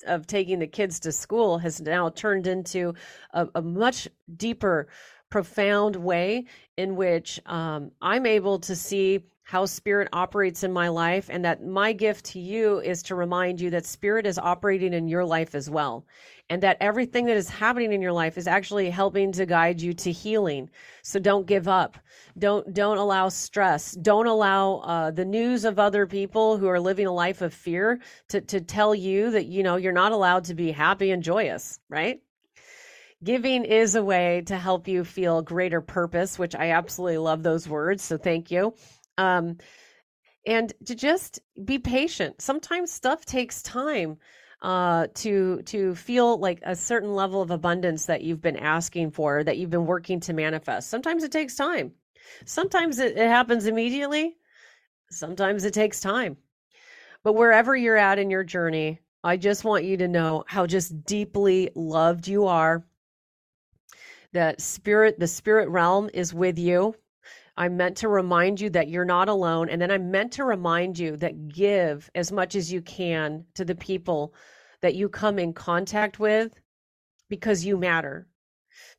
of 0.07 0.25
taking 0.25 0.57
the 0.57 0.67
kids 0.67 0.99
to 1.01 1.11
school 1.11 1.59
has 1.59 1.79
now 1.79 2.09
turned 2.09 2.47
into 2.47 2.95
a, 3.33 3.47
a 3.53 3.61
much 3.61 4.07
deeper, 4.35 4.87
profound 5.29 5.95
way 5.95 6.45
in 6.81 6.95
which 6.95 7.39
um, 7.45 7.91
I'm 8.01 8.25
able 8.25 8.57
to 8.59 8.75
see 8.75 9.23
how 9.43 9.65
spirit 9.65 10.07
operates 10.13 10.63
in 10.63 10.71
my 10.71 10.87
life 10.87 11.29
and 11.29 11.43
that 11.43 11.63
my 11.63 11.91
gift 11.91 12.25
to 12.25 12.39
you 12.39 12.79
is 12.79 13.03
to 13.03 13.15
remind 13.15 13.59
you 13.59 13.69
that 13.69 13.85
spirit 13.85 14.25
is 14.25 14.39
operating 14.39 14.93
in 14.93 15.07
your 15.07 15.25
life 15.25 15.53
as 15.53 15.69
well. 15.69 16.05
And 16.49 16.63
that 16.63 16.77
everything 16.79 17.25
that 17.25 17.37
is 17.37 17.49
happening 17.49 17.91
in 17.93 18.01
your 18.01 18.13
life 18.13 18.37
is 18.37 18.47
actually 18.47 18.89
helping 18.89 19.31
to 19.33 19.45
guide 19.45 19.79
you 19.81 19.93
to 19.93 20.11
healing. 20.11 20.69
So 21.01 21.19
don't 21.19 21.45
give 21.45 21.67
up. 21.67 21.97
Don't 22.37 22.73
don't 22.73 22.97
allow 22.97 23.29
stress. 23.29 23.91
Don't 23.91 24.27
allow 24.27 24.77
uh, 24.77 25.11
the 25.11 25.25
news 25.25 25.65
of 25.65 25.79
other 25.79 26.07
people 26.07 26.57
who 26.57 26.67
are 26.67 26.79
living 26.79 27.07
a 27.07 27.11
life 27.11 27.41
of 27.41 27.53
fear 27.53 27.99
to, 28.29 28.41
to 28.41 28.59
tell 28.59 28.95
you 28.95 29.31
that 29.31 29.45
you 29.45 29.63
know 29.63 29.75
you're 29.75 29.91
not 30.03 30.13
allowed 30.13 30.45
to 30.45 30.53
be 30.53 30.71
happy 30.71 31.11
and 31.11 31.23
joyous 31.23 31.79
right 31.89 32.21
Giving 33.23 33.65
is 33.65 33.95
a 33.95 34.03
way 34.03 34.41
to 34.47 34.57
help 34.57 34.87
you 34.87 35.03
feel 35.03 35.41
greater 35.41 35.81
purpose, 35.81 36.39
which 36.39 36.55
I 36.55 36.71
absolutely 36.71 37.19
love 37.19 37.43
those 37.43 37.67
words. 37.67 38.03
So 38.03 38.17
thank 38.17 38.49
you. 38.49 38.73
Um, 39.17 39.57
and 40.47 40.73
to 40.85 40.95
just 40.95 41.39
be 41.63 41.77
patient. 41.77 42.41
Sometimes 42.41 42.91
stuff 42.91 43.25
takes 43.25 43.61
time 43.61 44.17
uh, 44.61 45.07
to 45.15 45.61
to 45.63 45.95
feel 45.95 46.37
like 46.37 46.59
a 46.63 46.75
certain 46.75 47.13
level 47.13 47.41
of 47.41 47.51
abundance 47.51 48.05
that 48.05 48.21
you've 48.21 48.41
been 48.41 48.57
asking 48.57 49.11
for, 49.11 49.43
that 49.43 49.57
you've 49.57 49.69
been 49.69 49.85
working 49.85 50.19
to 50.21 50.33
manifest. 50.33 50.89
Sometimes 50.89 51.23
it 51.23 51.31
takes 51.31 51.55
time. 51.55 51.91
Sometimes 52.45 52.99
it, 52.99 53.17
it 53.17 53.27
happens 53.27 53.65
immediately. 53.67 54.37
Sometimes 55.09 55.65
it 55.65 55.73
takes 55.73 55.99
time. 55.99 56.37
But 57.23 57.33
wherever 57.33 57.75
you're 57.75 57.97
at 57.97 58.19
in 58.19 58.31
your 58.31 58.43
journey, 58.43 58.99
I 59.23 59.37
just 59.37 59.63
want 59.63 59.83
you 59.83 59.97
to 59.97 60.07
know 60.07 60.43
how 60.47 60.65
just 60.65 61.03
deeply 61.05 61.69
loved 61.75 62.27
you 62.27 62.47
are. 62.47 62.83
That 64.33 64.61
spirit, 64.61 65.19
the 65.19 65.27
spirit 65.27 65.69
realm 65.69 66.09
is 66.13 66.33
with 66.33 66.57
you. 66.57 66.95
I'm 67.57 67.75
meant 67.75 67.97
to 67.97 68.07
remind 68.07 68.61
you 68.61 68.69
that 68.71 68.87
you're 68.87 69.05
not 69.05 69.27
alone. 69.27 69.69
And 69.69 69.81
then 69.81 69.91
I'm 69.91 70.09
meant 70.09 70.31
to 70.33 70.45
remind 70.45 70.97
you 70.97 71.17
that 71.17 71.49
give 71.49 72.09
as 72.15 72.31
much 72.31 72.55
as 72.55 72.71
you 72.71 72.81
can 72.81 73.45
to 73.55 73.65
the 73.65 73.75
people 73.75 74.33
that 74.81 74.95
you 74.95 75.09
come 75.09 75.37
in 75.37 75.53
contact 75.53 76.19
with 76.19 76.59
because 77.29 77.65
you 77.65 77.77
matter, 77.77 78.27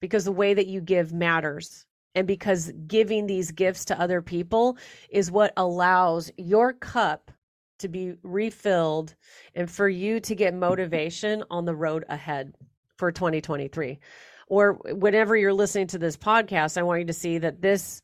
because 0.00 0.24
the 0.24 0.32
way 0.32 0.54
that 0.54 0.66
you 0.66 0.80
give 0.80 1.12
matters. 1.12 1.86
And 2.14 2.26
because 2.26 2.72
giving 2.86 3.26
these 3.26 3.50
gifts 3.50 3.86
to 3.86 3.98
other 3.98 4.20
people 4.20 4.76
is 5.08 5.30
what 5.30 5.54
allows 5.56 6.30
your 6.36 6.74
cup 6.74 7.30
to 7.78 7.88
be 7.88 8.14
refilled 8.22 9.14
and 9.54 9.70
for 9.70 9.88
you 9.88 10.20
to 10.20 10.34
get 10.34 10.54
motivation 10.54 11.42
on 11.50 11.64
the 11.64 11.74
road 11.74 12.04
ahead 12.08 12.54
for 12.96 13.10
2023 13.10 13.98
or 14.52 14.74
whenever 15.04 15.34
you're 15.36 15.52
listening 15.52 15.86
to 15.86 15.98
this 15.98 16.16
podcast 16.16 16.76
i 16.76 16.82
want 16.82 17.00
you 17.00 17.06
to 17.06 17.12
see 17.12 17.38
that 17.38 17.60
this 17.62 18.02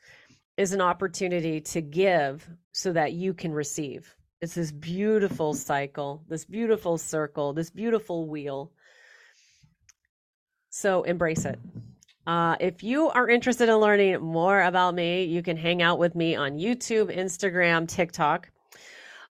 is 0.59 0.73
an 0.73 0.81
opportunity 0.81 1.61
to 1.61 1.81
give 1.81 2.47
so 2.73 2.93
that 2.93 3.13
you 3.13 3.33
can 3.33 3.53
receive. 3.53 4.15
It's 4.41 4.55
this 4.55 4.73
beautiful 4.73 5.55
cycle 5.55 6.23
this 6.29 6.45
beautiful 6.45 6.99
circle 6.99 7.53
this 7.53 7.71
beautiful 7.71 8.29
wheel. 8.29 8.73
So 10.71 11.05
embrace 11.05 11.45
it. 11.45 11.59
Uh, 12.27 12.57
if 12.61 12.83
you 12.83 13.09
are 13.09 13.29
interested 13.29 13.69
in 13.69 13.77
learning 13.77 14.21
more 14.21 14.63
about 14.63 14.95
me, 14.95 15.25
you 15.25 15.43
can 15.43 15.57
hang 15.57 15.81
out 15.81 15.99
with 15.99 16.15
me 16.15 16.37
on 16.37 16.59
YouTube, 16.59 17.17
Instagram, 17.17 17.89
TikTok. 17.89 18.51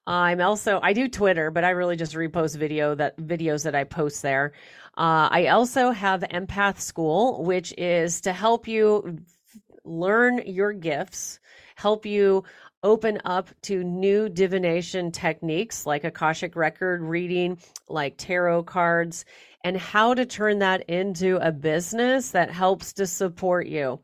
I'm 0.08 0.40
also 0.40 0.80
I 0.82 0.94
do 0.94 1.06
Twitter, 1.06 1.50
but 1.50 1.64
I 1.64 1.70
really 1.70 1.94
just 1.94 2.14
repost 2.14 2.56
video 2.56 2.94
that 2.94 3.18
videos 3.18 3.62
that 3.64 3.74
I 3.74 3.84
post 3.84 4.22
there. 4.22 4.52
Uh, 4.96 5.28
I 5.30 5.48
also 5.48 5.90
have 5.90 6.22
Empath 6.22 6.80
School, 6.80 7.44
which 7.44 7.74
is 7.76 8.22
to 8.22 8.32
help 8.32 8.66
you 8.66 9.18
learn 9.84 10.42
your 10.46 10.72
gifts, 10.72 11.40
help 11.76 12.06
you 12.06 12.42
open 12.82 13.20
up 13.26 13.50
to 13.62 13.84
new 13.84 14.30
divination 14.30 15.12
techniques 15.12 15.84
like 15.84 16.04
Akashic 16.04 16.56
record 16.56 17.02
reading, 17.02 17.58
like 17.88 18.14
tarot 18.16 18.62
cards, 18.62 19.26
and 19.62 19.76
how 19.76 20.14
to 20.14 20.24
turn 20.24 20.58
that 20.60 20.88
into 20.88 21.36
a 21.46 21.52
business 21.52 22.30
that 22.30 22.50
helps 22.50 22.94
to 22.94 23.06
support 23.06 23.66
you. 23.66 24.00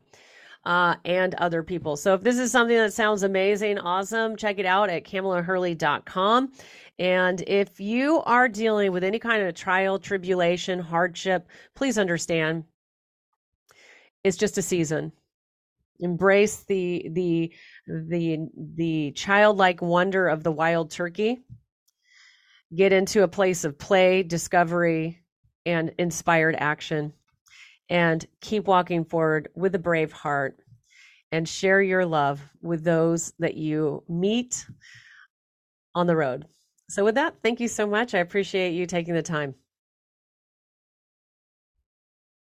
Uh, 0.65 0.95
and 1.05 1.35
other 1.35 1.61
people. 1.61 1.95
So 1.95 2.15
if 2.15 2.21
this 2.21 2.39
is 2.39 2.51
something 2.51 2.75
that 2.75 2.91
sounds 2.91 3.21
amazing, 3.21 3.77
awesome, 3.77 4.35
check 4.35 4.57
it 4.57 4.65
out 4.65 4.89
at 4.89 5.03
CamelaHurley.com. 5.03 6.51
And 6.97 7.43
if 7.45 7.79
you 7.79 8.21
are 8.23 8.47
dealing 8.47 8.91
with 8.91 9.03
any 9.03 9.19
kind 9.19 9.43
of 9.43 9.53
trial, 9.53 9.99
tribulation, 9.99 10.79
hardship, 10.79 11.47
please 11.75 11.99
understand 11.99 12.63
it's 14.25 14.37
just 14.37 14.57
a 14.57 14.61
season. 14.61 15.11
Embrace 15.99 16.63
the 16.63 17.09
the 17.13 17.53
the 17.87 18.39
the 18.75 19.11
childlike 19.11 19.81
wonder 19.83 20.27
of 20.27 20.43
the 20.43 20.51
wild 20.51 20.89
turkey. 20.89 21.45
Get 22.75 22.91
into 22.91 23.21
a 23.21 23.27
place 23.27 23.63
of 23.63 23.77
play, 23.77 24.23
discovery, 24.23 25.23
and 25.65 25.93
inspired 25.99 26.55
action. 26.57 27.13
And 27.89 28.25
keep 28.41 28.65
walking 28.65 29.05
forward 29.05 29.49
with 29.55 29.75
a 29.75 29.79
brave 29.79 30.11
heart 30.11 30.59
and 31.31 31.47
share 31.47 31.81
your 31.81 32.05
love 32.05 32.41
with 32.61 32.83
those 32.83 33.33
that 33.39 33.55
you 33.55 34.03
meet 34.07 34.65
on 35.93 36.07
the 36.07 36.15
road. 36.15 36.45
So, 36.89 37.03
with 37.03 37.15
that, 37.15 37.35
thank 37.43 37.59
you 37.59 37.67
so 37.67 37.85
much. 37.87 38.13
I 38.13 38.19
appreciate 38.19 38.71
you 38.71 38.85
taking 38.85 39.13
the 39.13 39.21
time. 39.21 39.55